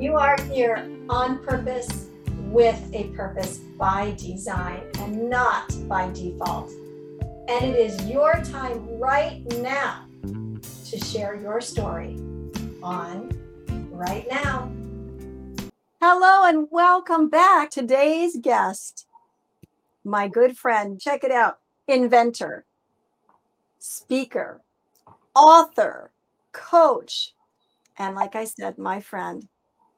You 0.00 0.16
are 0.16 0.40
here 0.44 0.88
on 1.10 1.44
purpose 1.44 2.06
with 2.46 2.90
a 2.94 3.08
purpose 3.08 3.58
by 3.58 4.12
design 4.12 4.80
and 4.94 5.28
not 5.28 5.74
by 5.88 6.10
default. 6.12 6.70
And 7.48 7.66
it 7.66 7.76
is 7.76 8.08
your 8.08 8.36
time 8.42 8.98
right 8.98 9.42
now 9.58 10.06
to 10.86 10.98
share 10.98 11.34
your 11.34 11.60
story 11.60 12.16
on 12.82 13.28
Right 13.90 14.26
Now. 14.30 14.72
Hello 16.00 16.48
and 16.48 16.68
welcome 16.70 17.28
back. 17.28 17.68
Today's 17.68 18.38
guest, 18.40 19.06
my 20.02 20.28
good 20.28 20.56
friend, 20.56 20.98
check 20.98 21.24
it 21.24 21.30
out, 21.30 21.58
inventor, 21.86 22.64
speaker, 23.78 24.62
author, 25.36 26.10
coach, 26.52 27.34
and 27.98 28.16
like 28.16 28.34
I 28.34 28.44
said, 28.44 28.78
my 28.78 29.00
friend, 29.00 29.46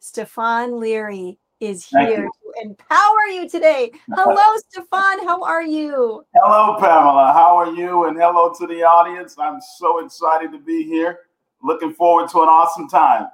Stephon 0.03 0.81
Leary 0.81 1.39
is 1.61 1.87
here 1.87 2.29
to 2.29 2.61
empower 2.61 3.27
you 3.31 3.49
today. 3.49 3.93
Hello, 4.13 4.35
Stephon. 4.35 5.25
How 5.25 5.41
are 5.45 5.63
you? 5.63 6.25
Hello, 6.35 6.77
Pamela. 6.81 7.33
How 7.33 7.57
are 7.57 7.73
you? 7.73 8.07
And 8.07 8.17
hello 8.19 8.53
to 8.59 8.67
the 8.67 8.83
audience. 8.83 9.37
I'm 9.39 9.61
so 9.79 10.05
excited 10.05 10.51
to 10.51 10.59
be 10.59 10.83
here. 10.83 11.21
Looking 11.63 11.95
forward 11.95 12.29
to 12.31 12.43
an 12.43 12.49
awesome 12.49 12.89
time. 12.89 13.29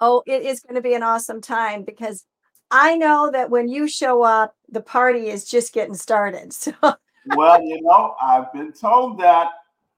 Oh, 0.00 0.22
it 0.26 0.42
is 0.42 0.60
going 0.60 0.76
to 0.76 0.80
be 0.80 0.94
an 0.94 1.02
awesome 1.02 1.42
time 1.42 1.84
because 1.84 2.24
I 2.70 2.96
know 2.96 3.30
that 3.30 3.50
when 3.50 3.68
you 3.68 3.86
show 3.86 4.22
up, 4.22 4.56
the 4.70 4.80
party 4.80 5.28
is 5.28 5.44
just 5.44 5.74
getting 5.74 5.94
started. 5.94 6.54
So 7.28 7.36
well, 7.36 7.60
you 7.60 7.82
know, 7.82 8.14
I've 8.22 8.52
been 8.52 8.72
told 8.72 9.18
that 9.18 9.48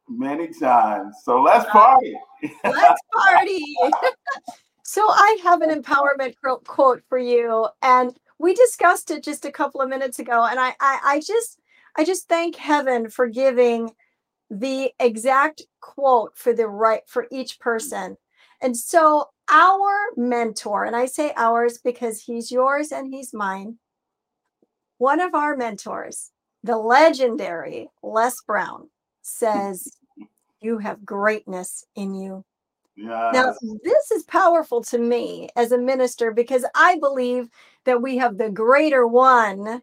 many 0.09 0.49
times. 0.49 1.15
So 1.23 1.43
let's 1.43 1.69
party. 1.71 2.17
let's 2.65 3.01
party. 3.15 3.63
so 4.89 5.03
I 5.07 5.37
have 5.43 5.61
an 5.61 5.69
empowerment 5.69 6.37
quote 6.65 7.03
for 7.11 7.19
you, 7.19 7.69
and 7.83 8.19
we 8.39 8.55
discussed 8.55 9.11
it 9.11 9.23
just 9.23 9.45
a 9.45 9.53
couple 9.53 9.83
of 9.83 9.91
minutes 9.91 10.19
ago, 10.19 10.47
and 10.47 10.59
I, 10.59 10.71
I, 10.81 11.01
I 11.05 11.21
just, 11.21 11.61
I 11.95 12.07
just 12.07 12.27
thank 12.27 12.57
heaven 12.57 13.11
for 13.11 13.27
giving 13.29 13.91
the 14.49 14.91
exact 14.99 15.61
quote 15.83 16.39
for 16.39 16.55
the 16.55 16.67
right 16.67 17.03
for 17.07 17.27
each 17.31 17.61
person. 17.61 18.17
And 18.63 18.75
so 18.75 19.29
our 19.51 19.95
mentor, 20.17 20.87
and 20.87 20.97
I 20.97 21.05
say 21.05 21.35
ours 21.37 21.77
because 21.77 22.23
he's 22.23 22.51
yours 22.51 22.91
and 22.91 23.13
he's 23.13 23.35
mine, 23.35 23.77
one 24.97 25.21
of 25.21 25.35
our 25.35 25.55
mentors, 25.55 26.31
the 26.63 26.79
legendary 26.79 27.91
Les 28.03 28.41
Brown, 28.41 28.89
says, 29.21 29.99
You 30.63 30.79
have 30.79 31.05
greatness 31.05 31.85
in 31.95 32.15
you. 32.15 32.47
Yes. 32.99 33.33
Now, 33.33 33.55
this 33.85 34.11
is 34.11 34.25
powerful 34.25 34.83
to 34.85 34.99
me 34.99 35.49
as 35.55 35.71
a 35.71 35.79
minister 35.79 36.33
because 36.33 36.65
I 36.75 36.99
believe 36.99 37.49
that 37.85 38.03
we 38.03 38.17
have 38.19 38.39
the 38.39 38.51
greater 38.51 39.07
one 39.07 39.83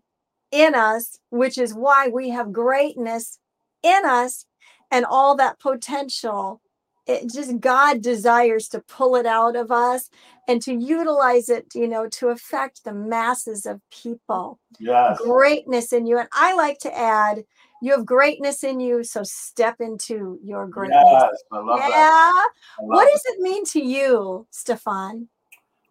in 0.51 0.75
us, 0.75 1.17
which 1.29 1.57
is 1.57 1.73
why 1.73 2.09
we 2.09 2.29
have 2.29 2.51
greatness 2.51 3.39
in 3.83 4.05
us 4.05 4.45
and 4.91 5.05
all 5.05 5.35
that 5.37 5.59
potential 5.59 6.61
it 7.07 7.31
just 7.31 7.59
God 7.59 8.01
desires 8.01 8.67
to 8.69 8.79
pull 8.79 9.15
it 9.15 9.25
out 9.25 9.55
of 9.55 9.71
us 9.71 10.09
and 10.47 10.61
to 10.63 10.73
utilize 10.73 11.49
it, 11.49 11.67
you 11.75 11.87
know, 11.87 12.07
to 12.09 12.29
affect 12.29 12.83
the 12.83 12.93
masses 12.93 13.65
of 13.65 13.79
people. 13.91 14.59
Yes. 14.79 15.19
Greatness 15.23 15.93
in 15.93 16.07
you. 16.07 16.17
And 16.17 16.29
I 16.33 16.55
like 16.55 16.79
to 16.79 16.97
add, 16.97 17.43
you 17.81 17.91
have 17.91 18.05
greatness 18.05 18.63
in 18.63 18.79
you, 18.79 19.03
so 19.03 19.21
step 19.23 19.79
into 19.79 20.39
your 20.43 20.67
greatness. 20.67 21.03
Yes, 21.05 21.43
I 21.51 21.59
love 21.59 21.79
yeah. 21.79 21.89
that. 21.89 22.49
What 22.79 23.11
does 23.11 23.23
it 23.25 23.41
mean 23.41 23.65
to 23.65 23.81
you, 23.81 24.47
Stephon? 24.51 25.27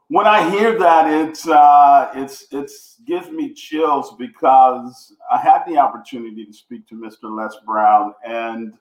When 0.08 0.26
I 0.26 0.48
hear 0.50 0.78
that, 0.78 1.10
it's 1.10 1.48
uh, 1.48 2.10
it's 2.14 2.46
it's 2.50 2.96
gives 3.06 3.30
me 3.30 3.52
chills 3.52 4.14
because 4.18 5.14
I 5.30 5.38
had 5.38 5.62
the 5.66 5.78
opportunity 5.78 6.44
to 6.44 6.52
speak 6.52 6.86
to 6.88 6.94
Mr. 6.94 7.24
Les 7.24 7.54
Brown, 7.66 8.14
and 8.24 8.74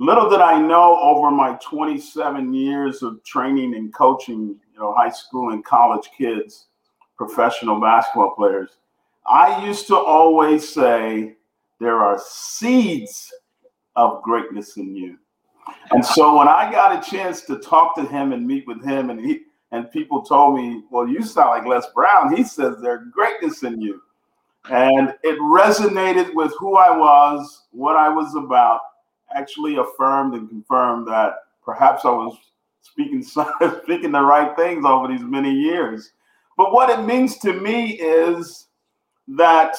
Little 0.00 0.30
did 0.30 0.40
I 0.40 0.60
know 0.60 0.96
over 1.00 1.30
my 1.30 1.58
27 1.60 2.54
years 2.54 3.02
of 3.02 3.22
training 3.24 3.74
and 3.74 3.92
coaching, 3.92 4.56
you 4.72 4.78
know, 4.78 4.94
high 4.94 5.10
school 5.10 5.50
and 5.50 5.64
college 5.64 6.10
kids, 6.16 6.66
professional 7.16 7.80
basketball 7.80 8.36
players, 8.36 8.70
I 9.26 9.64
used 9.66 9.88
to 9.88 9.96
always 9.96 10.68
say 10.68 11.37
there 11.80 12.02
are 12.02 12.20
seeds 12.24 13.32
of 13.96 14.22
greatness 14.22 14.76
in 14.76 14.94
you. 14.94 15.18
And 15.90 16.04
so 16.04 16.36
when 16.36 16.48
I 16.48 16.70
got 16.70 16.96
a 16.96 17.10
chance 17.10 17.42
to 17.42 17.58
talk 17.58 17.94
to 17.96 18.04
him 18.04 18.32
and 18.32 18.46
meet 18.46 18.66
with 18.66 18.82
him, 18.84 19.10
and 19.10 19.20
he 19.20 19.40
and 19.70 19.90
people 19.90 20.22
told 20.22 20.56
me, 20.56 20.82
"Well, 20.90 21.06
you 21.06 21.22
sound 21.22 21.50
like 21.50 21.66
Les 21.66 21.86
Brown." 21.92 22.34
He 22.34 22.42
says 22.42 22.76
there's 22.80 23.06
greatness 23.12 23.62
in 23.62 23.80
you, 23.80 24.00
and 24.70 25.14
it 25.22 25.38
resonated 25.40 26.34
with 26.34 26.54
who 26.58 26.76
I 26.76 26.96
was, 26.96 27.66
what 27.72 27.96
I 27.96 28.08
was 28.08 28.34
about, 28.34 28.80
actually 29.34 29.76
affirmed 29.76 30.34
and 30.34 30.48
confirmed 30.48 31.06
that 31.08 31.34
perhaps 31.62 32.04
I 32.04 32.10
was 32.10 32.36
speaking 32.80 33.22
speaking 33.82 34.12
the 34.12 34.22
right 34.22 34.56
things 34.56 34.84
over 34.86 35.08
these 35.08 35.22
many 35.22 35.52
years. 35.52 36.12
But 36.56 36.72
what 36.72 36.90
it 36.90 37.04
means 37.04 37.38
to 37.38 37.52
me 37.52 37.92
is 37.92 38.68
that 39.28 39.76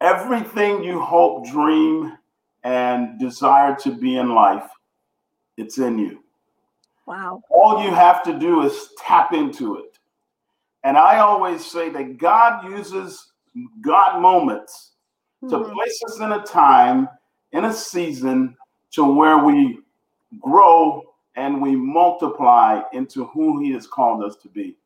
everything 0.00 0.82
you 0.82 1.00
hope, 1.00 1.46
dream, 1.46 2.16
and 2.64 3.18
desire 3.18 3.76
to 3.82 3.94
be 3.94 4.16
in 4.16 4.34
life, 4.34 4.68
it's 5.56 5.78
in 5.78 5.98
you. 5.98 6.22
Wow. 7.06 7.42
All 7.50 7.82
you 7.82 7.90
have 7.90 8.22
to 8.24 8.38
do 8.38 8.62
is 8.62 8.90
tap 8.98 9.32
into 9.32 9.76
it. 9.76 9.98
And 10.84 10.96
I 10.96 11.18
always 11.18 11.64
say 11.64 11.90
that 11.90 12.18
God 12.18 12.64
uses 12.70 13.32
God 13.80 14.20
moments 14.20 14.92
mm-hmm. 15.42 15.50
to 15.50 15.72
place 15.72 16.00
us 16.06 16.20
in 16.20 16.32
a 16.32 16.42
time 16.42 17.08
in 17.52 17.64
a 17.64 17.72
season 17.72 18.56
to 18.92 19.04
where 19.04 19.38
we 19.38 19.80
grow 20.40 21.02
and 21.36 21.60
we 21.60 21.74
multiply 21.74 22.82
into 22.92 23.26
who 23.26 23.60
he 23.60 23.72
has 23.72 23.86
called 23.86 24.24
us 24.24 24.36
to 24.36 24.48
be. 24.48 24.76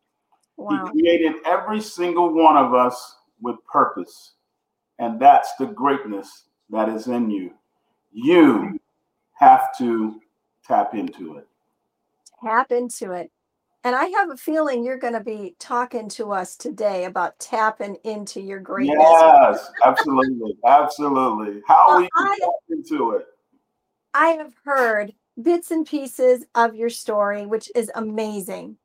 Wow. 0.57 0.71
He 0.71 0.91
created 0.91 1.35
every 1.45 1.81
single 1.81 2.33
one 2.33 2.57
of 2.57 2.75
us 2.75 3.17
with 3.41 3.57
purpose. 3.71 4.34
And 4.99 5.21
that's 5.21 5.55
the 5.59 5.67
greatness 5.67 6.45
that 6.71 6.89
is 6.89 7.07
in 7.07 7.31
you. 7.31 7.53
You 8.13 8.79
have 9.35 9.77
to 9.79 10.21
tap 10.67 10.95
into 10.95 11.37
it. 11.37 11.49
Tap 12.43 12.73
into 12.73 13.13
it. 13.13 13.31
And 13.83 13.95
I 13.95 14.07
have 14.07 14.31
a 14.31 14.37
feeling 14.37 14.83
you're 14.83 14.97
going 14.97 15.13
to 15.13 15.21
be 15.21 15.57
talking 15.59 16.09
to 16.11 16.33
us 16.33 16.57
today 16.57 17.05
about 17.05 17.39
tapping 17.39 17.97
into 18.05 18.41
your 18.41 18.59
greatness. 18.59 18.97
Yes, 18.99 19.71
absolutely. 19.85 20.57
absolutely. 20.67 21.61
How 21.67 21.85
well, 21.89 22.01
we 22.01 22.09
tap 22.41 22.51
into 22.71 23.11
it. 23.11 23.27
I 24.15 24.29
have 24.29 24.55
heard 24.65 25.13
bits 25.43 25.71
and 25.71 25.87
pieces 25.87 26.47
of 26.55 26.75
your 26.75 26.89
story, 26.89 27.45
which 27.45 27.71
is 27.75 27.91
amazing. 27.95 28.79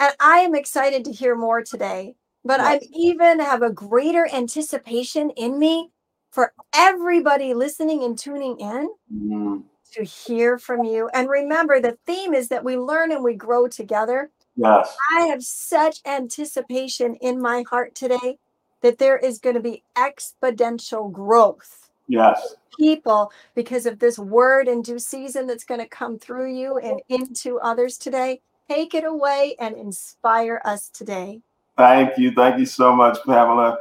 And 0.00 0.12
I 0.20 0.40
am 0.40 0.54
excited 0.54 1.04
to 1.06 1.12
hear 1.12 1.34
more 1.34 1.62
today. 1.62 2.16
But 2.48 2.60
yes. 2.60 2.82
I 2.82 2.86
even 2.98 3.38
have 3.38 3.62
a 3.62 3.70
greater 3.70 4.28
anticipation 4.32 5.30
in 5.36 5.58
me 5.58 5.90
for 6.32 6.52
everybody 6.74 7.54
listening 7.54 8.02
and 8.02 8.18
tuning 8.18 8.58
in. 8.58 8.88
Mm-hmm 9.14 9.58
to 9.92 10.04
hear 10.04 10.58
from 10.58 10.84
you. 10.84 11.08
And 11.14 11.28
remember, 11.28 11.80
the 11.80 11.98
theme 12.06 12.34
is 12.34 12.48
that 12.48 12.64
we 12.64 12.76
learn 12.76 13.12
and 13.12 13.24
we 13.24 13.34
grow 13.34 13.68
together. 13.68 14.30
Yes. 14.56 14.94
I 15.16 15.26
have 15.26 15.42
such 15.42 16.00
anticipation 16.04 17.14
in 17.16 17.40
my 17.40 17.64
heart 17.70 17.94
today 17.94 18.38
that 18.82 18.98
there 18.98 19.16
is 19.16 19.38
going 19.38 19.56
to 19.56 19.62
be 19.62 19.82
exponential 19.96 21.10
growth. 21.10 21.90
Yes. 22.06 22.54
People, 22.78 23.32
because 23.54 23.86
of 23.86 23.98
this 23.98 24.18
word 24.18 24.68
in 24.68 24.82
due 24.82 24.98
season 24.98 25.46
that's 25.46 25.64
going 25.64 25.80
to 25.80 25.88
come 25.88 26.18
through 26.18 26.54
you 26.54 26.78
and 26.78 27.00
into 27.08 27.58
others 27.58 27.98
today. 27.98 28.40
Take 28.68 28.94
it 28.94 29.04
away 29.04 29.56
and 29.58 29.76
inspire 29.76 30.60
us 30.64 30.90
today. 30.90 31.40
Thank 31.78 32.18
you. 32.18 32.32
Thank 32.32 32.58
you 32.58 32.66
so 32.66 32.92
much, 32.92 33.18
Pamela. 33.24 33.78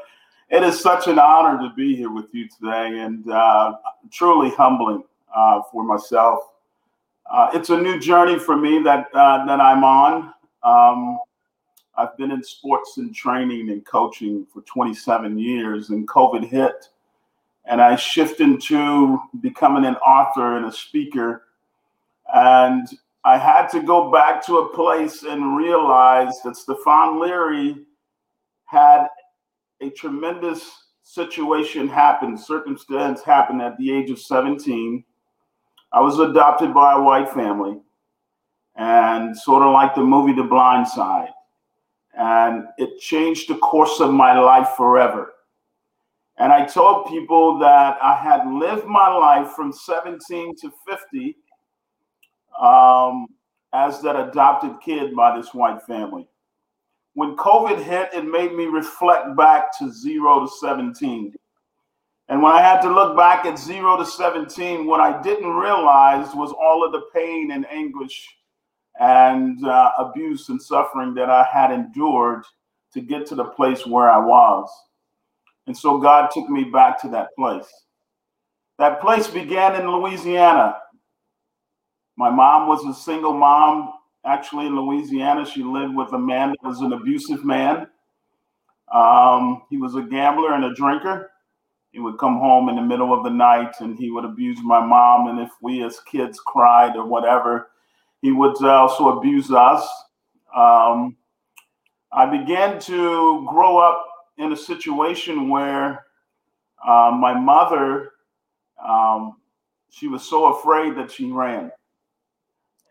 It 0.50 0.62
is 0.62 0.80
such 0.80 1.08
an 1.08 1.18
honor 1.18 1.60
to 1.68 1.74
be 1.74 1.96
here 1.96 2.12
with 2.12 2.28
you 2.32 2.48
today 2.48 3.00
and 3.00 3.28
uh, 3.28 3.74
truly 4.12 4.52
humbling 4.52 5.04
uh, 5.36 5.64
for 5.72 5.84
myself. 5.84 6.42
Uh, 7.30 7.50
it's 7.56 7.72
a 7.72 7.78
new 7.82 8.00
journey 8.00 8.38
for 8.38 8.56
me 8.56 8.84
that 8.84 9.08
uh, 9.16 9.44
that 9.48 9.60
I'm 9.60 9.84
on. 9.84 10.32
Um, 10.62 11.18
I've 11.98 12.16
been 12.18 12.30
in 12.30 12.44
sports 12.44 12.98
and 12.98 13.16
training 13.16 13.72
and 13.72 13.84
coaching 13.84 14.46
for 14.54 14.62
27 14.62 15.40
years, 15.40 15.90
and 15.90 16.08
COVID 16.08 16.48
hit, 16.48 16.90
and 17.66 17.82
I 17.82 17.96
shifted 17.96 18.42
into 18.42 19.20
becoming 19.42 19.86
an 19.86 19.96
author 19.96 20.58
and 20.58 20.68
a 20.68 20.72
speaker. 20.72 21.48
And 22.32 22.88
I 23.28 23.38
had 23.38 23.68
to 23.72 23.82
go 23.82 24.10
back 24.10 24.46
to 24.46 24.60
a 24.60 24.74
place 24.74 25.24
and 25.24 25.58
realize 25.58 26.42
that 26.46 26.56
Stephon 26.56 27.20
Leary 27.20 27.76
had 28.64 29.08
a 29.82 29.90
tremendous 29.90 30.62
situation 31.04 31.90
happen, 31.90 32.38
circumstance 32.38 33.24
happen 33.24 33.60
at 33.60 33.78
the 33.78 33.92
age 33.92 34.10
of 34.12 34.20
17 34.20 35.04
I 35.92 36.00
was 36.00 36.20
adopted 36.20 36.74
by 36.74 36.94
a 36.94 37.02
white 37.02 37.30
family, 37.30 37.80
and 38.76 39.36
sort 39.38 39.64
of 39.64 39.74
like 39.74 39.96
the 39.96 40.02
movie 40.02 40.34
The 40.34 40.44
Blind 40.44 40.88
Side, 40.88 41.30
and 42.18 42.64
it 42.78 43.00
changed 43.00 43.50
the 43.50 43.58
course 43.58 44.00
of 44.00 44.14
my 44.14 44.38
life 44.40 44.70
forever. 44.78 45.34
And 46.40 46.54
I 46.54 46.66
told 46.66 47.08
people 47.08 47.58
that 47.60 47.98
I 48.02 48.16
had 48.16 48.48
lived 48.48 48.86
my 48.86 49.10
life 49.10 49.52
from 49.52 49.74
17 49.74 50.56
to 50.62 50.72
50 50.88 51.36
um, 52.59 53.27
as 53.74 54.01
that 54.01 54.15
adopted 54.15 54.80
kid 54.83 55.15
by 55.15 55.38
this 55.38 55.54
white 55.54 55.81
family. 55.83 56.27
When 57.13 57.36
COVID 57.36 57.81
hit, 57.81 58.13
it 58.13 58.25
made 58.25 58.54
me 58.54 58.65
reflect 58.65 59.36
back 59.36 59.77
to 59.80 59.92
zero 59.92 60.45
to 60.45 60.51
17. 60.59 61.33
And 62.30 62.42
when 62.42 62.51
I 62.51 62.62
had 62.62 62.81
to 62.81 62.94
look 62.94 63.18
back 63.18 63.45
at 63.45 63.57
zero 63.57 63.98
to 63.98 64.06
17, 64.06 64.86
what 64.86 65.00
I 65.00 65.21
didn't 65.21 65.50
realize 65.50 66.36
was 66.36 66.51
all 66.51 66.86
of 66.86 66.92
the 66.92 67.04
pain 67.13 67.51
and 67.51 67.65
anguish 67.71 68.27
and 69.00 69.65
uh, 69.65 69.92
abuse 69.98 70.50
and 70.50 70.62
suffering 70.62 71.13
that 71.15 71.30
I 71.30 71.48
had 71.51 71.71
endured 71.71 72.44
to 72.94 73.01
get 73.01 73.25
to 73.27 73.36
the 73.36 73.45
place 73.45 73.86
where 73.86 74.09
I 74.09 74.18
was. 74.18 74.69
And 75.68 75.77
so 75.77 75.98
God 75.98 76.30
took 76.31 76.50
me 76.50 76.65
back 76.65 77.01
to 77.01 77.09
that 77.09 77.36
place. 77.36 77.68
That 78.80 79.01
place 79.01 79.27
began 79.27 79.80
in 79.80 79.89
Louisiana. 79.89 80.77
My 82.18 82.31
mom 82.31 82.68
was 82.68 82.84
a 82.86 83.00
single 83.00 83.34
mom, 83.34 83.94
actually 84.25 84.66
in 84.66 84.75
Louisiana. 84.75 85.46
She 85.46 85.64
lived 85.64 85.96
with 85.96 86.12
a 86.14 86.19
man 86.19 86.50
that 86.50 86.68
was 86.68 86.81
an 86.81 86.94
abusive 86.94 87.46
man. 87.46 87.88
Um, 88.92 89.64
he 89.69 89.78
was 89.78 89.96
a 89.96 90.02
gambler 90.02 90.54
and 90.54 90.66
a 90.66 90.74
drinker. 90.74 91.31
He 91.92 92.00
would 92.00 92.18
come 92.18 92.38
home 92.38 92.69
in 92.69 92.75
the 92.75 92.81
middle 92.81 93.14
of 93.14 93.24
the 93.24 93.30
night 93.30 93.75
and 93.80 93.98
he 93.98 94.10
would 94.10 94.25
abuse 94.25 94.58
my 94.64 94.84
mom. 94.84 95.28
And 95.28 95.40
if 95.40 95.52
we 95.62 95.84
as 95.84 96.00
kids 96.02 96.40
cried 96.40 96.96
or 96.96 97.06
whatever, 97.06 97.69
he 98.22 98.31
would 98.31 98.62
also 98.64 99.18
abuse 99.18 99.52
us. 99.52 99.88
Um, 100.56 101.18
I 102.12 102.25
began 102.25 102.80
to 102.81 103.46
grow 103.48 103.78
up 103.78 104.04
in 104.38 104.52
a 104.54 104.58
situation 104.58 105.50
where 105.50 106.06
uh, 106.86 107.12
my 107.19 107.34
mother, 107.34 108.12
um, 108.84 109.38
she 109.90 110.08
was 110.08 110.24
so 110.24 110.56
afraid 110.56 110.96
that 110.96 111.12
she 111.12 111.31
ran. 111.31 111.72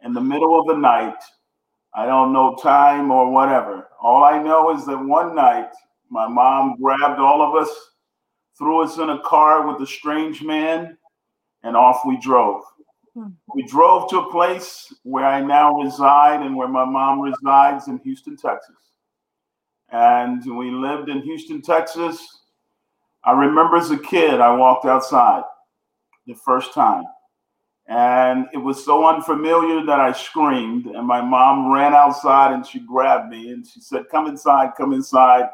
In 0.02 0.12
the 0.12 0.20
middle 0.20 0.58
of 0.58 0.66
the 0.66 0.76
night, 0.76 1.16
I 1.94 2.06
don't 2.06 2.32
know 2.32 2.56
time 2.62 3.10
or 3.10 3.30
whatever. 3.30 3.88
All 4.00 4.22
I 4.22 4.42
know 4.42 4.76
is 4.76 4.84
that 4.86 4.98
one 4.98 5.34
night, 5.34 5.70
my 6.10 6.28
mom 6.28 6.76
grabbed 6.80 7.18
all 7.18 7.42
of 7.42 7.60
us, 7.60 7.70
threw 8.58 8.82
us 8.82 8.98
in 8.98 9.10
a 9.10 9.20
car 9.22 9.66
with 9.66 9.80
a 9.82 9.86
strange 9.90 10.42
man, 10.42 10.96
and 11.62 11.76
off 11.76 12.02
we 12.06 12.18
drove. 12.20 12.62
Hmm. 13.14 13.28
We 13.54 13.66
drove 13.66 14.10
to 14.10 14.20
a 14.20 14.30
place 14.30 14.92
where 15.02 15.24
I 15.24 15.40
now 15.40 15.80
reside 15.80 16.42
and 16.42 16.54
where 16.54 16.68
my 16.68 16.84
mom 16.84 17.20
resides 17.20 17.88
in 17.88 17.98
Houston, 17.98 18.36
Texas. 18.36 18.76
And 19.90 20.44
we 20.56 20.70
lived 20.70 21.08
in 21.08 21.22
Houston, 21.22 21.62
Texas. 21.62 22.24
I 23.24 23.32
remember 23.32 23.76
as 23.76 23.90
a 23.90 23.98
kid, 23.98 24.40
I 24.40 24.54
walked 24.54 24.84
outside 24.84 25.44
the 26.26 26.34
first 26.34 26.74
time. 26.74 27.04
And 27.88 28.46
it 28.52 28.58
was 28.58 28.84
so 28.84 29.06
unfamiliar 29.06 29.84
that 29.86 30.00
I 30.00 30.12
screamed. 30.12 30.86
And 30.86 31.06
my 31.06 31.20
mom 31.20 31.72
ran 31.72 31.94
outside 31.94 32.52
and 32.52 32.66
she 32.66 32.80
grabbed 32.80 33.30
me 33.30 33.50
and 33.50 33.66
she 33.66 33.80
said, 33.80 34.08
Come 34.10 34.26
inside, 34.26 34.72
come 34.76 34.92
inside. 34.92 35.48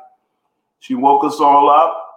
She 0.81 0.95
woke 0.95 1.25
us 1.25 1.41
all 1.41 1.69
up 1.71 2.13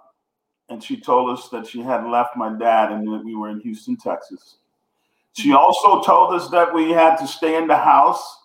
and 0.68 0.82
she 0.82 0.98
told 0.98 1.36
us 1.36 1.48
that 1.50 1.66
she 1.66 1.80
had 1.80 2.06
left 2.06 2.36
my 2.36 2.56
dad 2.58 2.92
and 2.92 3.06
that 3.06 3.24
we 3.24 3.34
were 3.34 3.50
in 3.50 3.60
Houston, 3.60 3.96
Texas. 3.96 4.56
She 5.34 5.50
mm-hmm. 5.50 5.58
also 5.58 6.02
told 6.02 6.34
us 6.34 6.48
that 6.50 6.74
we 6.74 6.90
had 6.90 7.16
to 7.16 7.26
stay 7.26 7.56
in 7.56 7.66
the 7.66 7.76
house. 7.76 8.40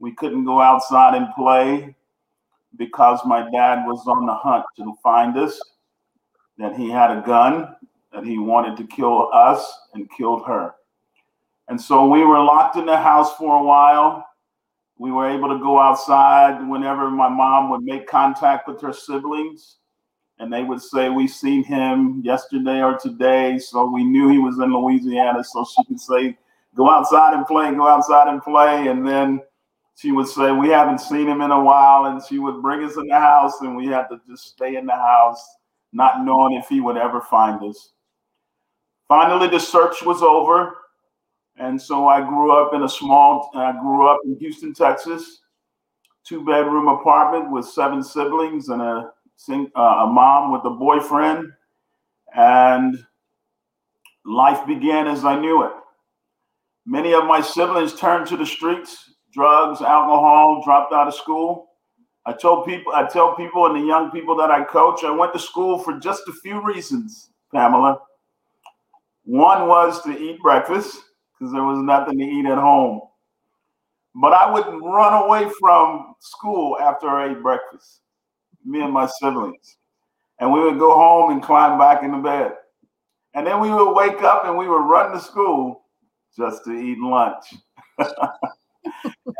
We 0.00 0.12
couldn't 0.12 0.44
go 0.44 0.60
outside 0.60 1.14
and 1.14 1.32
play 1.34 1.94
because 2.76 3.20
my 3.24 3.48
dad 3.50 3.86
was 3.86 4.06
on 4.06 4.26
the 4.26 4.34
hunt 4.34 4.64
to 4.78 4.94
find 5.02 5.36
us, 5.36 5.60
that 6.58 6.74
he 6.74 6.90
had 6.90 7.16
a 7.16 7.22
gun, 7.24 7.76
that 8.12 8.24
he 8.24 8.38
wanted 8.38 8.76
to 8.76 8.86
kill 8.86 9.30
us 9.32 9.64
and 9.94 10.10
killed 10.10 10.44
her. 10.46 10.74
And 11.68 11.80
so 11.80 12.06
we 12.06 12.24
were 12.24 12.42
locked 12.42 12.76
in 12.76 12.86
the 12.86 12.96
house 12.96 13.34
for 13.36 13.58
a 13.58 13.62
while. 13.62 14.26
We 14.98 15.10
were 15.10 15.28
able 15.28 15.48
to 15.48 15.58
go 15.58 15.78
outside 15.78 16.66
whenever 16.68 17.10
my 17.10 17.28
mom 17.28 17.70
would 17.70 17.82
make 17.82 18.06
contact 18.06 18.68
with 18.68 18.80
her 18.80 18.92
siblings 18.92 19.76
and 20.38 20.52
they 20.52 20.64
would 20.64 20.82
say, 20.82 21.08
We 21.08 21.28
seen 21.28 21.64
him 21.64 22.20
yesterday 22.24 22.82
or 22.82 22.98
today. 22.98 23.58
So 23.58 23.86
we 23.86 24.04
knew 24.04 24.28
he 24.28 24.38
was 24.38 24.58
in 24.58 24.72
Louisiana. 24.72 25.44
So 25.44 25.64
she 25.64 25.84
could 25.84 26.00
say, 26.00 26.36
Go 26.74 26.90
outside 26.90 27.34
and 27.34 27.46
play, 27.46 27.72
go 27.72 27.86
outside 27.86 28.28
and 28.28 28.42
play. 28.42 28.88
And 28.88 29.06
then 29.06 29.40
she 29.96 30.10
would 30.10 30.26
say, 30.26 30.50
We 30.52 30.68
haven't 30.68 31.00
seen 31.00 31.28
him 31.28 31.40
in 31.40 31.50
a 31.50 31.62
while. 31.62 32.06
And 32.06 32.22
she 32.24 32.38
would 32.38 32.62
bring 32.62 32.84
us 32.84 32.96
in 32.96 33.06
the 33.06 33.18
house, 33.18 33.60
and 33.60 33.76
we 33.76 33.86
had 33.86 34.08
to 34.08 34.20
just 34.28 34.48
stay 34.48 34.76
in 34.76 34.86
the 34.86 34.94
house, 34.94 35.42
not 35.92 36.24
knowing 36.24 36.54
if 36.54 36.68
he 36.68 36.80
would 36.80 36.96
ever 36.96 37.20
find 37.20 37.62
us. 37.62 37.92
Finally, 39.06 39.48
the 39.48 39.60
search 39.60 40.02
was 40.02 40.22
over. 40.22 40.78
And 41.56 41.80
so 41.80 42.08
I 42.08 42.20
grew 42.20 42.52
up 42.52 42.74
in 42.74 42.82
a 42.82 42.88
small, 42.88 43.50
I 43.54 43.72
grew 43.72 44.08
up 44.08 44.18
in 44.24 44.36
Houston, 44.38 44.74
Texas, 44.74 45.40
two 46.24 46.44
bedroom 46.44 46.88
apartment 46.88 47.50
with 47.50 47.66
seven 47.66 48.02
siblings 48.02 48.68
and 48.68 48.82
a 48.82 49.10
uh, 49.50 49.80
a 49.80 50.06
mom 50.06 50.52
with 50.52 50.64
a 50.64 50.70
boyfriend, 50.70 51.52
and 52.36 53.04
life 54.24 54.66
began 54.66 55.06
as 55.06 55.24
I 55.24 55.38
knew 55.38 55.64
it. 55.64 55.72
Many 56.86 57.14
of 57.14 57.24
my 57.24 57.40
siblings 57.40 57.94
turned 57.94 58.26
to 58.28 58.36
the 58.36 58.46
streets, 58.46 59.12
drugs, 59.32 59.80
alcohol, 59.80 60.62
dropped 60.64 60.92
out 60.92 61.08
of 61.08 61.14
school. 61.14 61.70
I 62.26 62.32
told 62.32 62.66
people, 62.66 62.92
I 62.94 63.06
tell 63.06 63.34
people 63.34 63.66
and 63.66 63.76
the 63.76 63.86
young 63.86 64.10
people 64.10 64.36
that 64.36 64.50
I 64.50 64.64
coach, 64.64 65.04
I 65.04 65.10
went 65.10 65.32
to 65.34 65.38
school 65.38 65.78
for 65.78 65.98
just 65.98 66.28
a 66.28 66.32
few 66.32 66.64
reasons, 66.64 67.30
Pamela. 67.52 67.98
One 69.24 69.66
was 69.66 70.02
to 70.04 70.16
eat 70.16 70.40
breakfast 70.40 71.02
because 71.44 71.52
there 71.52 71.64
was 71.64 71.78
nothing 71.78 72.18
to 72.18 72.24
eat 72.24 72.46
at 72.46 72.56
home. 72.56 73.02
But 74.14 74.32
I 74.32 74.50
wouldn't 74.50 74.82
run 74.82 75.24
away 75.24 75.50
from 75.60 76.14
school 76.20 76.78
after 76.80 77.08
I 77.08 77.32
ate 77.32 77.42
breakfast 77.42 78.00
me 78.64 78.80
and 78.80 78.94
my 78.94 79.06
siblings. 79.20 79.76
And 80.40 80.50
we 80.50 80.60
would 80.60 80.78
go 80.78 80.94
home 80.94 81.32
and 81.32 81.42
climb 81.42 81.78
back 81.78 82.02
into 82.02 82.22
bed. 82.22 82.52
And 83.34 83.46
then 83.46 83.60
we 83.60 83.68
would 83.68 83.92
wake 83.92 84.22
up 84.22 84.46
and 84.46 84.56
we 84.56 84.66
would 84.66 84.86
run 84.86 85.12
to 85.12 85.20
school 85.20 85.82
just 86.34 86.64
to 86.64 86.72
eat 86.72 86.98
lunch. 86.98 87.44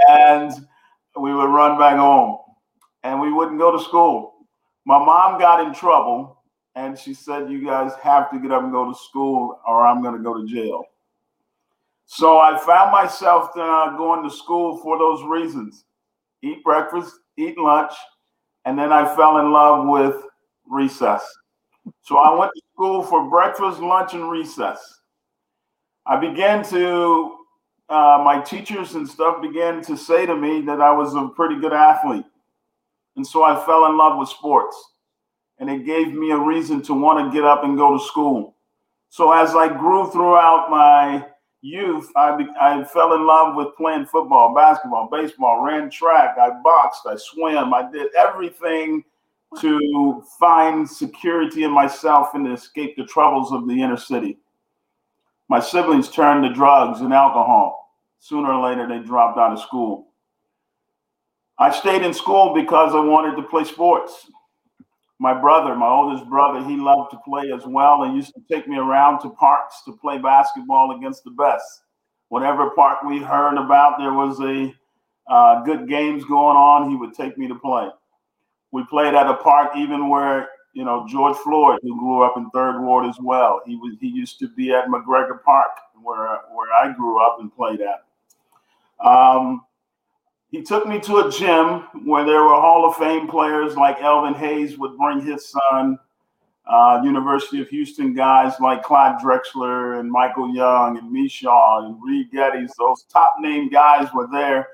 and 0.08 0.52
we 1.18 1.34
would 1.34 1.48
run 1.48 1.78
back 1.78 1.96
home 1.96 2.38
and 3.02 3.18
we 3.18 3.32
wouldn't 3.32 3.58
go 3.58 3.74
to 3.74 3.82
school. 3.82 4.34
My 4.84 4.98
mom 4.98 5.40
got 5.40 5.66
in 5.66 5.72
trouble 5.72 6.42
and 6.74 6.98
she 6.98 7.14
said, 7.14 7.50
You 7.50 7.64
guys 7.64 7.92
have 8.02 8.30
to 8.30 8.38
get 8.38 8.52
up 8.52 8.62
and 8.62 8.72
go 8.72 8.92
to 8.92 8.98
school 8.98 9.58
or 9.66 9.86
I'm 9.86 10.02
going 10.02 10.18
to 10.18 10.22
go 10.22 10.34
to 10.34 10.46
jail. 10.46 10.84
So 12.06 12.38
I 12.38 12.58
found 12.58 12.92
myself 12.92 13.50
uh, 13.56 13.96
going 13.96 14.22
to 14.22 14.34
school 14.34 14.76
for 14.78 14.98
those 14.98 15.22
reasons 15.24 15.84
eat 16.42 16.62
breakfast, 16.62 17.14
eat 17.38 17.56
lunch, 17.56 17.92
and 18.66 18.78
then 18.78 18.92
I 18.92 19.14
fell 19.16 19.38
in 19.38 19.50
love 19.50 19.88
with 19.88 20.22
recess. 20.66 21.24
So 22.02 22.18
I 22.18 22.34
went 22.38 22.52
to 22.54 22.62
school 22.74 23.02
for 23.02 23.28
breakfast, 23.30 23.80
lunch, 23.80 24.14
and 24.14 24.30
recess. 24.30 25.00
I 26.06 26.18
began 26.18 26.62
to, 26.66 27.36
uh, 27.88 28.20
my 28.24 28.40
teachers 28.40 28.94
and 28.94 29.08
stuff 29.08 29.40
began 29.40 29.82
to 29.84 29.96
say 29.96 30.26
to 30.26 30.36
me 30.36 30.60
that 30.62 30.80
I 30.80 30.92
was 30.92 31.14
a 31.14 31.28
pretty 31.28 31.58
good 31.58 31.72
athlete. 31.72 32.26
And 33.16 33.26
so 33.26 33.42
I 33.42 33.64
fell 33.64 33.86
in 33.86 33.96
love 33.96 34.18
with 34.18 34.28
sports. 34.28 34.76
And 35.58 35.70
it 35.70 35.86
gave 35.86 36.12
me 36.12 36.30
a 36.32 36.38
reason 36.38 36.82
to 36.82 36.94
want 36.94 37.24
to 37.24 37.34
get 37.34 37.46
up 37.46 37.64
and 37.64 37.76
go 37.76 37.96
to 37.96 38.04
school. 38.04 38.56
So 39.08 39.32
as 39.32 39.54
I 39.54 39.68
grew 39.68 40.10
throughout 40.10 40.68
my 40.68 41.24
youth, 41.64 42.12
I, 42.14 42.46
I 42.60 42.84
fell 42.84 43.14
in 43.14 43.26
love 43.26 43.56
with 43.56 43.74
playing 43.76 44.06
football, 44.06 44.54
basketball, 44.54 45.08
baseball, 45.10 45.64
ran 45.64 45.90
track, 45.90 46.36
I 46.38 46.50
boxed, 46.62 47.06
I 47.06 47.16
swam, 47.16 47.72
I 47.72 47.90
did 47.90 48.14
everything 48.14 49.02
to 49.60 50.22
find 50.38 50.88
security 50.88 51.64
in 51.64 51.70
myself 51.70 52.34
and 52.34 52.44
to 52.44 52.52
escape 52.52 52.96
the 52.96 53.06
troubles 53.06 53.50
of 53.52 53.66
the 53.66 53.80
inner 53.82 53.96
city. 53.96 54.38
My 55.48 55.58
siblings 55.58 56.10
turned 56.10 56.44
to 56.44 56.52
drugs 56.52 57.00
and 57.00 57.14
alcohol. 57.14 57.96
Sooner 58.18 58.52
or 58.52 58.68
later, 58.68 58.86
they 58.86 58.98
dropped 58.98 59.38
out 59.38 59.52
of 59.52 59.60
school. 59.60 60.08
I 61.58 61.70
stayed 61.70 62.02
in 62.02 62.12
school 62.12 62.52
because 62.54 62.94
I 62.94 63.00
wanted 63.00 63.36
to 63.36 63.48
play 63.48 63.64
sports 63.64 64.30
my 65.24 65.32
brother, 65.32 65.74
my 65.74 65.88
oldest 65.88 66.28
brother, 66.28 66.62
he 66.68 66.76
loved 66.76 67.10
to 67.10 67.18
play 67.24 67.50
as 67.50 67.64
well 67.64 68.02
and 68.02 68.14
used 68.14 68.34
to 68.34 68.42
take 68.52 68.68
me 68.68 68.76
around 68.76 69.22
to 69.22 69.30
parks 69.30 69.80
to 69.86 69.96
play 69.96 70.18
basketball 70.18 70.94
against 70.98 71.24
the 71.24 71.30
best. 71.30 71.84
Whatever 72.28 72.68
park 72.76 73.02
we 73.04 73.20
heard 73.20 73.56
about, 73.56 73.96
there 73.98 74.12
was 74.12 74.38
a 74.40 74.74
uh, 75.26 75.62
good 75.62 75.88
games 75.88 76.26
going 76.26 76.58
on, 76.58 76.90
he 76.90 76.96
would 76.96 77.14
take 77.14 77.38
me 77.38 77.48
to 77.48 77.54
play. 77.54 77.88
We 78.70 78.84
played 78.84 79.14
at 79.14 79.26
a 79.26 79.36
park 79.36 79.70
even 79.78 80.10
where 80.10 80.50
you 80.74 80.84
know 80.84 81.06
George 81.08 81.38
Floyd, 81.38 81.78
who 81.82 81.98
grew 81.98 82.22
up 82.22 82.36
in 82.36 82.50
Third 82.50 82.82
Ward 82.82 83.06
as 83.06 83.16
well. 83.18 83.62
He 83.64 83.76
was 83.76 83.96
he 84.02 84.08
used 84.08 84.38
to 84.40 84.48
be 84.48 84.74
at 84.74 84.90
MacGregor 84.90 85.40
Park, 85.42 85.70
where 86.02 86.38
where 86.52 86.70
I 86.70 86.92
grew 86.92 87.24
up 87.24 87.38
and 87.40 87.50
played 87.56 87.80
at. 87.80 88.04
Um, 89.02 89.62
he 90.54 90.62
took 90.62 90.86
me 90.86 91.00
to 91.00 91.16
a 91.16 91.30
gym 91.32 91.80
where 92.04 92.24
there 92.24 92.44
were 92.44 92.50
Hall 92.50 92.88
of 92.88 92.94
Fame 92.94 93.26
players 93.26 93.74
like 93.74 94.00
Elvin 94.00 94.34
Hayes 94.34 94.78
would 94.78 94.96
bring 94.96 95.20
his 95.20 95.48
son, 95.48 95.98
uh, 96.64 97.00
University 97.02 97.60
of 97.60 97.68
Houston 97.70 98.14
guys 98.14 98.52
like 98.60 98.84
Clyde 98.84 99.18
Drexler 99.20 99.98
and 99.98 100.08
Michael 100.08 100.54
Young 100.54 100.96
and 100.96 101.10
Michal 101.10 101.86
and 101.86 102.00
Reid 102.00 102.30
Gettys. 102.30 102.70
Those 102.78 103.02
top 103.12 103.34
name 103.40 103.68
guys 103.68 104.06
were 104.14 104.28
there. 104.30 104.68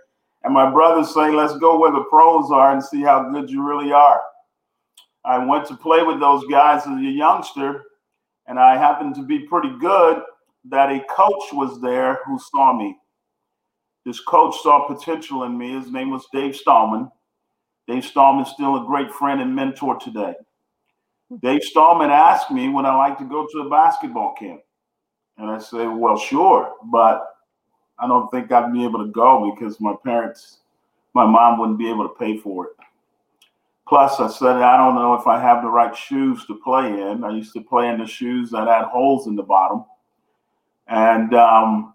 And 0.44 0.52
my 0.52 0.70
brother 0.70 1.02
say, 1.02 1.30
let's 1.30 1.56
go 1.56 1.78
where 1.78 1.92
the 1.92 2.04
pros 2.10 2.50
are 2.50 2.74
and 2.74 2.84
see 2.84 3.00
how 3.00 3.30
good 3.30 3.48
you 3.48 3.66
really 3.66 3.90
are. 3.90 4.20
I 5.24 5.38
went 5.42 5.64
to 5.68 5.76
play 5.76 6.02
with 6.02 6.20
those 6.20 6.44
guys 6.50 6.82
as 6.82 6.98
a 6.98 7.00
youngster, 7.00 7.84
and 8.46 8.58
I 8.58 8.76
happened 8.76 9.14
to 9.14 9.22
be 9.22 9.46
pretty 9.46 9.74
good 9.78 10.20
that 10.66 10.90
a 10.90 11.02
coach 11.08 11.54
was 11.54 11.80
there 11.80 12.18
who 12.26 12.38
saw 12.38 12.76
me 12.76 12.98
this 14.04 14.20
coach 14.20 14.56
saw 14.62 14.86
potential 14.86 15.44
in 15.44 15.56
me. 15.56 15.72
His 15.72 15.90
name 15.90 16.10
was 16.10 16.26
Dave 16.32 16.56
Stallman. 16.56 17.10
Dave 17.86 18.04
Stallman 18.04 18.44
is 18.44 18.52
still 18.52 18.76
a 18.76 18.86
great 18.86 19.10
friend 19.10 19.40
and 19.40 19.54
mentor 19.54 19.98
today. 19.98 20.34
Dave 21.42 21.62
Stallman 21.62 22.10
asked 22.10 22.50
me 22.50 22.68
would 22.68 22.84
I 22.84 22.96
like 22.96 23.18
to 23.18 23.24
go 23.24 23.46
to 23.46 23.58
a 23.60 23.70
basketball 23.70 24.34
camp. 24.34 24.62
And 25.38 25.50
I 25.50 25.58
said, 25.58 25.86
well, 25.86 26.18
sure, 26.18 26.74
but 26.84 27.36
I 27.98 28.08
don't 28.08 28.30
think 28.30 28.50
I'd 28.50 28.72
be 28.72 28.84
able 28.84 29.04
to 29.04 29.10
go 29.10 29.54
because 29.54 29.80
my 29.80 29.94
parents, 30.04 30.58
my 31.14 31.24
mom 31.24 31.58
wouldn't 31.58 31.78
be 31.78 31.88
able 31.88 32.08
to 32.08 32.14
pay 32.14 32.36
for 32.36 32.66
it. 32.66 32.72
Plus, 33.88 34.20
I 34.20 34.28
said, 34.28 34.56
I 34.56 34.76
don't 34.76 34.94
know 34.94 35.14
if 35.14 35.26
I 35.26 35.40
have 35.40 35.62
the 35.62 35.68
right 35.68 35.96
shoes 35.96 36.46
to 36.46 36.54
play 36.62 36.86
in. 36.86 37.24
I 37.24 37.30
used 37.30 37.52
to 37.54 37.60
play 37.60 37.88
in 37.88 37.98
the 37.98 38.06
shoes 38.06 38.50
that 38.50 38.68
had 38.68 38.84
holes 38.84 39.26
in 39.26 39.34
the 39.34 39.42
bottom. 39.42 39.84
And 40.86 41.34
um, 41.34 41.94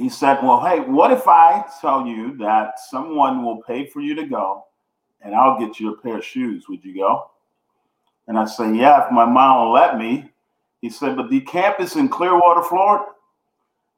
he 0.00 0.08
said, 0.08 0.38
Well, 0.42 0.64
hey, 0.64 0.80
what 0.80 1.12
if 1.12 1.28
I 1.28 1.64
tell 1.80 2.06
you 2.06 2.36
that 2.38 2.80
someone 2.80 3.44
will 3.44 3.62
pay 3.62 3.86
for 3.86 4.00
you 4.00 4.14
to 4.14 4.24
go 4.24 4.64
and 5.20 5.34
I'll 5.34 5.58
get 5.58 5.78
you 5.78 5.92
a 5.92 5.96
pair 6.00 6.18
of 6.18 6.24
shoes? 6.24 6.68
Would 6.68 6.84
you 6.84 6.94
go? 6.94 7.30
And 8.26 8.38
I 8.38 8.46
said, 8.46 8.74
Yeah, 8.74 9.04
if 9.04 9.12
my 9.12 9.26
mom 9.26 9.66
will 9.66 9.72
let 9.72 9.98
me. 9.98 10.30
He 10.80 10.88
said, 10.88 11.16
But 11.16 11.28
the 11.28 11.40
campus 11.42 11.96
in 11.96 12.08
Clearwater, 12.08 12.62
Florida? 12.62 13.04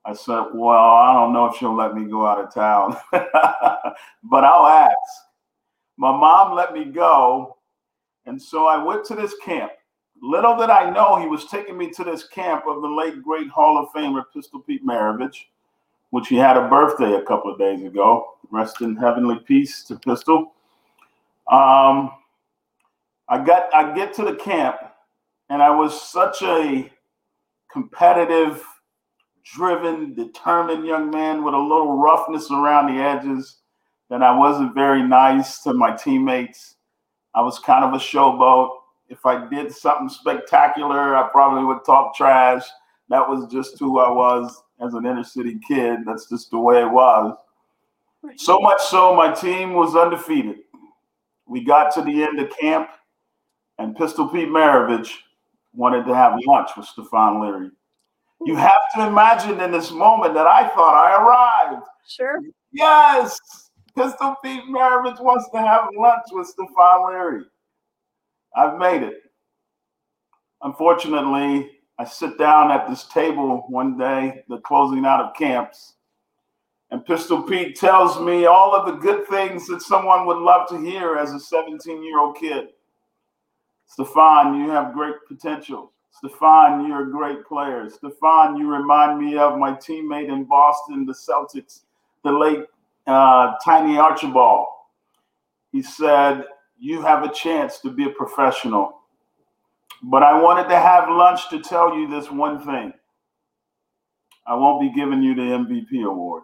I 0.05 0.15
said, 0.15 0.47
Well, 0.53 0.77
I 0.77 1.15
don't 1.15 1.33
know 1.33 1.47
if 1.47 1.57
she'll 1.57 1.77
let 1.77 1.95
me 1.95 2.11
go 2.11 2.27
out 2.27 2.41
of 2.41 2.53
town, 2.53 2.97
but 3.13 4.45
I'll 4.45 4.67
ask. 4.67 4.97
My 5.97 6.11
mom 6.11 6.57
let 6.57 6.73
me 6.73 6.87
go. 6.87 7.59
And 8.27 8.41
so 8.41 8.67
I 8.67 8.83
went 8.83 9.05
to 9.07 9.15
this 9.15 9.35
camp. 9.45 9.73
Little 10.21 10.57
did 10.57 10.71
I 10.71 10.91
know 10.91 11.21
he 11.21 11.27
was 11.27 11.47
taking 11.47 11.77
me 11.77 11.91
to 11.91 12.05
this 12.05 12.27
camp 12.29 12.65
of 12.69 12.81
the 12.81 12.89
late, 12.89 13.23
great 13.23 13.49
Hall 13.49 13.79
of 13.79 13.89
Famer, 13.91 14.23
Pistol 14.33 14.61
Pete 14.61 14.85
Maravich 14.87 15.47
which 16.13 16.29
he 16.29 16.37
had 16.37 16.59
a 16.59 16.69
birthday 16.69 17.15
a 17.15 17.23
couple 17.23 17.51
of 17.51 17.59
days 17.59 17.83
ago. 17.83 18.35
Rest 18.51 18.83
in 18.83 18.95
heavenly 18.95 19.39
peace 19.47 19.83
to 19.85 19.97
Pistol. 19.97 20.53
Um, 21.51 22.13
I 23.29 23.43
got 23.43 23.75
I 23.75 23.95
get 23.95 24.13
to 24.15 24.23
the 24.23 24.35
camp, 24.35 24.77
and 25.49 25.63
I 25.63 25.71
was 25.71 25.99
such 25.99 26.43
a 26.43 26.91
competitive, 27.73 28.63
driven, 29.43 30.15
determined 30.15 30.87
young 30.87 31.11
man 31.11 31.43
with 31.43 31.55
a 31.55 31.59
little 31.59 31.97
roughness 31.97 32.51
around 32.51 32.95
the 32.95 33.03
edges 33.03 33.61
that 34.11 34.23
I 34.23 34.37
wasn't 34.37 34.75
very 34.75 35.03
nice 35.03 35.63
to 35.63 35.73
my 35.73 35.97
teammates. 35.97 36.77
I 37.35 37.41
was 37.41 37.59
kind 37.59 37.87
of 37.87 37.95
a 37.95 38.05
showboat. 38.05 38.69
If 39.09 39.25
I 39.25 39.49
did 39.49 39.73
something 39.73 40.11
spectacular, 40.11 41.17
I 41.17 41.27
probably 41.31 41.65
would 41.65 41.87
talk 41.87 42.15
trash. 42.15 42.65
That 43.09 43.27
was 43.27 43.51
just 43.51 43.79
who 43.79 43.99
I 43.99 44.11
was 44.11 44.63
as 44.85 44.95
an 44.95 45.07
inner 45.07 45.25
city 45.25 45.59
kid. 45.67 46.01
That's 46.07 46.29
just 46.29 46.51
the 46.51 46.59
way 46.59 46.83
it 46.83 46.91
was. 46.91 47.37
So 48.37 48.59
much 48.61 48.81
so, 48.83 49.15
my 49.15 49.33
team 49.33 49.75
was 49.75 49.97
undefeated. 49.97 50.59
We 51.47 51.65
got 51.65 51.93
to 51.95 52.03
the 52.03 52.23
end 52.23 52.39
of 52.39 52.51
camp, 52.59 52.89
and 53.79 53.97
Pistol 53.97 54.29
Pete 54.29 54.49
Maravich 54.49 55.11
wanted 55.75 56.07
to 56.07 56.15
have 56.15 56.39
lunch 56.47 56.71
with 56.77 56.87
Stephon 56.87 57.41
Leary. 57.43 57.71
You 58.45 58.57
have 58.57 58.81
to 58.95 59.07
imagine 59.07 59.61
in 59.61 59.71
this 59.71 59.91
moment 59.91 60.35
that 60.35 60.47
I 60.47 60.69
thought 60.69 60.95
I 60.95 61.23
arrived. 61.23 61.87
Sure. 62.09 62.41
Yes, 62.73 63.39
Pistol 63.97 64.37
Pete 64.43 64.65
Maravich 64.65 65.21
wants 65.21 65.49
to 65.51 65.59
have 65.59 65.89
lunch 65.97 66.25
with 66.33 66.53
Stephon 66.55 67.09
Leary. 67.09 67.45
I've 68.57 68.79
made 68.79 69.03
it. 69.03 69.23
Unfortunately, 70.63 71.71
I 71.99 72.05
sit 72.05 72.39
down 72.39 72.71
at 72.71 72.89
this 72.89 73.05
table 73.05 73.65
one 73.69 73.97
day, 73.97 74.45
the 74.49 74.59
closing 74.59 75.05
out 75.05 75.21
of 75.21 75.35
camps, 75.35 75.95
and 76.93 77.07
Pistol 77.07 77.43
Pete 77.43 77.75
tells 77.75 78.21
me 78.21 78.45
all 78.45 78.75
of 78.75 78.85
the 78.85 79.01
good 79.01 79.27
things 79.27 79.67
that 79.69 79.81
someone 79.81 80.27
would 80.27 80.37
love 80.37 80.69
to 80.69 80.79
hear 80.79 81.17
as 81.17 81.33
a 81.33 81.41
17 81.41 82.03
year 82.05 82.21
old 82.21 82.37
kid. 82.37 82.69
Stephon, 83.89 84.59
you 84.59 84.71
have 84.71 84.93
great 84.93 85.15
potential. 85.27 85.91
Stephon, 86.23 86.87
you're 86.87 87.09
a 87.09 87.11
great 87.11 87.47
player. 87.47 87.89
Stephon, 87.89 88.59
you 88.59 88.71
remind 88.71 89.19
me 89.19 89.39
of 89.39 89.59
my 89.59 89.73
teammate 89.73 90.31
in 90.31 90.45
Boston, 90.45 91.07
the 91.07 91.15
Celtics, 91.15 91.81
the 92.25 92.31
late 92.31 92.67
uh, 93.07 93.55
Tiny 93.65 93.97
Archibald. 93.97 94.67
He 95.73 95.81
said, 95.83 96.45
You 96.79 97.01
have 97.01 97.23
a 97.23 97.33
chance 97.33 97.79
to 97.81 97.91
be 97.91 98.05
a 98.05 98.11
professional. 98.11 99.01
But 100.03 100.23
I 100.23 100.41
wanted 100.41 100.69
to 100.69 100.77
have 100.77 101.09
lunch 101.09 101.49
to 101.51 101.61
tell 101.61 101.97
you 101.97 102.09
this 102.09 102.31
one 102.31 102.65
thing. 102.65 102.93
I 104.47 104.55
won't 104.55 104.81
be 104.81 104.93
giving 104.93 105.23
you 105.23 105.35
the 105.35 105.43
MVP 105.43 106.05
award. 106.05 106.43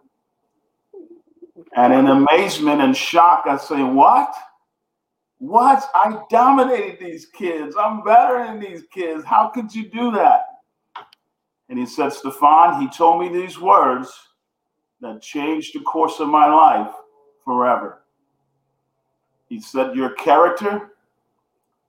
And 1.75 1.93
in 1.93 2.07
amazement 2.07 2.81
and 2.81 2.97
shock, 2.97 3.45
I 3.47 3.57
say, 3.57 3.83
What? 3.83 4.33
What? 5.38 5.88
I 5.95 6.23
dominated 6.31 6.99
these 7.00 7.27
kids. 7.27 7.77
I'm 7.79 8.03
better 8.03 8.45
than 8.45 8.61
these 8.61 8.85
kids. 8.93 9.25
How 9.25 9.49
could 9.49 9.75
you 9.75 9.88
do 9.88 10.12
that? 10.12 10.47
And 11.69 11.79
he 11.79 11.87
said, 11.87 12.11
Stephon, 12.11 12.81
he 12.81 12.88
told 12.88 13.21
me 13.21 13.29
these 13.29 13.61
words 13.61 14.11
that 15.00 15.21
changed 15.21 15.75
the 15.75 15.81
course 15.81 16.19
of 16.21 16.29
my 16.29 16.47
life 16.47 16.93
forever. 17.45 18.05
He 19.49 19.61
said, 19.61 19.97
Your 19.97 20.11
character 20.11 20.93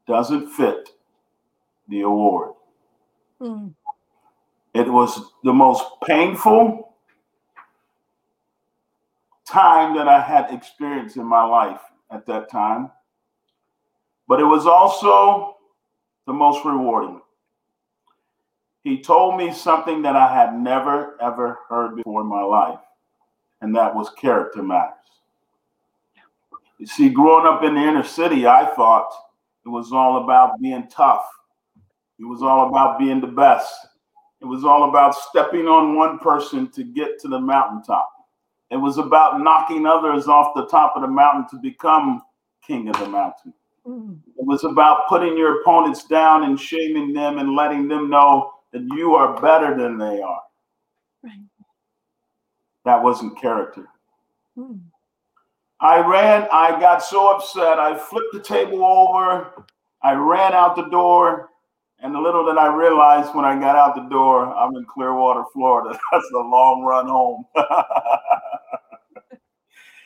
doesn't 0.08 0.50
fit 0.50 0.90
the 1.90 2.02
award. 2.02 2.54
Mm. 3.42 3.74
It 4.74 4.88
was 4.88 5.34
the 5.44 5.54
most 5.54 5.84
painful 6.06 6.94
time 9.48 9.96
that 9.98 10.08
I 10.08 10.22
had 10.22 10.54
experienced 10.54 11.18
in 11.18 11.26
my 11.26 11.44
life 11.44 11.82
at 12.12 12.26
that 12.28 12.50
time, 12.50 12.92
but 14.28 14.40
it 14.40 14.46
was 14.46 14.68
also 14.68 15.58
the 16.28 16.34
most 16.34 16.64
rewarding. 16.64 17.22
He 18.84 19.02
told 19.02 19.38
me 19.38 19.52
something 19.52 20.04
that 20.04 20.16
I 20.16 20.34
had 20.34 20.58
never, 20.58 21.18
ever 21.22 21.60
heard 21.68 21.96
before 21.96 22.22
in 22.22 22.28
my 22.28 22.44
life, 22.44 22.80
and 23.62 23.76
that 23.76 23.94
was 23.94 24.10
character 24.12 24.62
matters. 24.62 24.94
You 26.78 26.86
see, 26.86 27.10
growing 27.10 27.46
up 27.46 27.64
in 27.64 27.76
the 27.76 27.82
inner 27.82 28.04
city, 28.04 28.48
I 28.48 28.66
thought 28.66 29.10
it 29.66 29.70
was 29.70 29.92
all 29.92 30.24
about 30.24 30.62
being 30.62 30.88
tough 30.88 31.26
it 32.20 32.26
was 32.26 32.42
all 32.42 32.68
about 32.70 33.00
being 33.00 33.22
the 33.22 33.28
best. 33.28 33.74
It 34.42 34.46
was 34.46 34.64
all 34.64 34.90
about 34.90 35.16
stepping 35.16 35.68
on 35.68 35.96
one 35.96 36.20
person 36.20 36.70
to 36.72 36.84
get 36.84 37.20
to 37.20 37.28
the 37.28 37.40
mountaintop. 37.40 38.10
It 38.72 38.78
was 38.78 38.98
about 38.98 39.42
knocking 39.42 39.86
others 39.86 40.28
off 40.28 40.54
the 40.56 40.68
top 40.68 40.94
of 40.96 41.02
the 41.02 41.08
mountain 41.08 41.48
to 41.50 41.62
become 41.62 42.22
king 42.66 42.88
of 42.88 43.00
the 43.00 43.08
mountain. 43.08 43.54
Mm. 43.86 44.20
It 44.38 44.46
was 44.46 44.64
about 44.64 45.08
putting 45.08 45.38
your 45.38 45.62
opponents 45.62 46.06
down 46.06 46.44
and 46.44 46.60
shaming 46.60 47.14
them 47.14 47.40
and 47.40 47.56
letting 47.56 47.88
them 47.88 48.10
know 48.10 48.52
that 48.72 48.84
you 48.96 49.16
are 49.16 49.42
better 49.42 49.76
than 49.76 49.98
they 49.98 50.22
are. 50.22 50.42
Right. 51.24 51.34
That 52.86 53.02
wasn't 53.02 53.40
character. 53.40 53.88
Mm. 54.58 54.82
I 55.82 56.00
ran, 56.00 56.48
I 56.52 56.80
got 56.80 57.02
so 57.02 57.34
upset, 57.36 57.80
I 57.80 57.98
flipped 57.98 58.34
the 58.34 58.42
table 58.42 58.84
over, 58.84 59.66
I 60.04 60.14
ran 60.14 60.54
out 60.54 60.76
the 60.76 60.90
door, 60.90 61.49
and 62.02 62.16
the 62.16 62.20
little 62.20 62.46
that 62.46 62.58
I 62.58 62.74
realized 62.74 63.36
when 63.36 63.44
I 63.44 63.60
got 63.60 63.76
out 63.76 63.96
the 63.96 64.08
door, 64.10 64.56
I'm 64.56 64.76
in 64.76 64.86
Clearwater, 64.86 65.44
Florida. 65.54 65.98
That's 66.12 66.32
a 66.34 66.40
long 66.40 66.82
run 66.84 67.08
home. 67.08 67.46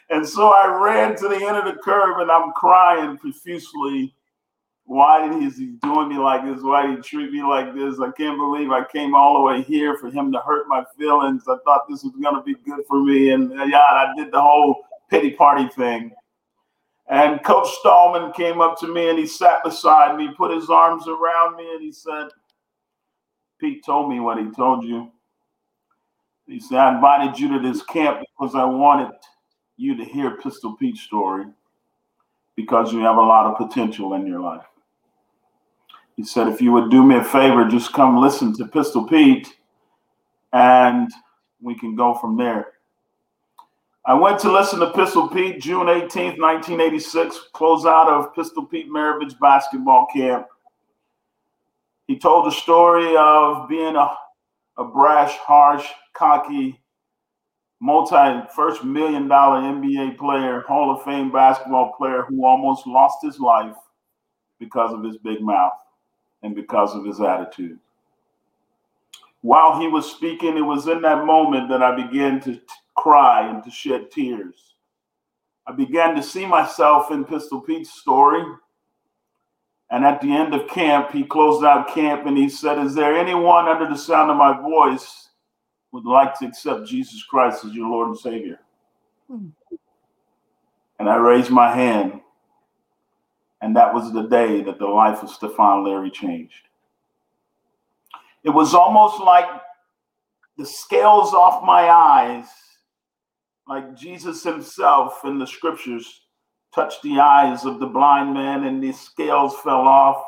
and 0.09 0.27
so 0.27 0.50
I 0.50 0.79
ran 0.83 1.15
to 1.17 1.27
the 1.27 1.35
end 1.35 1.55
of 1.55 1.65
the 1.65 1.79
curb 1.83 2.19
and 2.19 2.31
I'm 2.31 2.51
crying 2.53 3.17
profusely. 3.17 4.15
Why 4.85 5.27
did 5.27 5.39
he, 5.39 5.47
is 5.47 5.57
he 5.57 5.67
doing 5.83 6.09
me 6.09 6.17
like 6.17 6.43
this? 6.43 6.63
Why 6.63 6.88
did 6.88 6.97
he 6.97 7.01
treat 7.03 7.31
me 7.31 7.43
like 7.43 7.75
this? 7.75 8.00
I 8.00 8.12
can't 8.12 8.38
believe 8.38 8.71
I 8.71 8.83
came 8.91 9.13
all 9.13 9.35
the 9.35 9.41
way 9.41 9.62
here 9.62 9.95
for 9.97 10.09
him 10.09 10.31
to 10.31 10.39
hurt 10.39 10.67
my 10.67 10.83
feelings. 10.97 11.43
I 11.47 11.57
thought 11.63 11.88
this 11.88 12.03
was 12.03 12.13
going 12.21 12.35
to 12.35 12.41
be 12.41 12.55
good 12.65 12.83
for 12.88 13.03
me. 13.03 13.31
And 13.31 13.57
uh, 13.59 13.65
yeah, 13.65 13.77
I 13.77 14.13
did 14.17 14.31
the 14.31 14.41
whole 14.41 14.83
pity 15.09 15.31
party 15.31 15.67
thing. 15.69 16.12
And 17.10 17.43
Coach 17.43 17.67
Stallman 17.79 18.31
came 18.33 18.62
up 18.62 18.79
to 18.79 18.88
me 18.88 19.10
and 19.10 19.19
he 19.19 19.27
sat 19.27 19.63
beside 19.63 20.17
me, 20.17 20.29
put 20.36 20.55
his 20.55 20.69
arms 20.69 21.07
around 21.07 21.57
me, 21.57 21.69
and 21.74 21.81
he 21.81 21.91
said, 21.91 22.29
Pete 23.60 23.83
told 23.86 24.10
me 24.10 24.19
what 24.19 24.38
he 24.38 24.50
told 24.51 24.83
you. 24.83 25.12
He 26.48 26.60
said, 26.60 26.77
I 26.77 26.95
invited 26.95 27.39
you 27.39 27.50
to 27.50 27.60
this 27.60 27.83
camp 27.83 28.19
because 28.19 28.55
I 28.55 28.65
wanted 28.65 29.12
you 29.77 29.95
to 29.95 30.03
hear 30.03 30.38
Pistol 30.38 30.75
Pete's 30.75 31.01
story 31.01 31.45
because 32.55 32.93
you 32.93 33.00
have 33.00 33.17
a 33.17 33.22
lot 33.22 33.48
of 33.48 33.57
potential 33.57 34.13
in 34.13 34.27
your 34.27 34.39
life. 34.39 34.65
He 36.15 36.24
said, 36.24 36.48
if 36.48 36.62
you 36.62 36.72
would 36.72 36.91
do 36.91 37.03
me 37.03 37.15
a 37.15 37.24
favor, 37.24 37.67
just 37.67 37.93
come 37.93 38.17
listen 38.17 38.55
to 38.57 38.67
Pistol 38.67 39.07
Pete 39.07 39.55
and 40.51 41.10
we 41.62 41.77
can 41.77 41.95
go 41.95 42.13
from 42.13 42.38
there. 42.38 42.74
I 44.05 44.13
went 44.13 44.38
to 44.39 44.51
listen 44.51 44.79
to 44.81 44.91
Pistol 44.91 45.29
Pete 45.29 45.62
June 45.62 45.88
18th, 45.88 46.38
1986, 46.38 47.39
close 47.53 47.86
out 47.86 48.10
of 48.10 48.36
Pistol 48.36 48.65
Pete 48.65 48.89
Maravich 48.89 49.39
basketball 49.39 50.07
camp. 50.13 50.48
He 52.07 52.19
told 52.19 52.45
the 52.45 52.51
story 52.51 53.15
of 53.15 53.69
being 53.69 53.95
a, 53.95 54.13
a 54.77 54.83
brash, 54.83 55.38
harsh, 55.38 55.88
cocky, 56.13 56.81
multi 57.79 58.45
first 58.53 58.83
million 58.83 59.29
dollar 59.29 59.62
NBA 59.62 60.17
player, 60.17 60.65
Hall 60.67 60.93
of 60.93 61.03
Fame 61.03 61.31
basketball 61.31 61.93
player 61.98 62.25
who 62.27 62.45
almost 62.45 62.86
lost 62.86 63.19
his 63.24 63.39
life 63.39 63.75
because 64.60 64.93
of 64.93 65.01
his 65.01 65.15
big 65.17 65.39
mouth 65.39 65.72
and 66.41 66.53
because 66.53 66.93
of 66.93 67.05
his 67.05 67.22
attitude. 67.22 67.79
While 69.41 69.79
he 69.79 69.88
was 69.88 70.12
speaking, 70.12 70.57
it 70.57 70.62
was 70.62 70.88
in 70.88 71.01
that 71.03 71.25
moment 71.25 71.69
that 71.69 71.81
I 71.81 71.95
began 71.95 72.41
to 72.41 72.60
cry 72.95 73.50
and 73.50 73.63
to 73.63 73.71
shed 73.71 74.12
tears. 74.12 74.75
I 75.65 75.71
began 75.71 76.15
to 76.15 76.23
see 76.23 76.45
myself 76.45 77.12
in 77.12 77.23
Pistol 77.23 77.62
Pete's 77.62 77.91
story. 77.91 78.43
And 79.89 80.03
at 80.03 80.21
the 80.21 80.35
end 80.35 80.53
of 80.53 80.67
camp, 80.67 81.12
he 81.12 81.23
closed 81.23 81.63
out 81.63 81.93
camp 81.93 82.25
and 82.25 82.38
he 82.38 82.50
said, 82.50 82.79
Is 82.79 82.95
there 82.95 83.15
anyone 83.15 83.67
under 83.67 83.88
the 83.88 83.97
sound 83.97 84.31
of 84.31 84.38
my 84.38 84.59
voice 84.59 85.29
would 85.91 86.05
like 86.05 86.38
to 86.39 86.47
accept 86.47 86.88
Jesus 86.88 87.23
Christ 87.23 87.63
as 87.63 87.73
your 87.73 87.89
Lord 87.89 88.09
and 88.09 88.17
Savior? 88.17 88.59
Hmm. 89.29 89.50
And 91.00 91.09
I 91.09 91.15
raised 91.15 91.51
my 91.51 91.73
hand. 91.73 92.21
And 93.62 93.75
that 93.77 93.93
was 93.93 94.12
the 94.12 94.23
day 94.23 94.62
that 94.63 94.79
the 94.79 94.88
life 94.88 95.23
of 95.23 95.29
Stephon 95.29 95.85
Leary 95.85 96.12
changed. 96.12 96.67
It 98.43 98.50
was 98.50 98.73
almost 98.73 99.21
like 99.21 99.45
the 100.57 100.65
scales 100.65 101.33
off 101.33 101.63
my 101.63 101.89
eyes 101.89 102.47
like 103.67 103.96
Jesus 103.96 104.43
himself 104.43 105.22
in 105.24 105.39
the 105.39 105.48
scriptures 105.48 106.22
touched 106.74 107.01
the 107.03 107.20
eyes 107.20 107.65
of 107.65 107.79
the 107.79 107.86
blind 107.86 108.34
man 108.34 108.63
and 108.65 108.84
the 108.84 108.91
scales 108.91 109.55
fell 109.63 109.88
off, 109.88 110.24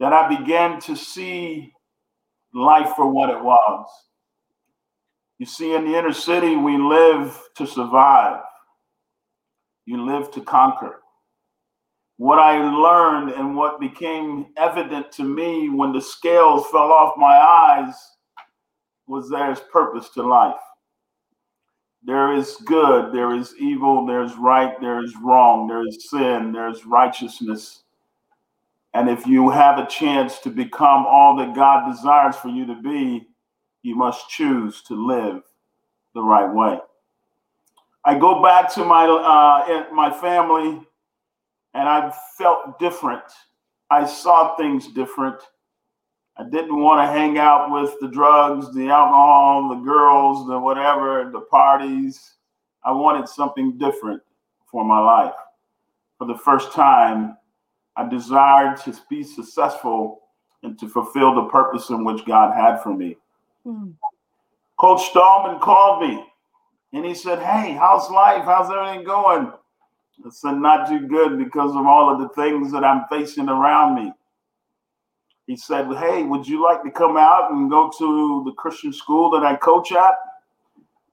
that 0.00 0.12
I 0.12 0.28
began 0.28 0.80
to 0.82 0.96
see 0.96 1.72
life 2.54 2.92
for 2.96 3.08
what 3.08 3.30
it 3.30 3.42
was. 3.42 3.86
You 5.38 5.46
see, 5.46 5.74
in 5.74 5.84
the 5.84 5.98
inner 5.98 6.12
city, 6.12 6.56
we 6.56 6.78
live 6.78 7.38
to 7.56 7.66
survive, 7.66 8.40
you 9.84 10.04
live 10.04 10.30
to 10.32 10.40
conquer. 10.40 11.00
What 12.16 12.38
I 12.38 12.58
learned 12.58 13.32
and 13.32 13.56
what 13.56 13.80
became 13.80 14.46
evident 14.56 15.10
to 15.12 15.24
me 15.24 15.68
when 15.68 15.92
the 15.92 16.00
scales 16.00 16.66
fell 16.70 16.92
off 16.92 17.14
my 17.16 17.36
eyes 17.36 17.94
was 19.06 19.28
there's 19.28 19.60
purpose 19.72 20.10
to 20.10 20.22
life. 20.22 20.54
There 22.06 22.34
is 22.34 22.56
good, 22.66 23.14
there 23.14 23.34
is 23.34 23.54
evil, 23.58 24.04
there's 24.04 24.34
right, 24.34 24.78
there 24.80 25.02
is 25.02 25.14
wrong, 25.16 25.66
there 25.66 25.86
is 25.86 26.10
sin, 26.10 26.52
there's 26.52 26.84
righteousness. 26.84 27.82
And 28.92 29.08
if 29.08 29.26
you 29.26 29.48
have 29.50 29.78
a 29.78 29.86
chance 29.86 30.38
to 30.40 30.50
become 30.50 31.06
all 31.06 31.36
that 31.36 31.54
God 31.54 31.90
desires 31.90 32.36
for 32.36 32.48
you 32.48 32.66
to 32.66 32.74
be, 32.80 33.26
you 33.82 33.96
must 33.96 34.28
choose 34.28 34.82
to 34.82 34.94
live 34.94 35.42
the 36.14 36.22
right 36.22 36.52
way. 36.52 36.78
I 38.04 38.18
go 38.18 38.42
back 38.42 38.72
to 38.74 38.84
my 38.84 39.06
uh, 39.06 39.86
my 39.94 40.10
family, 40.10 40.86
and 41.72 41.88
I 41.88 42.14
felt 42.36 42.78
different. 42.78 43.24
I 43.90 44.06
saw 44.06 44.56
things 44.56 44.88
different. 44.88 45.40
I 46.36 46.42
didn't 46.44 46.80
want 46.80 47.00
to 47.00 47.12
hang 47.12 47.38
out 47.38 47.70
with 47.70 47.94
the 48.00 48.08
drugs, 48.08 48.74
the 48.74 48.88
alcohol, 48.88 49.68
the 49.68 49.84
girls, 49.84 50.48
the 50.48 50.58
whatever, 50.58 51.30
the 51.32 51.42
parties. 51.42 52.34
I 52.84 52.90
wanted 52.90 53.28
something 53.28 53.78
different 53.78 54.20
for 54.66 54.84
my 54.84 54.98
life. 54.98 55.34
For 56.18 56.26
the 56.26 56.36
first 56.38 56.72
time, 56.72 57.36
I 57.96 58.08
desired 58.08 58.78
to 58.82 58.94
be 59.08 59.22
successful 59.22 60.22
and 60.64 60.78
to 60.80 60.88
fulfill 60.88 61.34
the 61.34 61.48
purpose 61.48 61.90
in 61.90 62.04
which 62.04 62.24
God 62.24 62.52
had 62.52 62.82
for 62.82 62.92
me. 62.92 63.16
Mm. 63.64 63.94
Coach 64.78 65.08
Stallman 65.10 65.60
called 65.60 66.02
me 66.02 66.24
and 66.92 67.04
he 67.04 67.14
said, 67.14 67.38
Hey, 67.38 67.72
how's 67.72 68.10
life? 68.10 68.44
How's 68.44 68.70
everything 68.70 69.04
going? 69.04 69.52
I 70.24 70.30
said, 70.30 70.56
Not 70.56 70.88
too 70.88 71.06
good 71.06 71.38
because 71.38 71.70
of 71.76 71.86
all 71.86 72.12
of 72.12 72.20
the 72.20 72.28
things 72.30 72.72
that 72.72 72.82
I'm 72.82 73.04
facing 73.08 73.48
around 73.48 73.94
me 73.94 74.12
he 75.46 75.56
said, 75.56 75.86
Hey, 75.96 76.22
would 76.22 76.46
you 76.46 76.62
like 76.62 76.82
to 76.82 76.90
come 76.90 77.16
out 77.16 77.52
and 77.52 77.70
go 77.70 77.90
to 77.98 78.42
the 78.44 78.52
Christian 78.52 78.92
school 78.92 79.30
that 79.30 79.44
I 79.44 79.56
coach 79.56 79.92
at? 79.92 80.14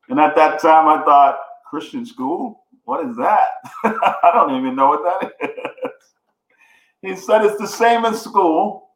And 0.09 0.19
at 0.19 0.35
that 0.35 0.59
time, 0.59 0.87
I 0.87 1.03
thought, 1.03 1.39
Christian 1.69 2.05
school? 2.05 2.65
What 2.83 3.05
is 3.07 3.15
that? 3.17 3.47
I 3.83 4.31
don't 4.33 4.57
even 4.57 4.75
know 4.75 4.89
what 4.89 5.03
that 5.03 5.31
is. 5.41 5.49
He 7.01 7.15
said, 7.15 7.43
It's 7.43 7.57
the 7.57 7.67
same 7.67 8.05
as 8.05 8.21
school, 8.21 8.89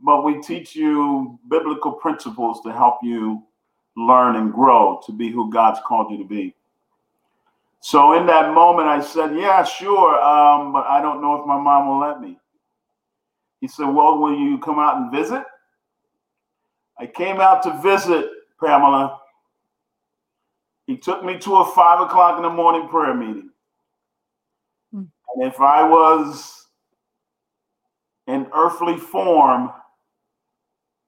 but 0.00 0.24
we 0.24 0.40
teach 0.40 0.74
you 0.74 1.38
biblical 1.50 1.92
principles 1.92 2.62
to 2.62 2.72
help 2.72 3.00
you 3.02 3.42
learn 3.98 4.36
and 4.36 4.50
grow 4.50 4.98
to 5.04 5.12
be 5.12 5.30
who 5.30 5.52
God's 5.52 5.78
called 5.86 6.10
you 6.10 6.16
to 6.16 6.24
be. 6.24 6.54
So 7.80 8.14
in 8.14 8.24
that 8.26 8.54
moment, 8.54 8.88
I 8.88 9.02
said, 9.02 9.36
Yeah, 9.36 9.62
sure, 9.62 10.14
um, 10.22 10.72
but 10.72 10.86
I 10.86 11.02
don't 11.02 11.20
know 11.20 11.34
if 11.34 11.46
my 11.46 11.58
mom 11.60 11.88
will 11.88 12.00
let 12.00 12.20
me. 12.22 12.38
He 13.60 13.68
said, 13.68 13.86
Well, 13.86 14.18
will 14.18 14.38
you 14.38 14.58
come 14.58 14.78
out 14.78 14.96
and 14.96 15.12
visit? 15.12 15.44
I 16.98 17.06
came 17.06 17.40
out 17.40 17.62
to 17.62 17.78
visit 17.82 18.28
Pamela. 18.62 19.20
He 20.86 20.96
took 20.96 21.24
me 21.24 21.38
to 21.38 21.56
a 21.56 21.64
five 21.72 22.00
o'clock 22.00 22.36
in 22.36 22.42
the 22.42 22.50
morning 22.50 22.88
prayer 22.88 23.14
meeting. 23.14 23.50
Hmm. 24.92 25.04
And 25.34 25.52
if 25.52 25.60
I 25.60 25.86
was 25.88 26.66
in 28.26 28.46
earthly 28.54 28.96
form, 28.96 29.70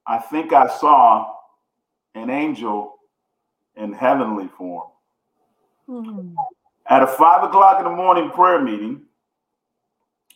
I 0.07 0.19
think 0.19 0.53
I 0.53 0.67
saw 0.79 1.35
an 2.15 2.31
angel 2.31 2.97
in 3.77 3.93
heavenly 3.93 4.49
form. 4.49 4.89
Mm-hmm. 5.89 6.35
At 6.89 7.03
a 7.03 7.07
five 7.07 7.45
o'clock 7.45 7.79
in 7.79 7.85
the 7.85 7.97
morning 7.97 8.31
prayer 8.31 8.61
meeting, 8.61 9.03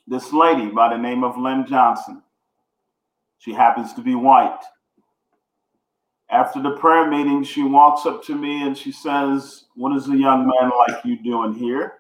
this 0.07 0.33
lady 0.33 0.67
by 0.67 0.91
the 0.91 1.01
name 1.01 1.25
of 1.25 1.39
Lynn 1.39 1.67
Johnson. 1.67 2.23
She 3.39 3.53
happens 3.53 3.93
to 3.95 4.01
be 4.01 4.15
white. 4.15 4.61
After 6.31 6.63
the 6.63 6.77
prayer 6.77 7.09
meeting, 7.09 7.45
she 7.45 7.63
walks 7.63 8.07
up 8.07 8.25
to 8.25 8.35
me 8.35 8.63
and 8.63 8.77
she 8.77 8.91
says, 8.91 9.67
What 9.77 9.97
is 9.97 10.09
a 10.09 10.17
young 10.17 10.47
man 10.47 10.71
like 10.87 11.05
you 11.05 11.23
doing 11.23 11.55
here? 11.55 11.95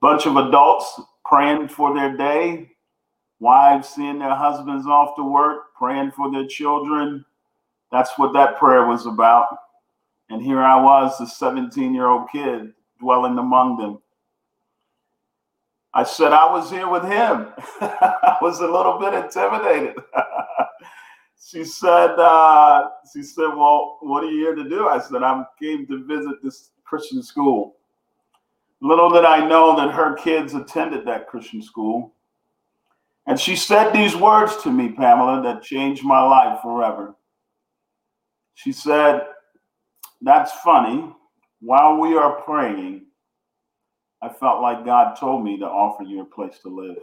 Bunch 0.00 0.26
of 0.26 0.36
adults 0.36 1.00
praying 1.24 1.68
for 1.68 1.94
their 1.94 2.16
day, 2.16 2.70
wives 3.40 3.88
seeing 3.88 4.18
their 4.18 4.34
husbands 4.34 4.86
off 4.86 5.16
to 5.16 5.24
work, 5.24 5.74
praying 5.74 6.12
for 6.12 6.30
their 6.30 6.46
children. 6.46 7.24
That's 7.90 8.18
what 8.18 8.32
that 8.34 8.58
prayer 8.58 8.86
was 8.86 9.06
about. 9.06 9.48
And 10.28 10.42
here 10.42 10.60
I 10.60 10.80
was, 10.80 11.18
the 11.18 11.26
17 11.26 11.94
year 11.94 12.06
old 12.06 12.30
kid 12.30 12.72
dwelling 13.00 13.38
among 13.38 13.78
them. 13.78 13.98
I 15.96 16.04
said 16.04 16.34
I 16.34 16.52
was 16.52 16.70
here 16.70 16.90
with 16.90 17.04
him. 17.04 17.48
I 17.80 18.36
was 18.42 18.60
a 18.60 18.66
little 18.66 18.98
bit 18.98 19.14
intimidated. 19.14 19.94
she 21.42 21.64
said, 21.64 22.10
uh, 22.18 22.90
she 23.10 23.22
said, 23.22 23.48
well, 23.56 23.96
what 24.02 24.22
are 24.22 24.30
you 24.30 24.40
here 24.40 24.54
to 24.54 24.68
do? 24.68 24.88
I 24.88 24.98
said, 24.98 25.22
I 25.22 25.42
came 25.58 25.86
to 25.86 26.04
visit 26.04 26.42
this 26.42 26.68
Christian 26.84 27.22
school. 27.22 27.76
Little 28.82 29.08
did 29.08 29.24
I 29.24 29.48
know 29.48 29.74
that 29.74 29.90
her 29.94 30.12
kids 30.16 30.52
attended 30.52 31.06
that 31.06 31.28
Christian 31.28 31.62
school. 31.62 32.12
And 33.26 33.40
she 33.40 33.56
said 33.56 33.90
these 33.90 34.14
words 34.14 34.58
to 34.64 34.70
me, 34.70 34.90
Pamela, 34.90 35.42
that 35.44 35.62
changed 35.62 36.04
my 36.04 36.20
life 36.20 36.60
forever. 36.60 37.14
She 38.52 38.70
said, 38.70 39.22
That's 40.20 40.52
funny. 40.62 41.10
While 41.60 41.96
we 41.96 42.18
are 42.18 42.42
praying, 42.42 43.05
I 44.26 44.28
felt 44.28 44.60
like 44.60 44.84
God 44.84 45.14
told 45.14 45.44
me 45.44 45.56
to 45.58 45.64
offer 45.64 46.02
you 46.02 46.20
a 46.20 46.24
place 46.24 46.58
to 46.62 46.68
live. 46.68 46.96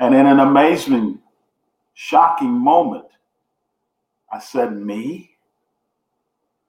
And 0.00 0.12
in 0.12 0.26
an 0.26 0.40
amazing, 0.40 1.20
shocking 1.92 2.50
moment, 2.50 3.06
I 4.32 4.40
said, 4.40 4.72
Me? 4.72 5.30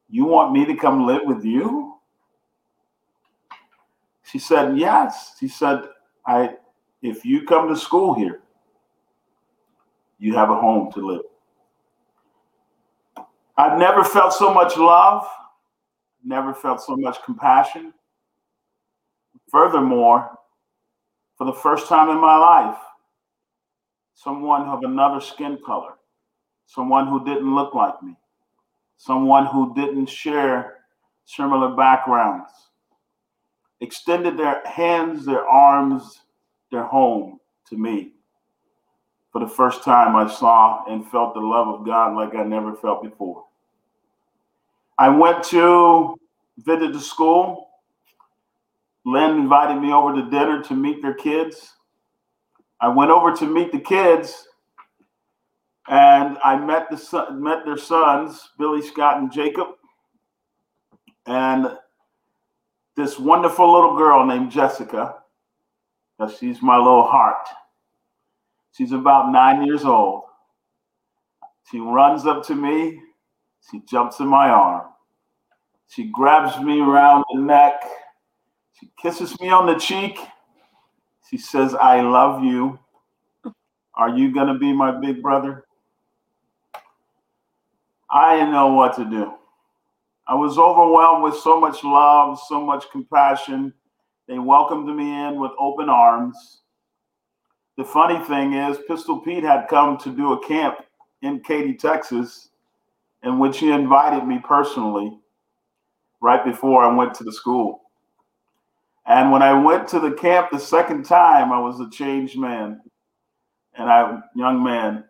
You 0.10 0.26
want 0.26 0.54
me 0.54 0.64
to 0.66 0.76
come 0.76 1.08
live 1.08 1.22
with 1.26 1.44
you? 1.44 1.96
She 4.22 4.38
said, 4.38 4.78
Yes. 4.78 5.36
She 5.40 5.48
said, 5.48 5.82
I 6.28 6.52
if 7.02 7.26
you 7.26 7.48
come 7.48 7.68
to 7.70 7.76
school 7.76 8.14
here, 8.14 8.42
you 10.20 10.36
have 10.36 10.52
a 10.52 10.56
home 10.56 10.92
to 10.92 11.00
live. 11.00 11.26
I've 13.58 13.80
never 13.80 14.04
felt 14.04 14.34
so 14.34 14.54
much 14.54 14.78
love 14.78 15.28
never 16.26 16.54
felt 16.54 16.82
so 16.82 16.98
much 16.98 17.24
compassion. 17.24 17.94
Furthermore, 19.56 20.38
for 21.38 21.46
the 21.46 21.54
first 21.54 21.88
time 21.88 22.10
in 22.10 22.20
my 22.20 22.36
life, 22.36 22.78
someone 24.14 24.64
of 24.64 24.84
another 24.84 25.22
skin 25.22 25.58
color, 25.66 25.94
someone 26.66 27.08
who 27.08 27.24
didn't 27.24 27.56
look 27.56 27.74
like 27.74 28.04
me, 28.04 28.18
someone 28.98 29.46
who 29.46 29.74
didn't 29.74 30.08
share 30.08 30.80
similar 31.24 31.74
backgrounds, 31.74 32.52
extended 33.80 34.36
their 34.36 34.62
hands, 34.68 35.26
their 35.26 35.48
arms, 35.48 36.24
their 36.70 36.84
home 36.84 37.40
to 37.70 37.78
me. 37.78 38.12
For 39.32 39.40
the 39.40 39.48
first 39.48 39.86
time, 39.86 40.18
I 40.18 40.28
saw 40.28 40.84
and 40.90 41.10
felt 41.10 41.34
the 41.34 41.40
love 41.40 41.70
of 41.70 41.86
God 41.86 42.14
like 42.14 42.36
I 42.36 42.44
never 42.44 42.76
felt 42.76 43.02
before. 43.02 43.46
I 44.98 45.08
went 45.08 45.46
to 45.46 46.18
visit 46.58 46.92
the 46.92 47.00
school. 47.00 47.65
Lynn 49.06 49.38
invited 49.38 49.80
me 49.80 49.94
over 49.94 50.16
to 50.16 50.30
dinner 50.30 50.64
to 50.64 50.74
meet 50.74 51.02
their 51.02 51.14
kids. 51.14 51.74
I 52.82 52.88
went 52.90 53.12
over 53.12 53.34
to 53.34 53.46
meet 53.46 53.72
the 53.72 53.80
kids, 53.80 54.48
and 55.88 56.38
I 56.44 56.58
met 56.58 56.90
the 56.90 56.98
son, 56.98 57.42
met 57.42 57.66
their 57.66 57.78
sons, 57.78 58.50
Billy 58.58 58.82
Scott 58.82 59.18
and 59.18 59.32
Jacob, 59.32 59.68
and 61.28 61.78
this 62.98 63.20
wonderful 63.20 63.72
little 63.72 63.96
girl 63.96 64.26
named 64.26 64.52
Jessica. 64.52 65.16
She's 66.40 66.62
my 66.62 66.78
little 66.78 67.04
heart. 67.04 67.48
She's 68.72 68.92
about 68.92 69.32
nine 69.32 69.66
years 69.66 69.84
old. 69.84 70.24
She 71.70 71.80
runs 71.80 72.26
up 72.26 72.46
to 72.48 72.56
me. 72.56 73.02
She 73.70 73.82
jumps 73.90 74.20
in 74.20 74.28
my 74.28 74.50
arm. 74.50 74.88
She 75.88 76.06
grabs 76.12 76.60
me 76.64 76.80
around 76.80 77.24
the 77.34 77.42
neck. 77.42 77.84
She 78.86 78.92
kisses 79.02 79.40
me 79.42 79.50
on 79.50 79.66
the 79.66 79.80
cheek. 79.80 80.20
She 81.28 81.40
says, 81.40 81.74
I 81.74 82.02
love 82.02 82.44
you. 82.44 82.78
Are 83.96 84.16
you 84.16 84.32
going 84.32 84.46
to 84.46 84.60
be 84.60 84.72
my 84.74 84.92
big 84.92 85.24
brother? 85.24 85.66
I 88.12 88.36
didn't 88.36 88.52
know 88.52 88.68
what 88.74 88.96
to 88.98 89.06
do. 89.06 89.34
I 90.28 90.36
was 90.36 90.60
overwhelmed 90.60 91.24
with 91.24 91.36
so 91.36 91.60
much 91.60 91.84
love, 91.84 92.40
so 92.48 92.62
much 92.62 92.92
compassion. 92.92 93.74
They 94.28 94.38
welcomed 94.38 94.96
me 94.96 95.26
in 95.26 95.40
with 95.40 95.52
open 95.58 95.90
arms. 95.90 96.62
The 97.78 97.86
funny 97.86 98.24
thing 98.26 98.54
is, 98.54 98.78
Pistol 98.88 99.20
Pete 99.20 99.44
had 99.44 99.68
come 99.68 99.98
to 99.98 100.16
do 100.16 100.34
a 100.34 100.48
camp 100.48 100.78
in 101.24 101.40
Katy, 101.40 101.74
Texas, 101.74 102.50
in 103.24 103.40
which 103.40 103.58
he 103.58 103.72
invited 103.72 104.28
me 104.28 104.40
personally 104.48 105.18
right 106.22 106.46
before 106.46 106.84
I 106.84 106.94
went 106.94 107.16
to 107.16 107.24
the 107.24 107.34
school. 107.34 107.82
And 109.08 109.32
when 109.32 109.44
I 109.44 109.54
went 109.54 109.88
to 109.90 110.00
the 110.00 110.12
camp 110.12 110.50
the 110.52 110.60
second 110.60 111.04
time, 111.04 111.52
I 111.52 111.60
was 111.60 111.80
a 111.80 111.90
changed 111.90 112.38
man 112.38 112.82
and 113.78 113.90
I 113.90 114.20
young 114.36 114.64
man. 114.64 115.04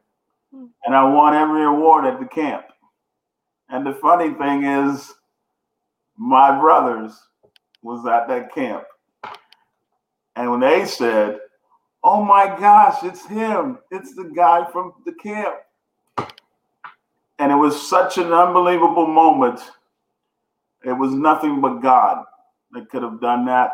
And 0.52 0.96
I 0.96 1.04
won 1.04 1.34
every 1.34 1.64
award 1.64 2.06
at 2.06 2.20
the 2.20 2.26
camp. 2.26 2.66
And 3.70 3.86
the 3.86 3.94
funny 3.94 4.34
thing 4.34 4.64
is, 4.64 5.14
my 6.18 6.58
brothers 6.60 7.14
was 7.82 8.06
at 8.06 8.28
that 8.28 8.54
camp. 8.54 8.84
And 10.36 10.52
when 10.52 10.60
they 10.60 10.86
said, 10.86 11.40
Oh 12.04 12.24
my 12.24 12.46
gosh, 12.46 13.04
it's 13.04 13.26
him. 13.26 13.80
It's 13.92 14.14
the 14.16 14.32
guy 14.36 14.70
from 14.72 14.94
the 15.06 15.14
camp. 15.14 15.56
And 17.40 17.52
it 17.52 17.56
was 17.56 17.90
such 17.90 18.18
an 18.18 18.32
unbelievable 18.32 19.08
moment. 19.08 19.60
It 20.84 20.94
was 20.94 21.12
nothing 21.14 21.62
but 21.62 21.80
God 21.80 22.24
that 22.76 22.90
could 22.90 23.02
have 23.02 23.20
done 23.20 23.46
that. 23.46 23.72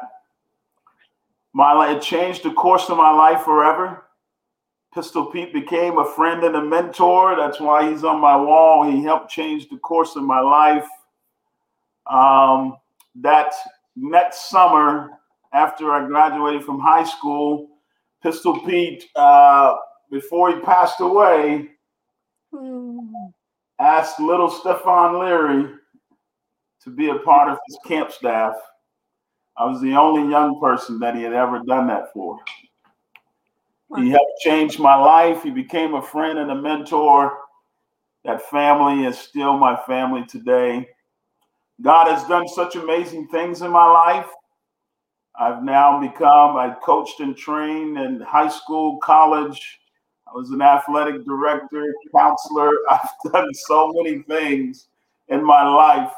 My 1.54 1.92
it 1.92 2.02
changed 2.02 2.44
the 2.44 2.54
course 2.54 2.90
of 2.90 2.98
my 2.98 3.12
life 3.12 3.44
forever. 3.44 4.06
Pistol 4.94 5.26
Pete 5.26 5.54
became 5.54 5.98
a 5.98 6.06
friend 6.06 6.44
and 6.44 6.56
a 6.56 6.64
mentor. 6.64 7.36
That's 7.36 7.60
why 7.60 7.90
he's 7.90 8.04
on 8.04 8.20
my 8.20 8.36
wall. 8.36 8.90
He 8.90 9.04
helped 9.04 9.30
change 9.30 9.70
the 9.70 9.78
course 9.78 10.16
of 10.16 10.24
my 10.24 10.40
life. 10.40 10.88
Um, 12.10 12.78
that 13.16 13.54
next 13.96 14.50
summer, 14.50 15.12
after 15.54 15.92
I 15.92 16.06
graduated 16.06 16.64
from 16.64 16.80
high 16.80 17.04
school, 17.04 17.70
Pistol 18.22 18.60
Pete, 18.62 19.06
uh, 19.16 19.76
before 20.10 20.54
he 20.54 20.62
passed 20.62 21.00
away, 21.00 21.70
hmm. 22.54 23.00
asked 23.80 24.20
little 24.20 24.50
Stephon 24.50 25.20
Leary 25.20 25.74
to 26.84 26.90
be 26.90 27.10
a 27.10 27.16
part 27.20 27.50
of 27.50 27.58
his 27.68 27.78
camp 27.86 28.12
staff. 28.12 28.56
I 29.62 29.66
was 29.66 29.80
the 29.80 29.94
only 29.94 30.28
young 30.28 30.60
person 30.60 30.98
that 31.02 31.16
he 31.16 31.22
had 31.22 31.34
ever 31.34 31.60
done 31.60 31.86
that 31.86 32.12
for. 32.14 32.40
He 33.96 34.10
helped 34.10 34.40
change 34.42 34.80
my 34.80 34.96
life. 34.96 35.44
He 35.44 35.52
became 35.52 35.94
a 35.94 36.02
friend 36.02 36.40
and 36.40 36.50
a 36.50 36.56
mentor. 36.56 37.38
That 38.26 38.42
family 38.50 39.06
is 39.06 39.20
still 39.20 39.60
my 39.60 39.76
family 39.86 40.26
today. 40.26 40.90
God 41.80 42.08
has 42.08 42.28
done 42.28 42.48
such 42.48 42.76
amazing 42.76 43.28
things 43.28 43.62
in 43.62 43.70
my 43.70 43.86
life. 43.86 44.26
I've 45.40 45.62
now 45.62 46.02
become, 46.02 46.58
I 46.58 46.76
coached 46.84 47.20
and 47.20 47.38
trained 47.38 48.00
in 48.00 48.20
high 48.22 48.50
school, 48.50 48.98
college. 48.98 49.80
I 50.28 50.32
was 50.34 50.50
an 50.50 50.64
athletic 50.64 51.24
director, 51.24 51.94
counselor. 52.18 52.72
I've 52.90 53.32
done 53.32 53.54
so 53.54 53.94
many 53.94 54.24
things 54.24 54.88
in 55.28 55.46
my 55.46 55.64
life 55.68 56.12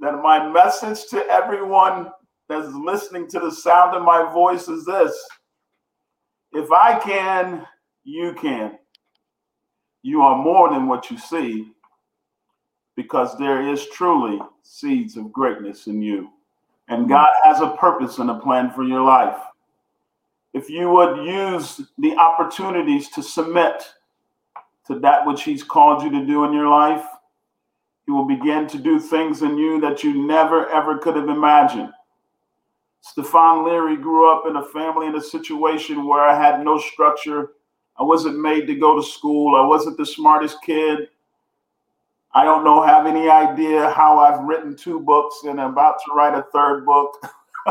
that 0.00 0.22
my 0.22 0.48
message 0.48 1.06
to 1.10 1.22
everyone 1.26 2.10
that's 2.50 2.74
listening 2.74 3.28
to 3.28 3.38
the 3.38 3.50
sound 3.50 3.96
of 3.96 4.02
my 4.02 4.30
voice 4.32 4.68
is 4.68 4.84
this 4.84 5.16
if 6.52 6.72
I 6.72 6.98
can, 6.98 7.64
you 8.02 8.34
can. 8.34 8.76
You 10.02 10.22
are 10.22 10.42
more 10.42 10.68
than 10.68 10.88
what 10.88 11.10
you 11.10 11.16
see 11.16 11.70
because 12.96 13.38
there 13.38 13.68
is 13.68 13.86
truly 13.90 14.40
seeds 14.62 15.16
of 15.16 15.32
greatness 15.32 15.86
in 15.86 16.02
you. 16.02 16.28
And 16.88 17.08
God 17.08 17.28
has 17.44 17.60
a 17.60 17.76
purpose 17.76 18.18
and 18.18 18.30
a 18.30 18.40
plan 18.40 18.72
for 18.72 18.82
your 18.82 19.02
life. 19.02 19.38
If 20.52 20.68
you 20.68 20.90
would 20.90 21.24
use 21.24 21.80
the 21.98 22.16
opportunities 22.16 23.10
to 23.10 23.22
submit 23.22 23.84
to 24.88 24.98
that 24.98 25.24
which 25.24 25.44
He's 25.44 25.62
called 25.62 26.02
you 26.02 26.10
to 26.10 26.26
do 26.26 26.42
in 26.44 26.52
your 26.52 26.68
life, 26.68 27.06
He 28.06 28.10
will 28.10 28.26
begin 28.26 28.66
to 28.66 28.78
do 28.78 28.98
things 28.98 29.42
in 29.42 29.56
you 29.56 29.80
that 29.82 30.02
you 30.02 30.26
never, 30.26 30.68
ever 30.70 30.98
could 30.98 31.14
have 31.14 31.28
imagined. 31.28 31.92
Stephon 33.02 33.64
Leary 33.64 33.96
grew 33.96 34.30
up 34.30 34.46
in 34.46 34.56
a 34.56 34.64
family 34.64 35.06
in 35.06 35.16
a 35.16 35.20
situation 35.20 36.06
where 36.06 36.20
I 36.20 36.40
had 36.40 36.64
no 36.64 36.78
structure. 36.78 37.52
I 37.98 38.02
wasn't 38.02 38.40
made 38.40 38.66
to 38.66 38.74
go 38.74 38.96
to 38.96 39.02
school. 39.02 39.56
I 39.56 39.66
wasn't 39.66 39.96
the 39.96 40.06
smartest 40.06 40.58
kid. 40.62 41.08
I 42.32 42.44
don't 42.44 42.64
know, 42.64 42.82
have 42.82 43.06
any 43.06 43.28
idea 43.28 43.90
how 43.90 44.18
I've 44.18 44.44
written 44.44 44.76
two 44.76 45.00
books 45.00 45.42
and 45.44 45.60
I'm 45.60 45.72
about 45.72 45.96
to 46.06 46.12
write 46.14 46.34
a 46.34 46.44
third 46.52 46.86
book. 46.86 47.16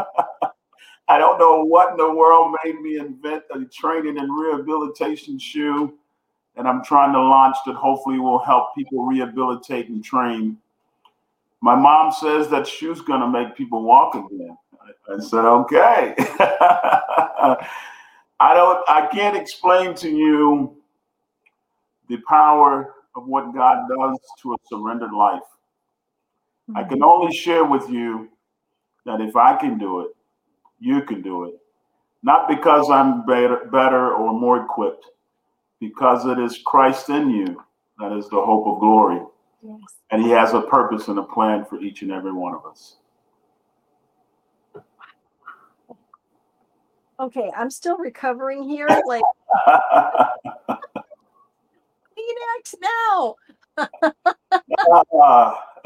I 1.07 1.17
don't 1.17 1.39
know 1.39 1.63
what 1.63 1.91
in 1.91 1.97
the 1.97 2.11
world 2.11 2.55
made 2.63 2.79
me 2.81 2.97
invent 2.97 3.43
a 3.53 3.63
training 3.65 4.19
and 4.19 4.29
rehabilitation 4.29 5.39
shoe. 5.39 5.97
And 6.55 6.67
I'm 6.67 6.83
trying 6.83 7.13
to 7.13 7.21
launch 7.21 7.55
that 7.65 7.75
hopefully 7.75 8.19
will 8.19 8.39
help 8.39 8.75
people 8.75 9.05
rehabilitate 9.05 9.87
and 9.87 10.03
train. 10.03 10.57
My 11.61 11.75
mom 11.75 12.11
says 12.11 12.49
that 12.49 12.67
shoe's 12.67 13.01
going 13.01 13.21
to 13.21 13.27
make 13.27 13.55
people 13.55 13.83
walk 13.83 14.15
again. 14.15 14.57
I 15.09 15.19
said, 15.19 15.45
okay. 15.45 16.15
I 18.41 18.53
don't, 18.53 18.83
I 18.87 19.07
can't 19.11 19.35
explain 19.35 19.93
to 19.95 20.09
you 20.09 20.77
the 22.07 22.17
power 22.27 22.93
of 23.15 23.27
what 23.27 23.53
God 23.53 23.87
does 23.89 24.19
to 24.41 24.53
a 24.53 24.57
surrendered 24.67 25.13
life. 25.13 25.41
Mm-hmm. 26.69 26.77
I 26.77 26.83
can 26.83 27.03
only 27.03 27.35
share 27.35 27.65
with 27.65 27.89
you 27.89 28.29
that 29.05 29.19
if 29.21 29.35
I 29.35 29.55
can 29.55 29.77
do 29.77 30.01
it, 30.01 30.15
you 30.79 31.01
can 31.01 31.21
do 31.21 31.45
it. 31.45 31.55
Not 32.21 32.47
because 32.47 32.89
I'm 32.89 33.25
better, 33.25 33.67
better 33.71 34.13
or 34.13 34.33
more 34.33 34.63
equipped, 34.63 35.05
because 35.79 36.25
it 36.25 36.37
is 36.39 36.61
Christ 36.65 37.09
in 37.09 37.29
you 37.29 37.63
that 37.99 38.11
is 38.11 38.29
the 38.29 38.41
hope 38.41 38.67
of 38.67 38.79
glory. 38.79 39.21
Yes. 39.61 39.79
And 40.11 40.23
he 40.23 40.29
has 40.31 40.53
a 40.53 40.61
purpose 40.61 41.07
and 41.07 41.19
a 41.19 41.23
plan 41.23 41.65
for 41.65 41.79
each 41.79 42.01
and 42.01 42.11
every 42.11 42.31
one 42.31 42.53
of 42.53 42.65
us. 42.65 42.97
Okay, 47.19 47.51
I'm 47.55 47.69
still 47.69 47.97
recovering 47.97 48.63
here. 48.63 48.87
Like 49.05 49.23
Phoenix 52.15 52.75
now. 52.81 53.35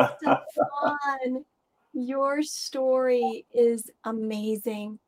Stephon, 0.02 1.46
your 1.94 2.42
story 2.44 3.46
is 3.54 3.90
amazing. 4.04 5.00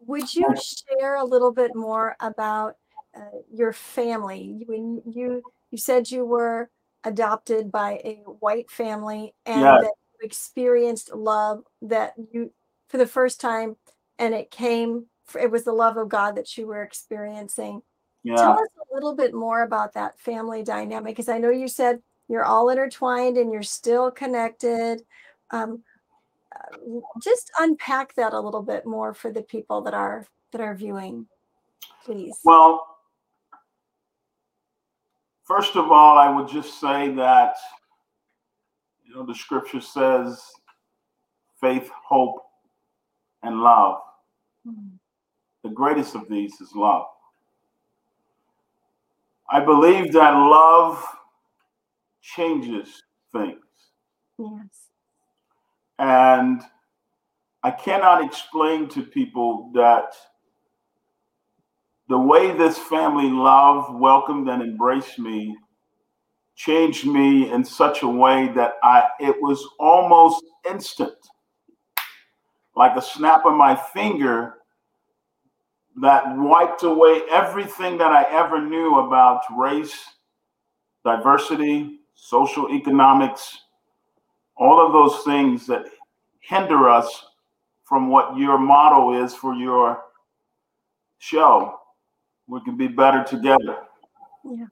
Would 0.00 0.34
you 0.34 0.54
share 0.56 1.16
a 1.16 1.24
little 1.24 1.52
bit 1.52 1.74
more 1.74 2.16
about 2.20 2.76
uh, 3.16 3.20
your 3.52 3.72
family? 3.72 4.64
When 4.66 5.02
you 5.06 5.42
you 5.70 5.78
said 5.78 6.10
you 6.10 6.24
were 6.24 6.70
adopted 7.04 7.70
by 7.70 8.00
a 8.04 8.14
white 8.40 8.70
family 8.70 9.34
and 9.44 9.64
that 9.64 9.82
you 9.82 10.22
experienced 10.22 11.14
love 11.14 11.62
that 11.82 12.14
you 12.32 12.52
for 12.88 12.98
the 12.98 13.06
first 13.06 13.40
time 13.40 13.76
and 14.18 14.34
it 14.34 14.50
came 14.50 15.06
it 15.34 15.50
was 15.50 15.64
the 15.64 15.72
love 15.72 15.96
of 15.96 16.08
God 16.08 16.36
that 16.36 16.56
you 16.56 16.66
were 16.66 16.82
experiencing. 16.82 17.82
Yeah. 18.22 18.36
Tell 18.36 18.58
us 18.58 18.68
a 18.78 18.94
little 18.94 19.14
bit 19.14 19.34
more 19.34 19.62
about 19.62 19.94
that 19.94 20.18
family 20.18 20.62
dynamic 20.62 21.14
because 21.14 21.28
I 21.28 21.38
know 21.38 21.50
you 21.50 21.68
said 21.68 22.02
you're 22.28 22.44
all 22.44 22.68
intertwined 22.70 23.36
and 23.36 23.52
you're 23.52 23.62
still 23.62 24.10
connected. 24.10 25.02
Um, 25.50 25.82
uh, 26.54 26.76
just 27.22 27.50
unpack 27.58 28.14
that 28.14 28.32
a 28.32 28.40
little 28.40 28.62
bit 28.62 28.86
more 28.86 29.14
for 29.14 29.30
the 29.30 29.42
people 29.42 29.82
that 29.82 29.94
are 29.94 30.26
that 30.52 30.60
are 30.60 30.74
viewing, 30.74 31.26
please. 32.04 32.38
Well, 32.44 32.84
first 35.44 35.76
of 35.76 35.90
all, 35.92 36.18
I 36.18 36.28
would 36.28 36.48
just 36.48 36.80
say 36.80 37.12
that 37.12 37.56
you 39.04 39.14
know 39.14 39.24
the 39.24 39.34
scripture 39.34 39.80
says 39.80 40.42
faith, 41.60 41.90
hope, 42.08 42.42
and 43.42 43.60
love. 43.60 44.00
Mm-hmm. 44.66 44.95
The 45.66 45.72
greatest 45.72 46.14
of 46.14 46.28
these 46.28 46.60
is 46.60 46.76
love. 46.76 47.06
I 49.50 49.58
believe 49.58 50.12
that 50.12 50.30
love 50.30 51.04
changes 52.22 53.02
things. 53.32 53.64
Yes. 54.38 54.90
And 55.98 56.62
I 57.64 57.72
cannot 57.72 58.24
explain 58.24 58.88
to 58.90 59.02
people 59.02 59.72
that 59.74 60.14
the 62.08 62.16
way 62.16 62.56
this 62.56 62.78
family 62.78 63.28
loved, 63.28 63.92
welcomed, 63.92 64.48
and 64.48 64.62
embraced 64.62 65.18
me 65.18 65.56
changed 66.54 67.06
me 67.06 67.50
in 67.50 67.64
such 67.64 68.04
a 68.04 68.08
way 68.08 68.52
that 68.54 68.74
I 68.84 69.08
it 69.18 69.34
was 69.42 69.68
almost 69.80 70.44
instant. 70.70 71.18
Like 72.76 72.96
a 72.96 73.02
snap 73.02 73.44
of 73.44 73.54
my 73.54 73.74
finger 73.74 74.55
that 75.96 76.24
wiped 76.36 76.82
away 76.82 77.22
everything 77.30 77.96
that 77.98 78.12
I 78.12 78.24
ever 78.30 78.60
knew 78.60 79.00
about 79.00 79.42
race, 79.56 79.96
diversity, 81.04 82.00
social 82.14 82.70
economics, 82.70 83.58
all 84.56 84.84
of 84.84 84.92
those 84.92 85.22
things 85.24 85.66
that 85.66 85.86
hinder 86.40 86.88
us 86.88 87.26
from 87.84 88.08
what 88.08 88.36
your 88.36 88.58
motto 88.58 89.24
is 89.24 89.34
for 89.34 89.54
your 89.54 90.02
show. 91.18 91.78
We 92.46 92.60
can 92.62 92.76
be 92.76 92.88
better 92.88 93.24
together. 93.24 93.78
Yeah. 94.44 94.66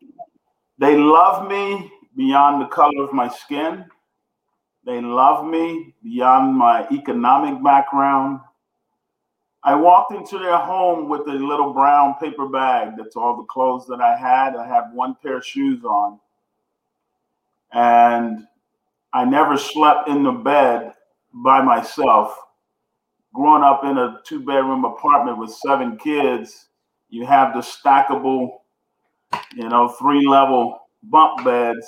They 0.79 0.97
love 0.97 1.49
me 1.49 1.91
beyond 2.17 2.61
the 2.61 2.67
color 2.67 3.03
of 3.03 3.13
my 3.13 3.29
skin. 3.29 3.85
They 4.85 5.01
love 5.01 5.47
me 5.47 5.95
beyond 6.03 6.55
my 6.55 6.87
economic 6.91 7.63
background. 7.63 8.41
I 9.64 9.74
walked 9.74 10.12
into 10.12 10.38
their 10.38 10.59
home 10.59 11.09
with 11.09 11.22
a 11.22 11.33
little 11.33 11.72
brown 11.72 12.14
paper 12.20 12.46
bag. 12.46 12.98
That's 12.98 13.16
all 13.16 13.37
the 13.37 13.44
clothes 13.44 13.87
that 13.87 14.00
I 14.00 14.14
had. 14.14 14.57
I 14.57 14.66
had 14.66 14.92
one 14.92 15.16
pair 15.22 15.38
of 15.38 15.46
shoes 15.46 15.83
on. 15.85 16.20
And 17.72 18.46
I 19.14 19.24
never 19.24 19.57
slept 19.57 20.09
in 20.09 20.22
the 20.22 20.33
bed 20.33 20.92
by 21.33 21.62
myself. 21.62 22.37
Growing 23.33 23.62
up 23.62 23.85
in 23.85 23.96
a 23.96 24.20
two 24.27 24.40
bedroom 24.40 24.85
apartment 24.85 25.38
with 25.38 25.50
seven 25.50 25.96
kids, 25.96 26.68
you 27.09 27.24
have 27.24 27.55
the 27.55 27.61
stackable, 27.61 28.59
you 29.55 29.68
know, 29.68 29.88
three 29.88 30.27
level 30.29 30.79
bunk 31.05 31.42
beds. 31.42 31.87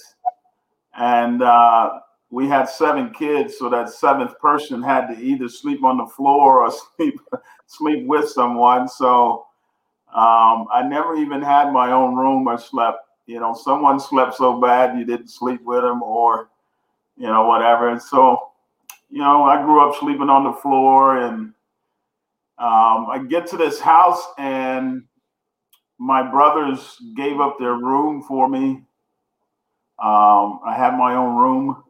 And 0.96 1.42
uh, 1.42 2.00
we 2.30 2.48
had 2.48 2.68
seven 2.68 3.10
kids, 3.10 3.56
so 3.58 3.68
that 3.70 3.88
seventh 3.88 4.38
person 4.40 4.82
had 4.82 5.06
to 5.08 5.20
either 5.20 5.48
sleep 5.48 5.84
on 5.84 5.96
the 5.96 6.06
floor 6.06 6.64
or 6.64 6.70
sleep 6.96 7.20
sleep 7.66 8.06
with 8.06 8.28
someone. 8.28 8.88
So 8.88 9.46
um, 10.14 10.66
I 10.72 10.86
never 10.86 11.16
even 11.16 11.42
had 11.42 11.72
my 11.72 11.92
own 11.92 12.16
room 12.16 12.48
or 12.48 12.58
slept. 12.58 13.00
You 13.26 13.40
know, 13.40 13.54
someone 13.54 13.98
slept 13.98 14.34
so 14.34 14.60
bad 14.60 14.98
you 14.98 15.04
didn't 15.04 15.28
sleep 15.28 15.62
with 15.64 15.82
them, 15.82 16.02
or 16.02 16.48
you 17.16 17.26
know 17.26 17.46
whatever. 17.46 17.90
And 17.90 18.00
so, 18.02 18.50
you 19.10 19.18
know, 19.18 19.44
I 19.44 19.62
grew 19.62 19.88
up 19.88 19.96
sleeping 19.98 20.30
on 20.30 20.44
the 20.44 20.52
floor, 20.52 21.18
and 21.18 21.52
um, 22.58 23.06
I 23.08 23.24
get 23.28 23.46
to 23.48 23.56
this 23.56 23.80
house, 23.80 24.24
and 24.38 25.04
my 25.98 26.28
brothers 26.28 26.96
gave 27.16 27.40
up 27.40 27.58
their 27.58 27.74
room 27.74 28.22
for 28.22 28.48
me. 28.48 28.82
Um, 29.98 30.60
I 30.64 30.74
had 30.76 30.96
my 30.96 31.14
own 31.14 31.36
room 31.36 31.82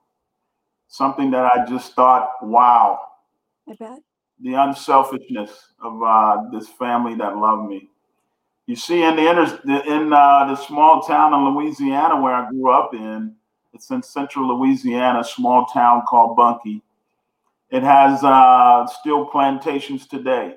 something 0.89 1.31
that 1.31 1.45
I 1.45 1.65
just 1.67 1.95
thought, 1.95 2.31
wow. 2.43 3.01
I 3.69 3.75
bet. 3.75 4.01
The 4.41 4.55
unselfishness 4.55 5.51
of 5.81 6.03
uh, 6.03 6.49
this 6.53 6.69
family 6.69 7.15
that 7.17 7.37
loved 7.37 7.69
me. 7.69 7.89
You 8.67 8.77
see, 8.77 9.03
in 9.03 9.17
the 9.17 9.23
inner, 9.23 9.61
in 9.87 10.13
uh, 10.13 10.47
the 10.47 10.57
small 10.57 11.01
town 11.01 11.33
in 11.33 11.55
Louisiana 11.55 12.21
where 12.21 12.35
I 12.35 12.51
grew 12.51 12.71
up 12.71 12.95
in, 12.95 13.35
it's 13.73 13.91
in 13.91 14.03
central 14.03 14.59
Louisiana, 14.59 15.21
a 15.21 15.25
small 15.25 15.67
town 15.67 16.03
called 16.09 16.37
Bunkie. 16.37 16.83
It 17.71 17.83
has 17.83 18.23
uh, 18.25 18.87
still 18.87 19.27
plantations 19.27 20.07
today 20.07 20.57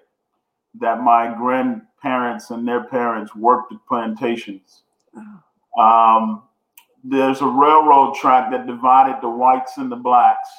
that 0.80 1.02
my 1.02 1.34
grandparents 1.36 2.50
and 2.50 2.68
their 2.68 2.84
parents 2.84 3.36
worked 3.36 3.74
at 3.74 3.80
plantations. 3.88 4.84
Oh. 5.16 5.82
Um, 5.82 6.44
there's 7.04 7.42
a 7.42 7.48
railroad 7.48 8.16
track 8.16 8.52
that 8.52 8.68
divided 8.68 9.22
the 9.22 9.30
whites 9.30 9.78
and 9.78 9.92
the 9.92 9.96
blacks. 9.96 10.50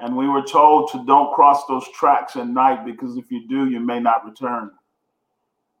And 0.00 0.16
we 0.16 0.28
were 0.28 0.42
told 0.42 0.90
to 0.92 1.04
don't 1.04 1.34
cross 1.34 1.66
those 1.66 1.86
tracks 1.94 2.36
at 2.36 2.48
night 2.48 2.84
because 2.84 3.16
if 3.16 3.30
you 3.30 3.46
do, 3.48 3.68
you 3.68 3.80
may 3.80 4.00
not 4.00 4.24
return. 4.24 4.70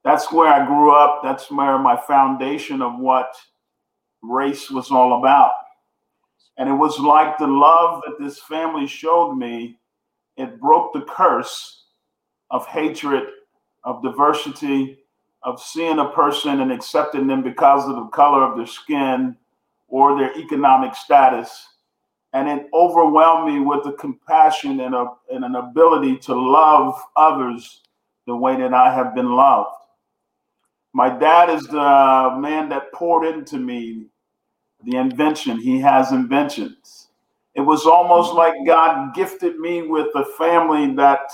That's 0.04 0.32
where 0.32 0.48
I 0.48 0.66
grew 0.66 0.92
up. 0.92 1.20
That's 1.22 1.50
where 1.50 1.78
my 1.78 1.96
foundation 1.96 2.82
of 2.82 2.98
what 2.98 3.32
race 4.22 4.70
was 4.70 4.90
all 4.90 5.18
about. 5.18 5.52
And 6.58 6.68
it 6.68 6.74
was 6.74 6.98
like 6.98 7.38
the 7.38 7.46
love 7.46 8.02
that 8.06 8.22
this 8.22 8.40
family 8.40 8.86
showed 8.86 9.34
me, 9.34 9.78
it 10.36 10.60
broke 10.60 10.92
the 10.92 11.02
curse 11.02 11.84
of 12.50 12.66
hatred, 12.66 13.24
of 13.84 14.02
diversity, 14.02 14.98
of 15.42 15.60
seeing 15.60 15.98
a 15.98 16.10
person 16.10 16.60
and 16.60 16.70
accepting 16.70 17.26
them 17.26 17.42
because 17.42 17.88
of 17.88 17.96
the 17.96 18.06
color 18.08 18.44
of 18.44 18.56
their 18.56 18.66
skin 18.66 19.36
or 19.92 20.18
their 20.18 20.36
economic 20.38 20.96
status. 20.96 21.68
And 22.32 22.48
it 22.48 22.66
overwhelmed 22.72 23.52
me 23.52 23.60
with 23.60 23.84
the 23.84 23.92
compassion 23.92 24.80
and, 24.80 24.94
a, 24.94 25.12
and 25.30 25.44
an 25.44 25.54
ability 25.54 26.16
to 26.16 26.34
love 26.34 26.98
others 27.14 27.82
the 28.26 28.34
way 28.34 28.56
that 28.56 28.72
I 28.72 28.92
have 28.92 29.14
been 29.14 29.32
loved. 29.32 29.76
My 30.94 31.10
dad 31.10 31.50
is 31.50 31.64
the 31.64 32.36
man 32.38 32.70
that 32.70 32.92
poured 32.94 33.26
into 33.26 33.58
me 33.58 34.06
the 34.84 34.96
invention. 34.96 35.58
He 35.58 35.78
has 35.80 36.10
inventions. 36.10 37.08
It 37.54 37.60
was 37.60 37.84
almost 37.84 38.32
like 38.32 38.54
God 38.66 39.14
gifted 39.14 39.58
me 39.58 39.82
with 39.82 40.08
a 40.14 40.24
family 40.38 40.94
that 40.94 41.30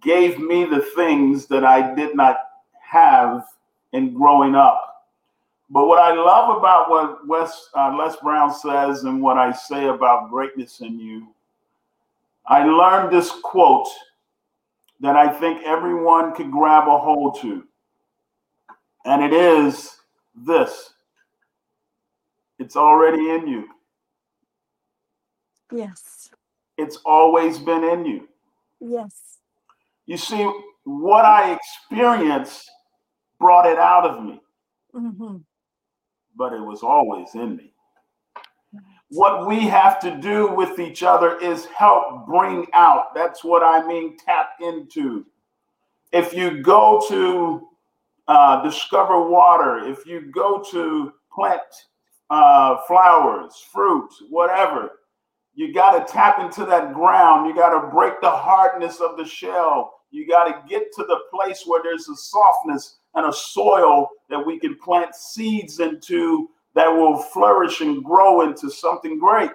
gave 0.00 0.38
me 0.38 0.64
the 0.64 0.82
things 0.94 1.46
that 1.46 1.64
I 1.64 1.92
did 1.96 2.14
not 2.14 2.36
have 2.88 3.44
in 3.92 4.14
growing 4.14 4.54
up. 4.54 4.89
But 5.70 5.86
what 5.86 6.00
I 6.00 6.12
love 6.12 6.56
about 6.58 6.90
what 6.90 7.26
Wes, 7.28 7.68
uh, 7.76 7.96
Les 7.96 8.16
Brown 8.16 8.52
says 8.52 9.04
and 9.04 9.22
what 9.22 9.38
I 9.38 9.52
say 9.52 9.86
about 9.86 10.28
greatness 10.28 10.80
in 10.80 10.98
you, 10.98 11.28
I 12.44 12.64
learned 12.64 13.12
this 13.12 13.30
quote 13.44 13.88
that 14.98 15.14
I 15.14 15.28
think 15.28 15.62
everyone 15.64 16.34
could 16.34 16.50
grab 16.50 16.88
a 16.88 16.98
hold 16.98 17.40
to. 17.42 17.64
And 19.04 19.22
it 19.22 19.32
is 19.32 19.96
this 20.34 20.92
it's 22.58 22.76
already 22.76 23.30
in 23.30 23.46
you. 23.46 23.68
Yes. 25.72 26.30
It's 26.76 26.96
always 27.06 27.58
been 27.58 27.84
in 27.84 28.04
you. 28.04 28.28
Yes. 28.80 29.38
You 30.06 30.16
see, 30.16 30.50
what 30.82 31.24
I 31.24 31.52
experienced 31.52 32.68
brought 33.38 33.66
it 33.66 33.78
out 33.78 34.04
of 34.04 34.24
me. 34.24 34.40
Mm-hmm 34.94 35.36
but 36.36 36.52
it 36.52 36.60
was 36.60 36.82
always 36.82 37.34
in 37.34 37.56
me. 37.56 37.72
What 39.08 39.48
we 39.48 39.60
have 39.66 39.98
to 40.00 40.16
do 40.18 40.54
with 40.54 40.78
each 40.78 41.02
other 41.02 41.36
is 41.38 41.66
help 41.66 42.26
bring 42.26 42.66
out. 42.72 43.14
That's 43.14 43.42
what 43.42 43.62
I 43.62 43.84
mean, 43.86 44.16
tap 44.16 44.50
into. 44.60 45.26
If 46.12 46.32
you 46.32 46.62
go 46.62 47.02
to 47.08 47.68
uh, 48.28 48.62
discover 48.62 49.28
water, 49.28 49.78
if 49.78 50.06
you 50.06 50.30
go 50.32 50.62
to 50.70 51.12
plant 51.32 51.60
uh, 52.30 52.78
flowers, 52.86 53.66
fruits, 53.72 54.22
whatever, 54.30 54.92
you 55.54 55.74
got 55.74 56.06
to 56.06 56.12
tap 56.12 56.38
into 56.38 56.64
that 56.66 56.94
ground. 56.94 57.48
You 57.48 57.54
got 57.54 57.78
to 57.78 57.88
break 57.88 58.20
the 58.20 58.30
hardness 58.30 59.00
of 59.00 59.16
the 59.16 59.24
shell. 59.24 59.94
You 60.12 60.28
got 60.28 60.44
to 60.44 60.68
get 60.68 60.92
to 60.94 61.02
the 61.02 61.18
place 61.32 61.64
where 61.66 61.82
there's 61.82 62.08
a 62.08 62.14
softness 62.14 62.99
and 63.14 63.26
a 63.26 63.32
soil 63.32 64.08
that 64.28 64.44
we 64.44 64.58
can 64.58 64.76
plant 64.76 65.14
seeds 65.14 65.80
into 65.80 66.48
that 66.74 66.88
will 66.88 67.18
flourish 67.18 67.80
and 67.80 68.04
grow 68.04 68.42
into 68.42 68.70
something 68.70 69.18
great. 69.18 69.50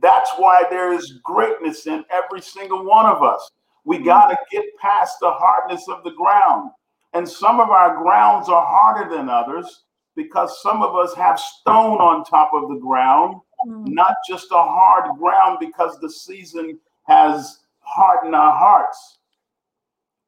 That's 0.00 0.30
why 0.36 0.64
there 0.70 0.92
is 0.92 1.18
greatness 1.24 1.86
in 1.86 2.04
every 2.10 2.40
single 2.40 2.84
one 2.84 3.06
of 3.06 3.22
us. 3.22 3.50
We 3.84 3.98
got 3.98 4.28
to 4.28 4.36
get 4.50 4.64
past 4.78 5.16
the 5.20 5.30
hardness 5.30 5.88
of 5.88 6.04
the 6.04 6.12
ground. 6.12 6.70
And 7.12 7.28
some 7.28 7.58
of 7.58 7.70
our 7.70 7.96
grounds 8.02 8.48
are 8.48 8.64
harder 8.64 9.14
than 9.14 9.28
others 9.28 9.84
because 10.14 10.62
some 10.62 10.82
of 10.82 10.94
us 10.94 11.14
have 11.14 11.40
stone 11.40 11.98
on 11.98 12.24
top 12.24 12.50
of 12.52 12.68
the 12.68 12.78
ground, 12.78 13.40
mm. 13.66 13.86
not 13.86 14.14
just 14.28 14.48
a 14.52 14.62
hard 14.62 15.16
ground 15.18 15.58
because 15.60 15.98
the 16.00 16.10
season 16.10 16.78
has 17.04 17.60
hardened 17.80 18.34
our 18.34 18.56
hearts. 18.56 19.18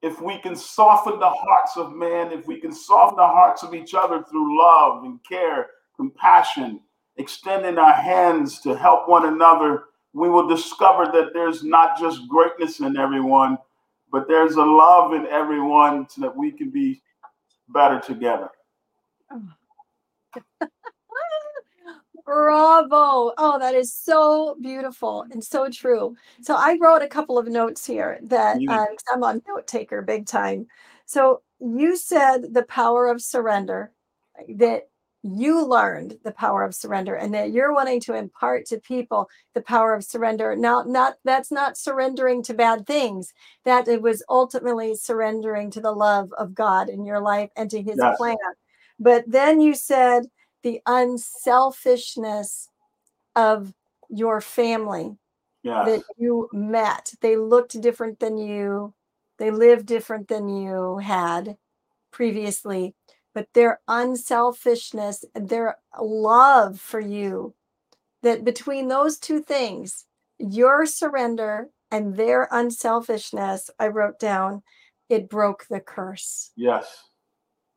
If 0.02 0.20
we 0.20 0.38
can 0.38 0.56
soften 0.56 1.20
the 1.20 1.30
hearts 1.30 1.76
of 1.76 1.94
men, 1.94 2.32
if 2.32 2.46
we 2.46 2.60
can 2.60 2.72
soften 2.72 3.16
the 3.16 3.26
hearts 3.26 3.62
of 3.62 3.72
each 3.72 3.94
other 3.94 4.24
through 4.24 4.58
love 4.58 5.04
and 5.04 5.20
care, 5.28 5.68
compassion, 5.96 6.80
extending 7.16 7.78
our 7.78 7.92
hands 7.92 8.60
to 8.60 8.76
help 8.76 9.08
one 9.08 9.26
another, 9.26 9.84
we 10.12 10.28
will 10.28 10.48
discover 10.48 11.06
that 11.06 11.30
there's 11.32 11.62
not 11.62 11.98
just 11.98 12.28
greatness 12.28 12.80
in 12.80 12.96
everyone, 12.96 13.56
but 14.10 14.26
there's 14.28 14.56
a 14.56 14.64
love 14.64 15.14
in 15.14 15.26
everyone 15.26 16.08
so 16.08 16.20
that 16.20 16.36
we 16.36 16.50
can 16.50 16.70
be 16.70 17.00
better 17.68 18.00
together. 18.00 18.48
Oh. 19.30 20.68
Bravo. 22.24 23.32
Oh, 23.38 23.58
that 23.58 23.74
is 23.74 23.92
so 23.92 24.56
beautiful 24.61 25.26
and 25.30 25.42
so 25.42 25.68
true. 25.68 26.16
So 26.40 26.54
I 26.54 26.78
wrote 26.80 27.02
a 27.02 27.08
couple 27.08 27.38
of 27.38 27.48
notes 27.48 27.87
here 27.87 28.18
that 28.22 28.58
uh, 28.68 28.87
I'm 29.12 29.22
a 29.22 29.40
note 29.48 29.66
taker 29.66 30.02
big 30.02 30.26
time. 30.26 30.66
So 31.06 31.42
you 31.61 31.96
said 31.96 32.54
the 32.54 32.64
power 32.64 33.08
of 33.08 33.20
surrender, 33.20 33.92
that 34.48 34.88
you 35.22 35.64
learned 35.64 36.18
the 36.24 36.32
power 36.32 36.64
of 36.64 36.74
surrender 36.74 37.14
and 37.14 37.32
that 37.32 37.52
you're 37.52 37.72
wanting 37.72 38.00
to 38.00 38.14
impart 38.14 38.66
to 38.66 38.78
people 38.80 39.28
the 39.54 39.62
power 39.62 39.94
of 39.94 40.02
surrender 40.02 40.56
now 40.56 40.82
not 40.85 41.14
that's 41.24 41.52
not 41.52 41.76
surrendering 41.76 42.42
to 42.42 42.52
bad 42.52 42.87
things 42.87 43.32
that 43.64 43.87
it 43.87 44.02
was 44.02 44.24
ultimately 44.28 44.96
surrendering 44.96 45.70
to 45.70 45.80
the 45.80 45.92
love 45.92 46.32
of 46.38 46.54
god 46.54 46.88
in 46.88 47.04
your 47.04 47.20
life 47.20 47.50
and 47.56 47.70
to 47.70 47.80
his 47.80 47.98
yes. 47.98 48.16
plan 48.16 48.37
but 48.98 49.22
then 49.28 49.61
you 49.61 49.74
said 49.74 50.24
the 50.62 50.81
unselfishness 50.87 52.68
of 53.35 53.72
your 54.09 54.40
family 54.40 55.16
yes. 55.62 55.87
that 55.87 56.03
you 56.18 56.48
met 56.53 57.12
they 57.20 57.37
looked 57.37 57.81
different 57.81 58.20
than 58.20 58.37
you 58.37 58.92
they 59.38 59.51
lived 59.51 59.87
different 59.87 60.29
than 60.29 60.48
you 60.48 60.98
had 60.98 61.57
previously 62.11 62.94
but 63.35 63.48
their 63.55 63.81
unselfishness, 63.88 65.25
their 65.35 65.79
love 66.01 66.81
for 66.81 67.01
you, 67.01 67.55
that 68.22 68.44
between 68.44 68.88
those 68.88 69.18
two 69.18 69.40
things, 69.40 70.05
your 70.38 70.87
surrender 70.87 71.68
and 71.90 72.16
their 72.16 72.48
unselfishness, 72.51 73.70
I 73.79 73.88
wrote 73.88 74.18
down, 74.18 74.62
it 75.09 75.29
broke 75.29 75.66
the 75.68 75.81
curse. 75.81 76.53
Yes. 76.57 76.87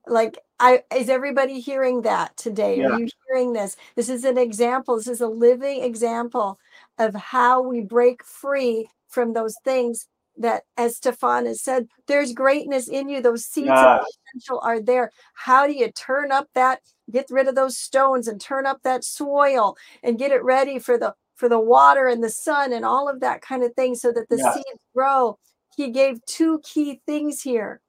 Like 0.08 0.40
I 0.60 0.84
is 0.96 1.10
everybody 1.10 1.60
hearing 1.60 2.02
that 2.04 2.36
today? 2.38 2.80
Yeah. 2.80 2.90
Are 2.90 3.00
you 3.00 3.08
hearing 3.28 3.54
this? 3.54 3.76
This 3.96 4.10
is 4.10 4.24
an 4.24 4.38
example. 4.38 4.98
This 4.98 5.08
is 5.08 5.22
a 5.22 5.28
living 5.28 5.84
example 5.84 6.60
of 6.98 7.16
how 7.16 7.62
we 7.62 7.82
break 7.82 8.24
free 8.24 8.90
from 9.08 9.34
those 9.34 9.56
things 9.64 10.08
that 10.38 10.64
as 10.78 11.00
Stephon 11.00 11.46
has 11.46 11.62
said, 11.62 11.88
there's 12.08 12.34
greatness 12.34 12.88
in 12.88 13.10
you. 13.10 13.22
Those 13.22 13.46
seeds 13.46 13.68
yes. 13.68 14.00
of 14.02 14.06
potential 14.28 14.60
are 14.64 14.82
there. 14.82 15.12
How 15.34 15.66
do 15.66 15.74
you 15.74 15.92
turn 15.92 16.32
up 16.32 16.50
that, 16.56 16.82
get 17.12 17.28
rid 17.30 17.48
of 17.48 17.56
those 17.56 17.78
stones 17.78 18.28
and 18.28 18.40
turn 18.40 18.66
up 18.66 18.82
that 18.84 19.04
soil 19.04 19.78
and 20.04 20.20
get 20.20 20.32
it 20.32 20.44
ready 20.44 20.80
for 20.80 20.98
the 20.98 21.16
for 21.36 21.50
the 21.50 21.60
water 21.60 22.08
and 22.08 22.24
the 22.24 22.30
sun 22.30 22.72
and 22.72 22.86
all 22.86 23.10
of 23.10 23.20
that 23.20 23.42
kind 23.42 23.64
of 23.64 23.74
thing 23.74 23.94
so 23.96 24.12
that 24.12 24.30
the 24.30 24.38
yes. 24.38 24.54
seeds 24.54 24.80
grow. 24.96 25.38
He 25.76 25.92
gave 25.92 26.26
two 26.26 26.62
key 26.64 27.02
things 27.06 27.42
here. 27.42 27.82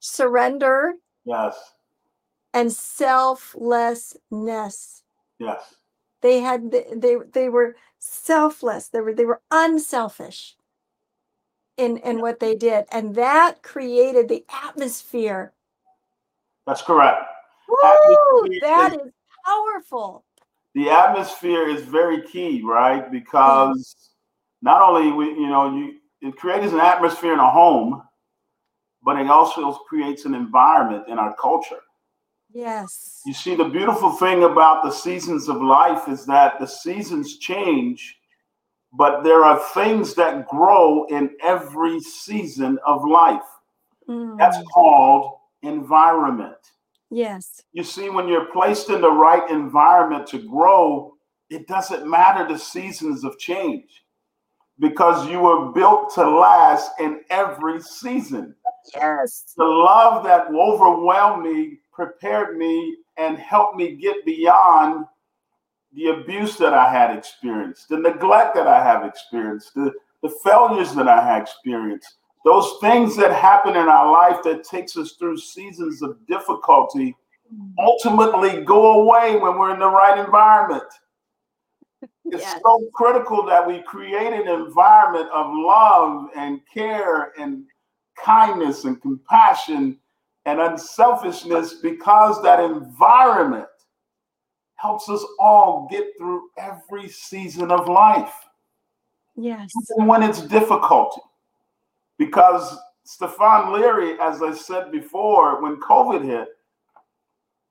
Surrender. 0.00 0.94
Yes. 1.28 1.74
And 2.54 2.72
selflessness. 2.72 5.02
Yes. 5.38 5.74
They 6.22 6.40
had 6.40 6.72
they 6.72 7.16
they 7.32 7.48
were 7.48 7.76
selfless. 7.98 8.88
They 8.88 9.00
were 9.00 9.14
they 9.14 9.26
were 9.26 9.42
unselfish 9.50 10.56
in 11.78 11.96
in 11.98 12.20
what 12.20 12.40
they 12.40 12.54
did 12.54 12.84
and 12.90 13.14
that 13.14 13.62
created 13.62 14.28
the 14.28 14.44
atmosphere 14.64 15.52
that's 16.66 16.82
correct 16.82 17.22
Woo, 17.68 18.48
that 18.60 18.94
is, 18.94 19.00
is 19.00 19.12
powerful 19.46 20.24
the 20.74 20.90
atmosphere 20.90 21.68
is 21.68 21.82
very 21.82 22.22
key 22.22 22.62
right 22.64 23.10
because 23.12 24.10
not 24.60 24.82
only 24.82 25.12
we 25.12 25.26
you 25.26 25.46
know 25.46 25.74
you 25.74 25.94
it 26.20 26.36
creates 26.36 26.72
an 26.72 26.80
atmosphere 26.80 27.32
in 27.32 27.38
a 27.38 27.48
home 27.48 28.02
but 29.02 29.18
it 29.18 29.28
also 29.28 29.72
creates 29.72 30.24
an 30.24 30.34
environment 30.34 31.04
in 31.08 31.18
our 31.18 31.34
culture 31.36 31.80
yes 32.52 33.20
you 33.26 33.34
see 33.34 33.54
the 33.54 33.64
beautiful 33.64 34.12
thing 34.12 34.44
about 34.44 34.82
the 34.82 34.90
seasons 34.90 35.48
of 35.48 35.60
life 35.60 36.08
is 36.08 36.24
that 36.24 36.58
the 36.58 36.66
seasons 36.66 37.38
change 37.38 38.18
but 38.92 39.22
there 39.22 39.44
are 39.44 39.58
things 39.74 40.14
that 40.14 40.48
grow 40.48 41.04
in 41.06 41.30
every 41.42 42.00
season 42.00 42.78
of 42.86 43.06
life. 43.06 43.42
Mm. 44.08 44.38
That's 44.38 44.58
called 44.72 45.38
environment. 45.62 46.56
Yes. 47.10 47.62
You 47.72 47.84
see, 47.84 48.10
when 48.10 48.28
you're 48.28 48.52
placed 48.52 48.90
in 48.90 49.00
the 49.00 49.10
right 49.10 49.48
environment 49.50 50.26
to 50.28 50.38
grow, 50.38 51.14
it 51.50 51.66
doesn't 51.66 52.08
matter 52.08 52.46
the 52.46 52.58
seasons 52.58 53.24
of 53.24 53.38
change 53.38 54.04
because 54.78 55.28
you 55.28 55.40
were 55.40 55.72
built 55.72 56.14
to 56.14 56.28
last 56.28 56.92
in 57.00 57.20
every 57.30 57.80
season. 57.80 58.54
Yes. 58.94 59.52
The 59.56 59.64
love 59.64 60.24
that 60.24 60.48
overwhelmed 60.48 61.44
me 61.44 61.78
prepared 61.92 62.56
me 62.56 62.96
and 63.16 63.38
helped 63.38 63.76
me 63.76 63.96
get 63.96 64.24
beyond 64.24 65.04
the 65.94 66.08
abuse 66.08 66.56
that 66.56 66.74
I 66.74 66.90
had 66.92 67.16
experienced, 67.16 67.88
the 67.88 67.98
neglect 67.98 68.54
that 68.54 68.66
I 68.66 68.82
have 68.82 69.04
experienced, 69.04 69.74
the, 69.74 69.92
the 70.22 70.32
failures 70.44 70.94
that 70.94 71.08
I 71.08 71.24
had 71.24 71.42
experienced, 71.42 72.16
those 72.44 72.74
things 72.80 73.16
that 73.16 73.32
happen 73.32 73.74
in 73.76 73.88
our 73.88 74.12
life 74.12 74.42
that 74.44 74.64
takes 74.64 74.96
us 74.96 75.12
through 75.12 75.38
seasons 75.38 76.02
of 76.02 76.24
difficulty 76.26 77.16
ultimately 77.78 78.62
go 78.62 79.02
away 79.02 79.36
when 79.36 79.58
we're 79.58 79.72
in 79.72 79.80
the 79.80 79.88
right 79.88 80.18
environment. 80.18 80.84
It's 82.30 82.42
yes. 82.42 82.60
so 82.62 82.90
critical 82.92 83.46
that 83.46 83.66
we 83.66 83.80
create 83.80 84.34
an 84.34 84.46
environment 84.46 85.30
of 85.32 85.46
love 85.50 86.28
and 86.36 86.60
care 86.72 87.32
and 87.40 87.64
kindness 88.24 88.84
and 88.84 89.00
compassion 89.00 89.98
and 90.44 90.60
unselfishness 90.60 91.74
because 91.74 92.42
that 92.42 92.60
environment 92.60 93.66
helps 94.76 95.08
us 95.08 95.24
all 95.38 95.88
get 95.90 96.06
through 96.16 96.48
every 96.56 97.08
season 97.08 97.70
of 97.70 97.88
life. 97.88 98.32
Yes. 99.36 99.70
Even 99.94 100.06
when 100.06 100.22
it's 100.22 100.42
difficult. 100.42 101.20
Because 102.16 102.78
Stephon 103.06 103.72
Leary, 103.72 104.18
as 104.20 104.42
I 104.42 104.52
said 104.52 104.90
before, 104.90 105.62
when 105.62 105.76
COVID 105.76 106.24
hit, 106.24 106.48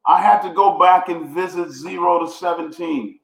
I 0.05 0.21
had 0.21 0.41
to 0.41 0.53
go 0.53 0.79
back 0.79 1.09
and 1.09 1.29
visit 1.29 1.71
zero 1.71 2.25
to 2.25 2.31
17. 2.31 3.19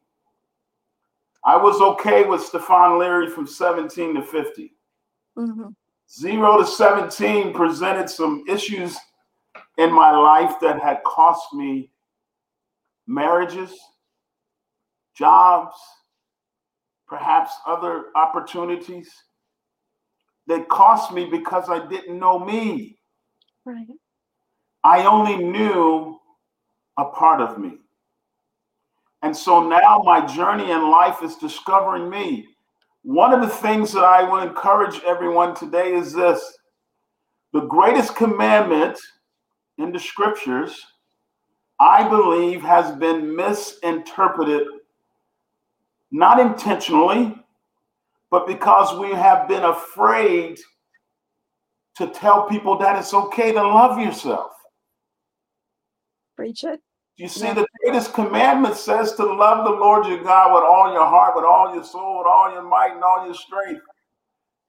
I 1.45 1.57
was 1.57 1.81
okay 1.81 2.25
with 2.25 2.41
Stephon 2.41 2.99
Leary 2.99 3.29
from 3.29 3.47
17 3.47 4.15
to 4.15 4.21
50. 4.21 4.73
Mm-hmm. 5.37 5.69
Zero 6.11 6.59
to 6.59 6.65
17 6.65 7.53
presented 7.53 8.09
some 8.09 8.43
issues 8.47 8.97
in 9.77 9.91
my 9.91 10.11
life 10.11 10.59
that 10.61 10.79
had 10.81 11.03
cost 11.03 11.53
me 11.53 11.91
marriages, 13.07 13.71
jobs, 15.15 15.75
perhaps 17.07 17.51
other 17.67 18.05
opportunities 18.15 19.11
They 20.47 20.61
cost 20.63 21.13
me 21.13 21.25
because 21.25 21.69
I 21.69 21.87
didn't 21.87 22.19
know 22.19 22.39
me. 22.39 22.99
Right. 23.65 23.87
I 24.83 25.05
only 25.05 25.37
knew 25.37 26.19
a 26.97 27.05
part 27.05 27.39
of 27.41 27.57
me. 27.57 27.77
And 29.21 29.35
so 29.35 29.67
now 29.67 30.01
my 30.03 30.25
journey 30.25 30.71
in 30.71 30.91
life 30.91 31.23
is 31.23 31.35
discovering 31.37 32.09
me. 32.09 32.47
One 33.03 33.33
of 33.33 33.41
the 33.41 33.49
things 33.49 33.91
that 33.91 34.05
I 34.05 34.23
will 34.23 34.39
encourage 34.39 35.01
everyone 35.03 35.55
today 35.55 35.93
is 35.93 36.13
this 36.13 36.57
the 37.51 37.61
greatest 37.61 38.15
commandment 38.15 38.97
in 39.77 39.91
the 39.91 39.99
scriptures 39.99 40.81
I 41.79 42.07
believe 42.07 42.61
has 42.61 42.95
been 42.95 43.35
misinterpreted, 43.35 44.67
not 46.11 46.39
intentionally, 46.39 47.35
but 48.31 48.47
because 48.47 48.97
we 48.97 49.09
have 49.09 49.49
been 49.49 49.63
afraid 49.63 50.57
to 51.97 52.07
tell 52.07 52.47
people 52.47 52.77
that 52.77 52.97
it's 52.97 53.13
okay 53.13 53.51
to 53.51 53.61
love 53.61 53.99
yourself. 53.99 54.51
Preach 56.37 56.63
it. 56.63 56.81
You 57.17 57.27
see, 57.27 57.45
yeah. 57.45 57.53
the 57.53 57.67
greatest 57.79 58.13
commandment 58.13 58.75
says 58.75 59.13
to 59.13 59.25
love 59.25 59.65
the 59.65 59.71
Lord 59.71 60.07
your 60.07 60.23
God 60.23 60.53
with 60.53 60.63
all 60.63 60.91
your 60.91 61.05
heart, 61.05 61.35
with 61.35 61.45
all 61.45 61.73
your 61.73 61.83
soul, 61.83 62.19
with 62.19 62.27
all 62.27 62.51
your 62.51 62.63
might, 62.63 62.93
and 62.93 63.03
all 63.03 63.25
your 63.25 63.35
strength. 63.35 63.81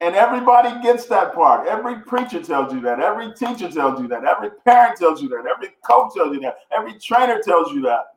And 0.01 0.15
everybody 0.15 0.83
gets 0.83 1.07
that 1.07 1.35
part. 1.35 1.67
Every 1.67 2.01
preacher 2.01 2.43
tells 2.43 2.75
you 2.75 2.81
that. 2.83 3.01
Every 3.01 3.33
teacher 3.33 3.71
tells 3.71 4.01
you 4.01 4.09
that. 4.09 4.25
Every 4.25 4.51
parent 4.67 4.99
tells 4.99 5.23
you 5.23 5.29
that. 5.31 5.45
Every 5.51 5.71
coach 5.89 6.13
tells 6.15 6.35
you 6.35 6.41
that. 6.41 6.57
Every 6.77 6.99
trainer 6.99 7.41
tells 7.41 7.73
you 7.73 7.81
that. 7.83 8.09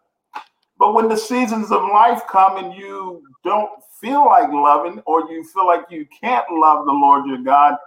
But 0.78 0.93
when 0.93 1.07
the 1.07 1.15
seasons 1.15 1.71
of 1.71 1.84
life 1.84 2.23
come 2.30 2.57
and 2.57 2.73
you 2.73 3.23
don't 3.43 3.69
feel 4.01 4.25
like 4.25 4.51
loving 4.51 5.01
or 5.05 5.32
you 5.32 5.43
feel 5.45 5.65
like 5.65 5.86
you 5.89 6.05
can't 6.21 6.45
love 6.51 6.86
the 6.86 6.91
Lord 6.91 7.25
your 7.25 7.39
God, 7.39 7.78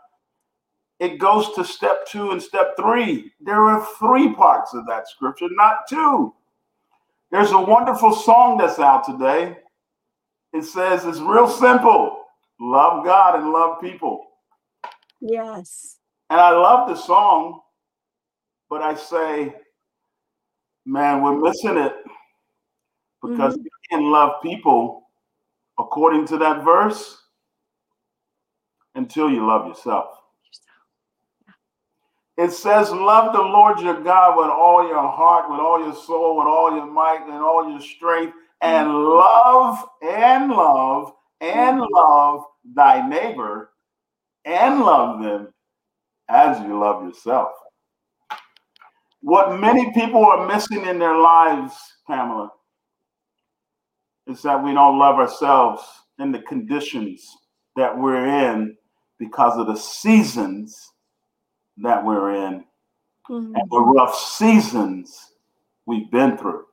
it 1.00 1.16
goes 1.18 1.52
to 1.54 1.64
step 1.64 2.06
two 2.06 2.30
and 2.30 2.42
step 2.42 2.76
three. 2.78 3.32
There 3.40 3.64
are 3.64 3.86
three 3.98 4.34
parts 4.34 4.74
of 4.74 4.86
that 4.86 5.08
scripture, 5.08 5.48
not 5.52 5.88
two. 5.88 6.34
There's 7.32 7.52
a 7.52 7.60
wonderful 7.60 8.14
song 8.14 8.58
that's 8.58 8.78
out 8.78 9.04
today. 9.04 9.56
It 10.52 10.64
says 10.64 11.06
it's 11.06 11.18
real 11.18 11.48
simple 11.48 12.18
love 12.60 13.04
God 13.06 13.40
and 13.40 13.50
love 13.50 13.80
people. 13.80 14.26
Yes. 15.22 15.96
And 16.28 16.38
I 16.38 16.50
love 16.50 16.88
the 16.88 16.96
song, 16.96 17.60
but 18.68 18.82
I 18.82 18.94
say, 18.94 19.54
man, 20.84 21.22
we're 21.22 21.38
missing 21.38 21.78
it 21.78 21.94
because 23.22 23.54
mm-hmm. 23.54 23.62
you 23.62 23.70
can 23.90 24.10
love 24.10 24.42
people 24.42 25.08
according 25.78 26.26
to 26.26 26.36
that 26.38 26.62
verse 26.62 27.22
until 28.94 29.30
you 29.30 29.46
love 29.46 29.66
yourself. 29.66 30.19
It 32.40 32.52
says, 32.52 32.90
Love 32.90 33.34
the 33.34 33.42
Lord 33.42 33.80
your 33.80 34.00
God 34.00 34.38
with 34.38 34.48
all 34.48 34.88
your 34.88 35.06
heart, 35.06 35.50
with 35.50 35.60
all 35.60 35.78
your 35.78 35.94
soul, 35.94 36.38
with 36.38 36.46
all 36.46 36.74
your 36.74 36.86
might, 36.86 37.20
and 37.24 37.34
all 37.34 37.70
your 37.70 37.82
strength, 37.82 38.32
and 38.62 38.88
mm. 38.88 39.18
love 39.18 39.84
and 40.00 40.50
love 40.50 41.12
and 41.42 41.82
mm. 41.82 41.86
love 41.92 42.44
thy 42.74 43.06
neighbor 43.06 43.72
and 44.46 44.80
love 44.80 45.22
them 45.22 45.52
as 46.30 46.58
you 46.60 46.78
love 46.78 47.04
yourself. 47.04 47.50
What 49.20 49.60
many 49.60 49.92
people 49.92 50.24
are 50.24 50.48
missing 50.48 50.86
in 50.86 50.98
their 50.98 51.18
lives, 51.18 51.74
Pamela, 52.06 52.52
is 54.26 54.40
that 54.44 54.64
we 54.64 54.72
don't 54.72 54.98
love 54.98 55.16
ourselves 55.16 55.82
in 56.18 56.32
the 56.32 56.40
conditions 56.40 57.36
that 57.76 57.98
we're 57.98 58.24
in 58.24 58.78
because 59.18 59.58
of 59.58 59.66
the 59.66 59.76
seasons 59.76 60.90
that 61.80 62.04
we're 62.04 62.34
in 62.34 62.64
mm-hmm. 63.28 63.54
and 63.54 63.70
the 63.70 63.80
rough 63.80 64.14
seasons 64.14 65.32
we've 65.86 66.10
been 66.10 66.36
through. 66.36 66.64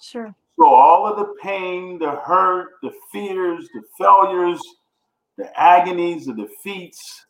Sure. 0.00 0.34
So, 0.58 0.66
all 0.66 1.06
of 1.06 1.16
the 1.16 1.34
pain, 1.40 1.98
the 1.98 2.10
hurt, 2.10 2.72
the 2.82 2.92
fears, 3.12 3.68
the 3.74 3.82
failures, 3.96 4.60
the 5.36 5.48
agonies, 5.60 6.26
the 6.26 6.34
defeats, 6.34 7.24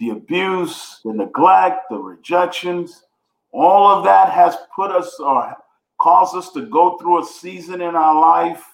the 0.00 0.10
abuse, 0.10 1.00
the 1.04 1.12
neglect, 1.12 1.86
the 1.90 1.98
rejections, 1.98 3.04
all 3.52 3.86
of 3.86 4.04
that 4.04 4.30
has 4.32 4.56
put 4.74 4.90
us 4.90 5.18
or 5.20 5.56
caused 6.00 6.36
us 6.36 6.50
to 6.52 6.62
go 6.66 6.96
through 6.98 7.22
a 7.22 7.26
season 7.26 7.80
in 7.80 7.94
our 7.94 8.20
life 8.20 8.64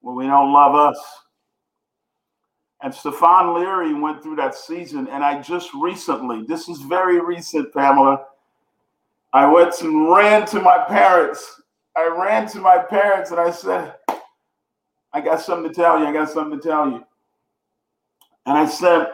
where 0.00 0.14
we 0.14 0.26
don't 0.26 0.52
love 0.52 0.74
us. 0.74 0.98
And 2.86 2.94
Stephon 2.94 3.52
Leary 3.52 3.94
went 3.94 4.22
through 4.22 4.36
that 4.36 4.54
season. 4.54 5.08
And 5.08 5.24
I 5.24 5.42
just 5.42 5.74
recently, 5.74 6.44
this 6.44 6.68
is 6.68 6.82
very 6.82 7.18
recent, 7.18 7.74
Pamela, 7.74 8.26
I 9.32 9.44
went 9.44 9.80
and 9.80 10.08
ran 10.08 10.46
to 10.46 10.60
my 10.60 10.84
parents. 10.86 11.62
I 11.96 12.06
ran 12.06 12.46
to 12.50 12.60
my 12.60 12.78
parents 12.78 13.32
and 13.32 13.40
I 13.40 13.50
said, 13.50 13.94
I 15.12 15.20
got 15.20 15.40
something 15.40 15.68
to 15.68 15.74
tell 15.74 15.98
you. 15.98 16.06
I 16.06 16.12
got 16.12 16.30
something 16.30 16.60
to 16.60 16.64
tell 16.64 16.88
you. 16.88 17.04
And 18.46 18.56
I 18.56 18.66
said, 18.66 19.08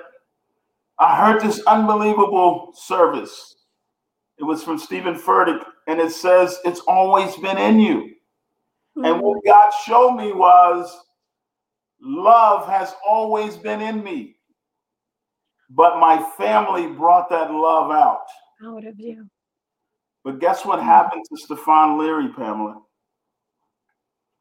I 0.98 1.16
heard 1.16 1.40
this 1.40 1.62
unbelievable 1.66 2.74
service. 2.76 3.56
It 4.36 4.44
was 4.44 4.62
from 4.62 4.78
Stephen 4.78 5.14
Furtick, 5.14 5.64
and 5.86 5.98
it 5.98 6.12
says, 6.12 6.58
It's 6.66 6.80
always 6.80 7.34
been 7.36 7.56
in 7.56 7.80
you. 7.80 8.16
Mm-hmm. 8.98 9.04
And 9.06 9.20
what 9.22 9.42
God 9.46 9.70
showed 9.86 10.16
me 10.16 10.34
was 10.34 10.94
love 12.03 12.66
has 12.68 12.94
always 13.07 13.57
been 13.57 13.80
in 13.80 14.03
me. 14.03 14.36
But 15.70 15.98
my 15.98 16.22
family 16.36 16.86
brought 16.88 17.30
that 17.30 17.50
love 17.50 17.90
out. 17.90 18.26
Out 18.64 18.84
of 18.84 18.98
you. 18.98 19.26
But 20.24 20.38
guess 20.38 20.64
what 20.64 20.82
happened 20.82 21.24
to 21.28 21.46
Stephon 21.46 21.98
Leary, 21.98 22.28
Pamela? 22.28 22.80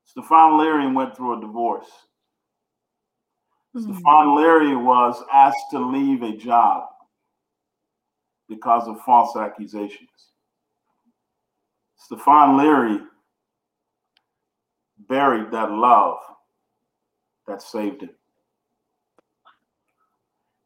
Stephon 0.06 0.60
Leary 0.60 0.92
went 0.92 1.16
through 1.16 1.38
a 1.38 1.42
divorce. 1.42 1.88
Mm-hmm. 3.76 3.94
Stephon 3.94 4.36
Leary 4.36 4.76
was 4.76 5.24
asked 5.32 5.72
to 5.72 5.80
leave 5.80 6.22
a 6.24 6.36
job 6.36 6.84
because 8.50 8.88
of 8.88 9.00
false 9.02 9.38
accusations. 9.38 10.10
Stephon 12.12 12.58
Leary 12.58 13.00
buried 15.08 15.52
that 15.52 15.72
love 15.72 16.18
that 17.52 17.62
saved 17.62 18.02
him. 18.02 18.12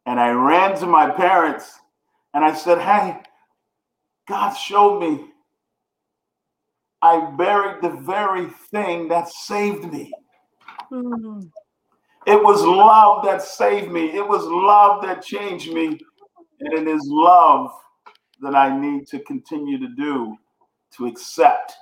And 0.05 0.19
I 0.19 0.29
ran 0.29 0.77
to 0.77 0.85
my 0.85 1.09
parents 1.09 1.79
and 2.33 2.45
I 2.45 2.53
said, 2.53 2.79
Hey, 2.79 3.21
God 4.27 4.53
showed 4.53 4.99
me 4.99 5.25
I 7.01 7.31
buried 7.37 7.81
the 7.81 7.89
very 7.89 8.47
thing 8.71 9.07
that 9.09 9.29
saved 9.29 9.91
me. 9.91 10.11
Mm-hmm. 10.91 11.41
It 12.27 12.43
was 12.43 12.61
love 12.63 13.25
that 13.25 13.41
saved 13.41 13.91
me. 13.91 14.11
It 14.15 14.27
was 14.27 14.43
love 14.43 15.03
that 15.03 15.23
changed 15.23 15.71
me. 15.71 15.99
And 16.61 16.73
it 16.73 16.87
is 16.87 17.01
love 17.05 17.71
that 18.41 18.55
I 18.55 18.75
need 18.79 19.07
to 19.07 19.19
continue 19.19 19.77
to 19.79 19.87
do 19.95 20.35
to 20.97 21.05
accept, 21.07 21.73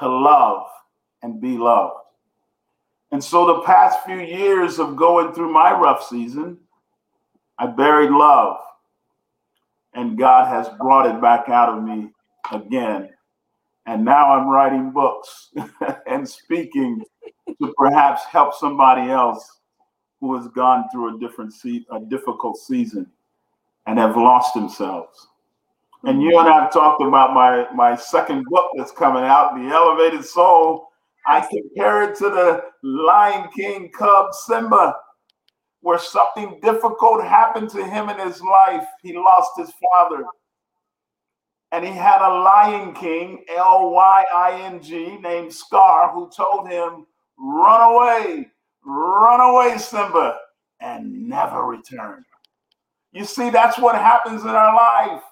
to 0.00 0.08
love, 0.08 0.66
and 1.22 1.40
be 1.40 1.56
loved. 1.56 2.07
And 3.10 3.22
so 3.22 3.46
the 3.46 3.62
past 3.62 4.04
few 4.04 4.18
years 4.18 4.78
of 4.78 4.96
going 4.96 5.32
through 5.32 5.52
my 5.52 5.72
rough 5.72 6.06
season, 6.06 6.58
I 7.58 7.66
buried 7.66 8.10
love. 8.10 8.58
And 9.94 10.18
God 10.18 10.46
has 10.48 10.68
brought 10.78 11.06
it 11.06 11.20
back 11.20 11.48
out 11.48 11.76
of 11.76 11.82
me 11.82 12.10
again. 12.52 13.10
And 13.86 14.04
now 14.04 14.32
I'm 14.32 14.48
writing 14.48 14.90
books 14.90 15.50
and 16.06 16.28
speaking 16.28 17.02
to 17.60 17.74
perhaps 17.78 18.24
help 18.24 18.54
somebody 18.54 19.10
else 19.10 19.58
who 20.20 20.36
has 20.36 20.46
gone 20.48 20.84
through 20.92 21.16
a 21.16 21.18
different 21.18 21.52
se- 21.52 21.86
a 21.90 22.00
difficult 22.00 22.58
season 22.58 23.10
and 23.86 23.98
have 23.98 24.16
lost 24.16 24.52
themselves. 24.54 25.28
And 26.04 26.22
you 26.22 26.38
and 26.38 26.48
I 26.48 26.62
have 26.62 26.72
talked 26.72 27.02
about 27.02 27.34
my 27.34 27.66
my 27.74 27.96
second 27.96 28.44
book 28.48 28.70
that's 28.76 28.92
coming 28.92 29.24
out, 29.24 29.54
The 29.54 29.68
Elevated 29.68 30.24
Soul. 30.24 30.87
I 31.28 31.46
compare 31.46 32.04
it 32.04 32.16
to 32.18 32.30
the 32.30 32.64
Lion 32.82 33.50
King 33.54 33.90
cub 33.90 34.32
Simba, 34.32 34.96
where 35.82 35.98
something 35.98 36.58
difficult 36.62 37.22
happened 37.22 37.68
to 37.70 37.84
him 37.84 38.08
in 38.08 38.18
his 38.18 38.40
life. 38.40 38.86
He 39.02 39.14
lost 39.14 39.50
his 39.58 39.70
father. 39.72 40.24
And 41.70 41.84
he 41.84 41.92
had 41.92 42.26
a 42.26 42.40
Lion 42.42 42.94
King, 42.94 43.44
L 43.54 43.90
Y 43.90 44.24
I 44.34 44.62
N 44.62 44.82
G, 44.82 45.18
named 45.18 45.52
Scar, 45.52 46.10
who 46.14 46.30
told 46.34 46.66
him, 46.66 47.06
Run 47.38 47.92
away, 47.92 48.48
run 48.86 49.40
away, 49.40 49.76
Simba, 49.76 50.38
and 50.80 51.28
never 51.28 51.64
return. 51.64 52.24
You 53.12 53.26
see, 53.26 53.50
that's 53.50 53.78
what 53.78 53.96
happens 53.96 54.42
in 54.42 54.48
our 54.48 54.74
life. 54.74 55.22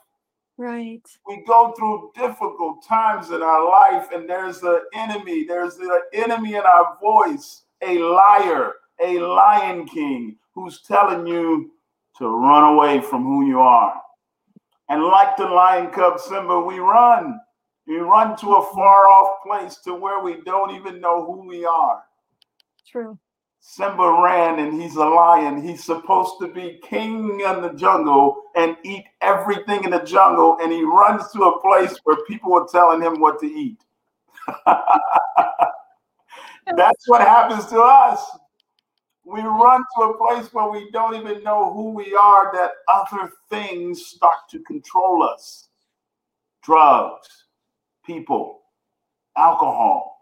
Right. 0.59 1.03
We 1.29 1.45
go 1.47 1.73
through 1.77 2.13
difficult 2.15 2.83
times 2.83 3.31
in 3.31 3.43
our 3.43 3.69
life, 3.69 4.09
and 4.13 4.29
there's 4.29 4.61
the 4.61 4.85
enemy. 4.95 5.45
There's 5.45 5.77
the 5.77 6.01
enemy 6.15 6.55
in 6.55 6.63
our 6.63 6.97
voice, 7.01 7.65
a 7.83 7.99
liar, 7.99 8.73
a 9.01 9.19
lion 9.19 9.87
king 9.87 10.37
who's 10.55 10.81
telling 10.83 11.27
you 11.27 11.73
to 12.19 12.29
run 12.29 12.75
away 12.75 13.03
from 13.03 13.25
who 13.25 13.47
you 13.47 13.61
are. 13.61 14.01
And 14.89 15.05
like 15.05 15.37
the 15.37 15.45
lion 15.45 15.91
cub 15.91 16.19
Simba, 16.19 16.61
we 16.61 16.79
run. 16.79 17.39
We 17.87 17.97
run 17.97 18.37
to 18.39 18.55
a 18.55 18.75
far 18.75 19.07
off 19.09 19.43
place 19.45 19.77
to 19.85 19.95
where 19.95 20.21
we 20.21 20.41
don't 20.45 20.75
even 20.75 21.01
know 21.01 21.25
who 21.25 21.47
we 21.47 21.67
are. 21.67 22.03
True. 22.89 23.19
Simba 23.61 24.21
ran 24.23 24.59
and 24.59 24.81
he's 24.81 24.97
a 24.97 25.05
lion. 25.05 25.63
He's 25.63 25.85
supposed 25.85 26.35
to 26.41 26.49
be 26.49 26.81
king 26.83 27.41
in 27.41 27.63
the 27.63 27.73
jungle 27.77 28.43
and 28.55 28.77
eat 28.85 29.05
everything 29.21 29.85
in 29.85 29.91
the 29.91 30.01
jungle. 30.01 30.59
And 30.61 30.73
he 30.73 30.83
runs 30.83 31.31
to 31.33 31.43
a 31.45 31.61
place 31.61 31.99
where 32.05 32.17
people 32.27 32.55
are 32.55 32.67
telling 32.71 33.03
him 33.03 33.21
what 33.21 33.41
to 33.41 33.47
eat. 33.47 33.79
That's 36.77 37.09
what 37.09 37.21
happens 37.21 37.67
to 37.67 37.81
us. 37.81 38.25
We 39.25 39.41
run 39.41 39.83
to 39.97 40.05
a 40.05 40.17
place 40.17 40.53
where 40.53 40.71
we 40.71 40.89
don't 40.93 41.17
even 41.17 41.43
know 41.43 41.73
who 41.73 41.91
we 41.91 42.15
are, 42.15 42.53
that 42.53 42.71
other 42.89 43.33
things 43.51 44.07
start 44.07 44.49
to 44.51 44.61
control 44.61 45.25
us 45.25 45.69
drugs, 46.67 47.29
people, 48.05 48.63
alcohol. 49.37 50.16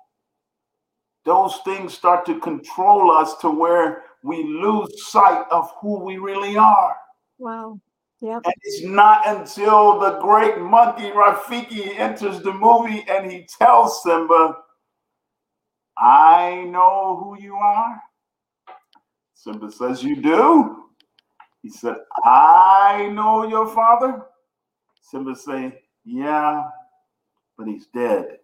Those 1.24 1.58
things 1.64 1.94
start 1.94 2.26
to 2.26 2.38
control 2.38 3.10
us 3.10 3.36
to 3.38 3.50
where 3.50 4.02
we 4.22 4.42
lose 4.42 5.06
sight 5.06 5.44
of 5.50 5.70
who 5.80 6.00
we 6.00 6.18
really 6.18 6.56
are. 6.56 6.96
Wow. 7.38 7.80
Yep. 8.20 8.42
And 8.44 8.54
it's 8.62 8.84
not 8.84 9.26
until 9.26 9.98
the 9.98 10.18
great 10.20 10.58
monkey 10.58 11.10
Rafiki 11.10 11.98
enters 11.98 12.40
the 12.40 12.52
movie 12.52 13.04
and 13.08 13.30
he 13.30 13.46
tells 13.58 14.02
Simba, 14.02 14.56
I 15.98 16.64
know 16.70 17.20
who 17.22 17.42
you 17.42 17.54
are. 17.56 18.00
Simba 19.34 19.70
says, 19.70 20.02
You 20.02 20.16
do? 20.16 20.84
He 21.62 21.70
said, 21.70 21.96
I 22.24 23.10
know 23.12 23.46
your 23.46 23.66
father. 23.66 24.22
Simba 25.02 25.36
say, 25.36 25.82
Yeah, 26.04 26.64
but 27.58 27.66
he's 27.66 27.86
dead. 27.88 28.38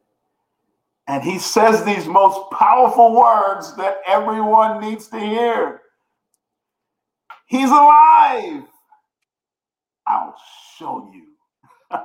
And 1.11 1.25
he 1.25 1.41
says 1.41 1.83
these 1.83 2.07
most 2.07 2.53
powerful 2.53 3.17
words 3.17 3.75
that 3.75 3.97
everyone 4.07 4.81
needs 4.81 5.09
to 5.09 5.19
hear. 5.19 5.81
He's 7.47 7.69
alive. 7.69 8.63
I'll 10.07 10.37
show 10.79 11.11
you. 11.13 11.27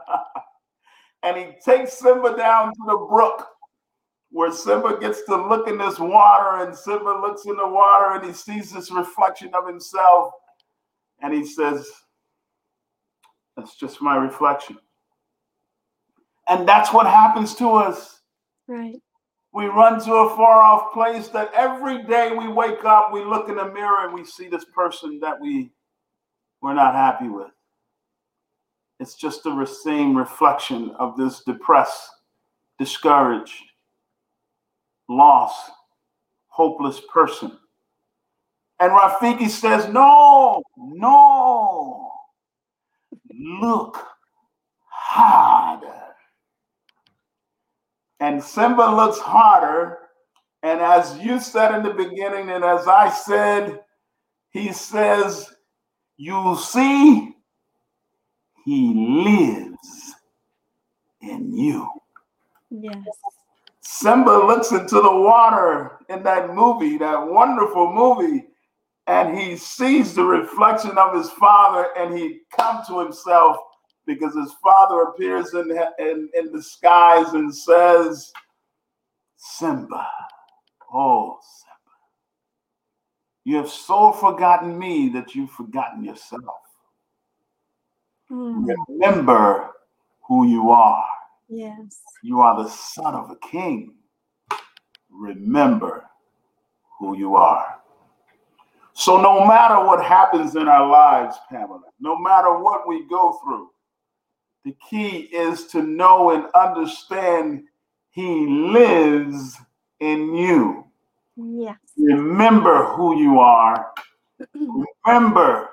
and 1.21 1.37
he 1.37 1.45
takes 1.63 1.93
Simba 1.93 2.35
down 2.35 2.69
to 2.69 2.81
the 2.87 3.05
brook 3.07 3.47
where 4.31 4.51
Simba 4.51 4.97
gets 4.99 5.23
to 5.25 5.35
look 5.35 5.67
in 5.67 5.77
this 5.77 5.99
water, 5.99 6.65
and 6.65 6.75
Simba 6.75 7.21
looks 7.21 7.45
in 7.45 7.57
the 7.57 7.67
water 7.67 8.15
and 8.15 8.25
he 8.25 8.33
sees 8.33 8.71
this 8.71 8.89
reflection 8.89 9.51
of 9.53 9.67
himself. 9.67 10.33
And 11.21 11.31
he 11.31 11.45
says, 11.45 11.87
That's 13.55 13.75
just 13.75 14.01
my 14.01 14.15
reflection. 14.15 14.79
And 16.49 16.67
that's 16.67 16.91
what 16.91 17.05
happens 17.05 17.53
to 17.57 17.69
us. 17.69 18.15
Right. 18.67 18.97
We 19.53 19.65
run 19.67 20.01
to 20.05 20.13
a 20.13 20.35
far 20.35 20.61
off 20.61 20.93
place 20.93 21.29
that 21.29 21.51
every 21.53 22.03
day 22.03 22.33
we 22.33 22.47
wake 22.47 22.83
up, 22.85 23.11
we 23.13 23.23
look 23.23 23.49
in 23.49 23.55
the 23.55 23.71
mirror 23.71 24.05
and 24.05 24.13
we 24.13 24.25
see 24.25 24.47
this 24.49 24.65
person 24.65 25.19
that 25.21 25.39
we 25.39 25.71
we're 26.61 26.73
not 26.73 26.95
happy 26.95 27.29
with. 27.29 27.51
It's 28.99 29.15
just 29.15 29.43
the 29.43 29.65
same 29.65 30.17
reflection 30.17 30.91
of 30.99 31.17
this 31.17 31.43
depressed, 31.43 32.09
discouraged, 32.79 33.61
lost, 35.09 35.71
hopeless 36.47 37.01
person. 37.13 37.57
And 38.79 38.91
Rafiki 38.91 39.49
says, 39.49 39.87
No, 39.89 40.63
no, 40.77 42.11
look 43.61 44.05
harder. 44.89 46.03
And 48.35 48.43
Simba 48.43 48.93
looks 48.93 49.17
harder. 49.17 49.99
And 50.61 50.81
as 50.81 51.17
you 51.19 51.39
said 51.39 51.73
in 51.73 51.83
the 51.83 51.93
beginning, 51.93 52.49
and 52.49 52.65
as 52.65 52.85
I 52.85 53.09
said, 53.09 53.79
he 54.49 54.73
says, 54.73 55.55
You 56.17 56.57
see, 56.61 57.33
he 58.65 58.93
lives 58.93 60.15
in 61.21 61.55
you. 61.55 61.87
Yes. 62.69 63.05
Simba 63.79 64.31
looks 64.31 64.73
into 64.73 64.95
the 64.95 65.15
water 65.15 65.99
in 66.09 66.21
that 66.23 66.53
movie, 66.53 66.97
that 66.97 67.25
wonderful 67.25 67.93
movie, 67.93 68.47
and 69.07 69.39
he 69.39 69.55
sees 69.55 70.13
the 70.13 70.25
reflection 70.25 70.97
of 70.97 71.15
his 71.15 71.29
father 71.29 71.87
and 71.97 72.13
he 72.17 72.41
comes 72.51 72.85
to 72.89 72.99
himself 72.99 73.55
because 74.05 74.35
his 74.35 74.53
father 74.63 75.01
appears 75.03 75.53
in, 75.53 75.71
in, 75.99 76.29
in 76.33 76.51
the 76.51 76.61
skies 76.61 77.33
and 77.33 77.53
says, 77.53 78.31
Simba, 79.35 80.07
oh, 80.93 81.37
Simba, 81.41 81.75
you 83.43 83.55
have 83.57 83.69
so 83.69 84.11
forgotten 84.11 84.77
me 84.77 85.09
that 85.09 85.35
you've 85.35 85.51
forgotten 85.51 86.03
yourself. 86.03 86.41
Mm. 88.31 88.67
Remember 88.87 89.71
who 90.27 90.47
you 90.47 90.71
are. 90.71 91.05
Yes. 91.47 92.01
You 92.23 92.41
are 92.41 92.63
the 92.63 92.69
son 92.69 93.13
of 93.13 93.29
a 93.29 93.35
king. 93.35 93.93
Remember 95.11 96.05
who 96.97 97.17
you 97.17 97.35
are. 97.35 97.79
So, 98.93 99.21
no 99.21 99.45
matter 99.45 99.85
what 99.85 100.03
happens 100.03 100.55
in 100.55 100.67
our 100.67 100.87
lives, 100.89 101.35
Pamela, 101.49 101.81
no 101.99 102.17
matter 102.17 102.57
what 102.57 102.87
we 102.87 103.05
go 103.07 103.37
through, 103.43 103.69
the 104.65 104.75
key 104.89 105.29
is 105.31 105.67
to 105.67 105.83
know 105.83 106.31
and 106.31 106.45
understand 106.55 107.65
He 108.09 108.47
lives 108.47 109.55
in 109.99 110.33
you. 110.33 110.85
Yes. 111.37 111.77
Remember 111.97 112.85
who 112.95 113.21
you 113.21 113.39
are. 113.39 113.91
Remember 115.05 115.69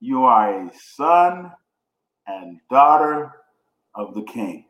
you 0.00 0.24
are 0.24 0.66
a 0.66 0.70
son 0.78 1.50
and 2.28 2.60
daughter 2.70 3.32
of 3.94 4.14
the 4.14 4.22
King. 4.22 4.66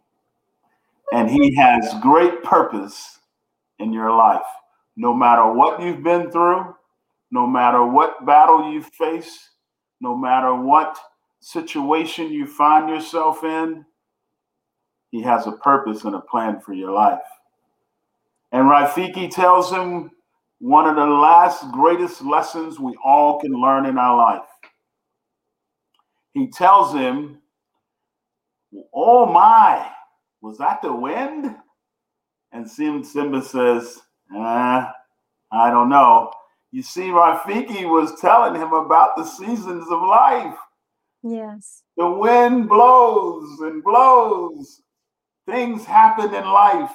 And 1.13 1.31
He 1.31 1.55
has 1.57 1.95
great 2.01 2.43
purpose 2.43 3.19
in 3.79 3.93
your 3.93 4.11
life. 4.11 4.47
No 4.97 5.13
matter 5.13 5.53
what 5.53 5.83
you've 5.83 6.03
been 6.03 6.31
through, 6.31 6.75
no 7.31 7.47
matter 7.47 7.85
what 7.85 8.25
battle 8.25 8.73
you 8.73 8.83
face, 8.83 9.51
no 10.01 10.17
matter 10.17 10.55
what 10.55 10.99
situation 11.45 12.33
you 12.33 12.47
find 12.47 12.89
yourself 12.89 13.45
in, 13.45 13.85
He 15.11 15.21
has 15.23 15.47
a 15.47 15.53
purpose 15.53 16.05
and 16.05 16.15
a 16.15 16.21
plan 16.21 16.61
for 16.61 16.73
your 16.73 16.91
life. 16.91 17.19
And 18.51 18.65
Rafiki 18.65 19.31
tells 19.31 19.71
him 19.71 20.11
one 20.59 20.89
of 20.89 20.97
the 20.97 21.05
last 21.05 21.71
greatest 21.73 22.23
lessons 22.23 22.81
we 22.81 22.97
all 23.05 23.41
can 23.41 23.53
learn 23.53 23.85
in 23.85 23.99
our 23.99 24.17
life. 24.17 24.49
He 26.33 26.49
tells 26.49 26.95
him, 26.95 27.39
Oh 28.95 29.27
my, 29.27 29.87
was 30.41 30.57
that 30.59 30.81
the 30.83 30.93
wind? 30.93 31.55
And 32.53 32.71
Simba 32.71 33.43
says, 33.43 34.01
eh, 34.35 34.85
I 35.53 35.71
don't 35.71 35.89
know. 35.89 36.33
You 36.73 36.83
see, 36.83 37.09
Rafiki 37.09 37.89
was 37.89 38.21
telling 38.21 38.55
him 38.55 38.73
about 38.73 39.17
the 39.17 39.25
seasons 39.25 39.87
of 39.91 40.01
life. 40.03 40.57
Yes. 41.25 41.83
The 41.97 42.09
wind 42.09 42.69
blows 42.69 43.61
and 43.61 43.83
blows. 43.83 44.83
Things 45.47 45.85
happen 45.85 46.35
in 46.35 46.45
life. 46.45 46.95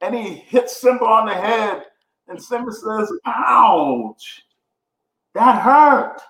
And 0.00 0.14
he 0.14 0.34
hits 0.34 0.80
Simba 0.80 1.04
on 1.04 1.26
the 1.26 1.34
head. 1.34 1.82
And 2.28 2.40
Simba 2.40 2.70
says, 2.70 3.12
Ouch, 3.26 4.42
that 5.34 5.60
hurt. 5.62 6.22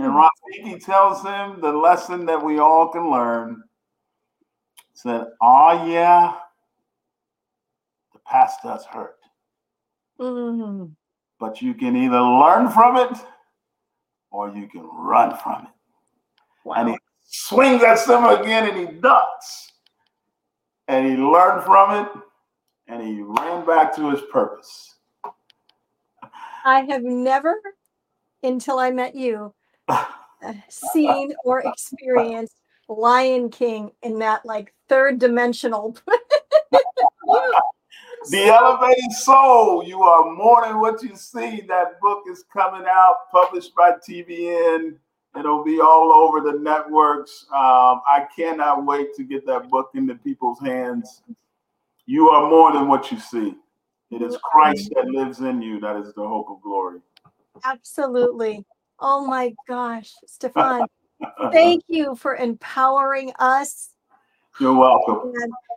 And 0.00 0.12
Rafiki 0.12 0.84
tells 0.84 1.22
him 1.22 1.60
the 1.60 1.72
lesson 1.72 2.26
that 2.26 2.44
we 2.44 2.58
all 2.58 2.88
can 2.88 3.10
learn. 3.10 3.62
Said, 4.94 5.26
Oh, 5.40 5.86
yeah, 5.86 6.34
the 8.12 8.18
past 8.26 8.60
does 8.64 8.84
hurt. 8.86 9.18
Mm. 10.20 10.96
But 11.38 11.62
you 11.62 11.74
can 11.74 11.94
either 11.96 12.20
learn 12.20 12.70
from 12.70 12.96
it 12.96 13.16
or 14.32 14.50
you 14.50 14.66
can 14.66 14.82
run 14.82 15.36
from 15.36 15.66
it. 15.66 15.77
Wow. 16.68 16.74
And 16.76 16.90
he 16.90 16.98
swings 17.26 17.82
at 17.82 17.98
Simba 17.98 18.40
again 18.40 18.68
and 18.68 18.78
he 18.78 19.00
ducks. 19.00 19.72
And 20.86 21.06
he 21.06 21.16
learned 21.16 21.64
from 21.64 22.04
it 22.04 22.08
and 22.88 23.02
he 23.02 23.22
ran 23.22 23.66
back 23.66 23.94
to 23.96 24.10
his 24.10 24.20
purpose. 24.30 24.96
I 26.64 26.80
have 26.80 27.02
never, 27.02 27.54
until 28.42 28.78
I 28.78 28.90
met 28.90 29.14
you, 29.14 29.54
seen 30.68 31.32
or 31.44 31.60
experienced 31.60 32.56
Lion 32.88 33.50
King 33.50 33.92
in 34.02 34.18
that 34.18 34.44
like 34.44 34.74
third 34.88 35.18
dimensional. 35.18 35.96
The 38.30 38.46
Elevated 38.46 39.12
Soul, 39.12 39.84
you 39.84 40.02
are 40.02 40.34
more 40.34 40.66
than 40.66 40.80
what 40.80 41.02
you 41.02 41.14
see. 41.14 41.62
That 41.68 42.00
book 42.00 42.24
is 42.30 42.44
coming 42.52 42.86
out, 42.86 43.30
published 43.30 43.74
by 43.74 43.92
TBN. 43.92 44.96
It'll 45.36 45.64
be 45.64 45.80
all 45.80 46.12
over 46.12 46.40
the 46.40 46.58
networks. 46.58 47.46
Um, 47.52 48.00
I 48.06 48.26
cannot 48.34 48.84
wait 48.84 49.14
to 49.14 49.24
get 49.24 49.46
that 49.46 49.70
book 49.70 49.90
into 49.94 50.14
people's 50.14 50.60
hands. 50.60 51.22
You 52.06 52.30
are 52.30 52.48
more 52.48 52.72
than 52.72 52.88
what 52.88 53.12
you 53.12 53.18
see. 53.18 53.54
It 54.10 54.22
is 54.22 54.38
Christ 54.42 54.90
that 54.94 55.06
lives 55.06 55.40
in 55.40 55.60
you. 55.60 55.78
That 55.80 55.96
is 55.96 56.14
the 56.14 56.26
hope 56.26 56.48
of 56.50 56.62
glory. 56.62 57.00
Absolutely. 57.64 58.64
Oh 59.00 59.26
my 59.26 59.54
gosh, 59.68 60.12
Stephon, 60.26 60.86
thank 61.52 61.84
you 61.86 62.16
for 62.16 62.34
empowering 62.34 63.32
us. 63.38 63.90
You're 64.58 64.74
welcome. 64.74 65.32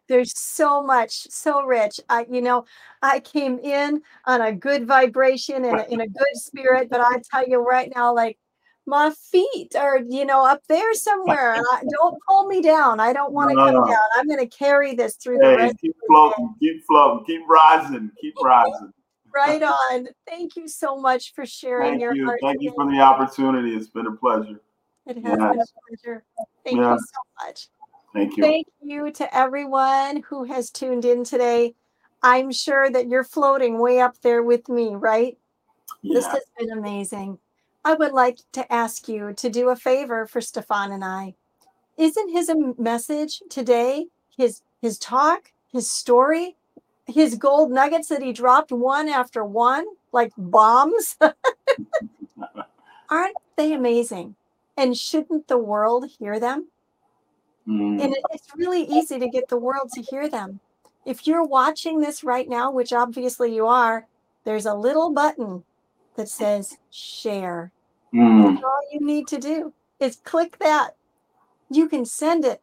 There's 0.07 0.37
so 0.37 0.81
much, 0.81 1.11
so 1.29 1.63
rich. 1.63 1.99
I, 2.09 2.25
you 2.29 2.41
know, 2.41 2.65
I 3.01 3.19
came 3.19 3.59
in 3.59 4.01
on 4.25 4.41
a 4.41 4.51
good 4.51 4.87
vibration 4.87 5.65
and 5.65 5.85
in 5.89 6.01
a 6.01 6.07
good 6.07 6.35
spirit, 6.35 6.89
but 6.89 7.01
I 7.01 7.21
tell 7.31 7.47
you 7.47 7.59
right 7.59 7.91
now, 7.95 8.13
like 8.13 8.37
my 8.85 9.11
feet 9.31 9.75
are, 9.75 9.99
you 9.99 10.25
know, 10.25 10.45
up 10.45 10.61
there 10.67 10.93
somewhere. 10.93 11.53
And 11.55 11.65
I, 11.71 11.83
don't 11.89 12.17
pull 12.27 12.47
me 12.47 12.61
down. 12.61 12.99
I 12.99 13.13
don't 13.13 13.33
want 13.33 13.49
to 13.51 13.55
come 13.55 13.73
No. 13.75 13.85
down. 13.85 14.03
I'm 14.15 14.27
going 14.27 14.39
to 14.39 14.57
carry 14.57 14.95
this 14.95 15.15
through 15.15 15.37
the 15.37 15.45
Hey, 15.49 15.55
rest 15.55 15.75
keep 15.81 15.93
day. 15.93 15.99
floating, 16.07 16.55
keep 16.59 16.83
floating, 16.85 17.25
keep 17.25 17.41
rising, 17.47 18.11
keep 18.19 18.35
rising. 18.43 18.91
Right 19.33 19.63
on. 19.91 20.07
Thank 20.27 20.55
you 20.55 20.67
so 20.67 20.97
much 20.97 21.33
for 21.33 21.45
sharing 21.45 21.91
Thank 21.91 22.01
your 22.01 22.15
you. 22.15 22.25
heart. 22.25 22.39
Thank 22.41 22.61
you 22.61 22.73
for 22.75 22.91
the 22.91 22.99
opportunity. 22.99 23.75
It's 23.75 23.87
been 23.87 24.07
a 24.07 24.11
pleasure. 24.11 24.61
It 25.05 25.17
has 25.17 25.37
been 25.37 25.59
a 25.59 25.65
pleasure. 26.05 26.23
Thank 26.63 26.77
Yeah. 26.77 26.93
you 26.93 26.99
so 26.99 27.45
much. 27.45 27.69
Thank 28.13 28.37
you. 28.37 28.43
Thank 28.43 28.67
you 28.81 29.11
to 29.11 29.35
everyone 29.35 30.23
who 30.27 30.43
has 30.43 30.69
tuned 30.69 31.05
in 31.05 31.23
today. 31.23 31.75
I'm 32.21 32.51
sure 32.51 32.89
that 32.89 33.07
you're 33.07 33.23
floating 33.23 33.79
way 33.79 33.99
up 33.99 34.19
there 34.21 34.43
with 34.43 34.69
me, 34.69 34.95
right? 34.95 35.37
This 36.03 36.27
has 36.27 36.43
been 36.57 36.71
amazing. 36.77 37.39
I 37.83 37.95
would 37.95 38.11
like 38.11 38.39
to 38.53 38.71
ask 38.71 39.07
you 39.07 39.33
to 39.33 39.49
do 39.49 39.69
a 39.69 39.75
favor 39.75 40.25
for 40.27 40.39
Stephon 40.39 40.91
and 40.91 41.03
I. 41.03 41.35
Isn't 41.97 42.29
his 42.29 42.49
um, 42.49 42.75
message 42.77 43.41
today, 43.49 44.07
his 44.37 44.61
his 44.81 44.97
talk, 44.97 45.51
his 45.71 45.89
story, 45.89 46.55
his 47.05 47.35
gold 47.35 47.71
nuggets 47.71 48.07
that 48.09 48.21
he 48.21 48.33
dropped 48.33 48.71
one 48.71 49.07
after 49.09 49.43
one, 49.43 49.85
like 50.11 50.31
bombs? 50.37 51.17
Aren't 53.09 53.37
they 53.55 53.73
amazing? 53.73 54.35
And 54.77 54.97
shouldn't 54.97 55.47
the 55.47 55.57
world 55.57 56.05
hear 56.19 56.39
them? 56.39 56.67
Mm. 57.67 58.01
And 58.01 58.15
it's 58.31 58.55
really 58.55 58.83
easy 58.83 59.19
to 59.19 59.27
get 59.27 59.49
the 59.49 59.57
world 59.57 59.89
to 59.93 60.01
hear 60.01 60.29
them. 60.29 60.59
If 61.05 61.27
you're 61.27 61.43
watching 61.43 61.99
this 61.99 62.23
right 62.23 62.47
now, 62.47 62.71
which 62.71 62.93
obviously 62.93 63.53
you 63.53 63.67
are, 63.67 64.07
there's 64.43 64.65
a 64.65 64.73
little 64.73 65.11
button 65.11 65.63
that 66.15 66.29
says 66.29 66.77
share. 66.89 67.71
Mm. 68.13 68.43
That's 68.53 68.63
all 68.63 68.81
you 68.91 68.99
need 69.05 69.27
to 69.27 69.37
do 69.37 69.73
is 69.99 70.17
click 70.17 70.57
that. 70.59 70.95
You 71.69 71.87
can 71.87 72.05
send 72.05 72.43
it 72.45 72.61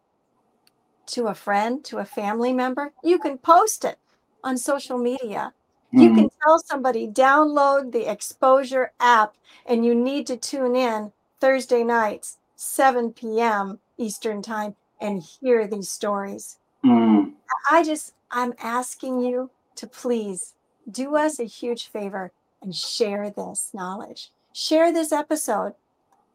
to 1.06 1.28
a 1.28 1.34
friend, 1.34 1.82
to 1.86 1.98
a 1.98 2.04
family 2.04 2.52
member. 2.52 2.92
You 3.02 3.18
can 3.18 3.38
post 3.38 3.84
it 3.84 3.98
on 4.44 4.58
social 4.58 4.98
media. 4.98 5.52
You 5.92 6.10
Mm. 6.10 6.14
can 6.16 6.30
tell 6.42 6.58
somebody 6.58 7.08
download 7.08 7.92
the 7.92 8.10
exposure 8.10 8.92
app 9.00 9.34
and 9.64 9.84
you 9.86 9.94
need 9.94 10.26
to 10.26 10.36
tune 10.36 10.76
in 10.76 11.12
Thursday 11.40 11.82
nights, 11.82 12.36
7 12.56 13.12
p.m. 13.12 13.78
Eastern 13.96 14.42
time 14.42 14.76
and 15.00 15.22
hear 15.22 15.66
these 15.66 15.88
stories. 15.88 16.58
Mm. 16.84 17.32
I 17.70 17.82
just, 17.82 18.14
I'm 18.30 18.52
asking 18.62 19.20
you 19.20 19.50
to 19.76 19.86
please 19.86 20.54
do 20.90 21.16
us 21.16 21.38
a 21.38 21.44
huge 21.44 21.86
favor 21.86 22.32
and 22.62 22.74
share 22.74 23.30
this 23.30 23.70
knowledge. 23.72 24.30
Share 24.52 24.92
this 24.92 25.12
episode 25.12 25.74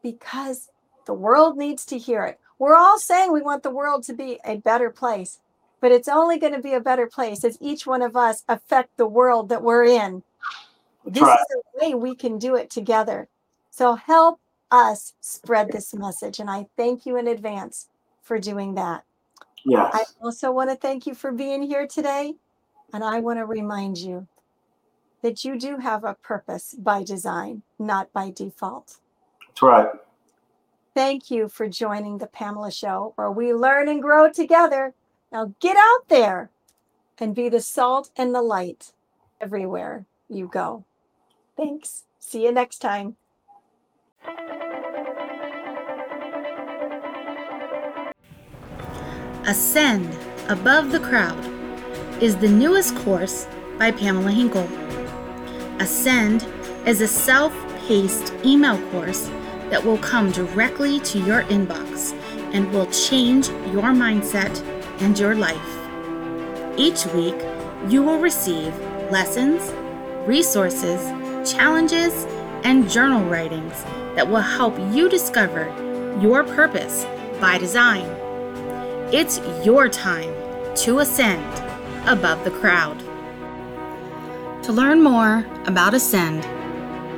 because 0.01 0.69
the 1.05 1.13
world 1.13 1.57
needs 1.57 1.86
to 1.88 1.97
hear 1.97 2.24
it. 2.26 2.39
We're 2.59 2.76
all 2.76 2.99
saying 2.99 3.32
we 3.32 3.41
want 3.41 3.63
the 3.63 3.71
world 3.71 4.03
to 4.03 4.13
be 4.13 4.39
a 4.45 4.57
better 4.57 4.89
place, 4.89 5.39
but 5.82 5.91
it's 5.91 6.07
only 6.07 6.39
going 6.39 6.53
to 6.53 6.61
be 6.61 6.74
a 6.74 6.80
better 6.80 7.07
place 7.07 7.43
as 7.43 7.57
each 7.59 7.86
one 7.86 8.01
of 8.01 8.15
us 8.15 8.43
affect 8.47 8.95
the 8.97 9.07
world 9.07 9.49
that 9.49 9.63
we're 9.63 9.86
in. 9.86 10.24
This 11.05 11.24
right. 11.24 11.38
is 11.39 11.55
a 11.55 11.86
way 11.86 11.93
we 11.95 12.15
can 12.15 12.38
do 12.38 12.55
it 12.55 12.69
together. 12.69 13.28
So 13.69 13.95
help 13.95 14.39
us 14.71 15.13
spread 15.19 15.71
this 15.71 15.93
message. 15.93 16.39
And 16.39 16.49
I 16.49 16.67
thank 16.78 17.05
you 17.05 17.17
in 17.17 17.28
advance 17.28 17.89
for 18.21 18.39
doing 18.39 18.76
that. 18.76 19.03
Yeah. 19.65 19.89
I 19.91 20.03
also 20.21 20.51
want 20.51 20.69
to 20.69 20.76
thank 20.76 21.05
you 21.05 21.15
for 21.15 21.32
being 21.32 21.61
here 21.61 21.88
today. 21.88 22.36
And 22.93 23.03
I 23.03 23.19
want 23.19 23.39
to 23.39 23.45
remind 23.45 23.97
you 23.97 24.28
that 25.24 25.43
you 25.43 25.57
do 25.57 25.78
have 25.78 26.03
a 26.03 26.13
purpose 26.13 26.76
by 26.78 27.01
design, 27.01 27.63
not 27.80 28.11
by 28.13 28.30
default. 28.30 28.97
That's 29.47 29.61
right. 29.61 29.89
Thank 30.93 31.32
you 31.32 31.47
for 31.47 31.67
joining 31.67 32.19
the 32.19 32.28
Pamela 32.28 32.71
Show, 32.71 33.13
where 33.15 33.32
we 33.32 33.53
learn 33.53 33.88
and 33.89 34.01
grow 34.01 34.30
together. 34.32 34.93
Now 35.32 35.55
get 35.59 35.78
out 35.78 36.09
there 36.09 36.51
and 37.17 37.34
be 37.34 37.49
the 37.49 37.61
salt 37.61 38.11
and 38.15 38.36
the 38.36 38.41
light 38.41 38.91
everywhere 39.41 40.05
you 40.30 40.47
go. 40.47 40.84
Thanks. 41.55 42.03
See 42.19 42.43
you 42.43 42.51
next 42.51 42.80
time. 42.80 43.15
Ascend 49.45 50.15
Above 50.49 50.91
the 50.91 50.99
Crowd 50.99 51.43
is 52.21 52.36
the 52.36 52.47
newest 52.47 52.95
course 52.97 53.47
by 53.80 53.91
Pamela 53.91 54.32
Henkel. 54.32 54.67
Ascend 55.80 56.47
is 56.86 57.01
a 57.01 57.07
self 57.07 57.53
paced 57.88 58.34
email 58.45 58.78
course 58.91 59.30
that 59.69 59.84
will 59.84 59.97
come 59.97 60.32
directly 60.32 60.99
to 60.99 61.19
your 61.19 61.43
inbox 61.43 62.13
and 62.53 62.71
will 62.71 62.86
change 62.88 63.49
your 63.74 63.91
mindset 63.91 64.61
and 65.01 65.17
your 65.17 65.36
life. 65.36 65.80
Each 66.78 67.05
week, 67.07 67.36
you 67.89 68.03
will 68.03 68.19
receive 68.19 68.78
lessons, 69.09 69.71
resources, 70.28 71.01
challenges, 71.51 72.26
and 72.63 72.89
journal 72.89 73.28
writings 73.28 73.84
that 74.15 74.28
will 74.28 74.41
help 74.41 74.78
you 74.93 75.09
discover 75.09 75.65
your 76.21 76.43
purpose 76.43 77.05
by 77.41 77.57
design. 77.57 78.05
It's 79.11 79.39
your 79.65 79.89
time 79.89 80.34
to 80.76 80.99
ascend 80.99 81.43
above 82.07 82.43
the 82.43 82.51
crowd. 82.51 83.01
To 84.64 84.72
learn 84.72 85.03
more 85.03 85.45
about 85.66 85.93
Ascend, 85.93 86.41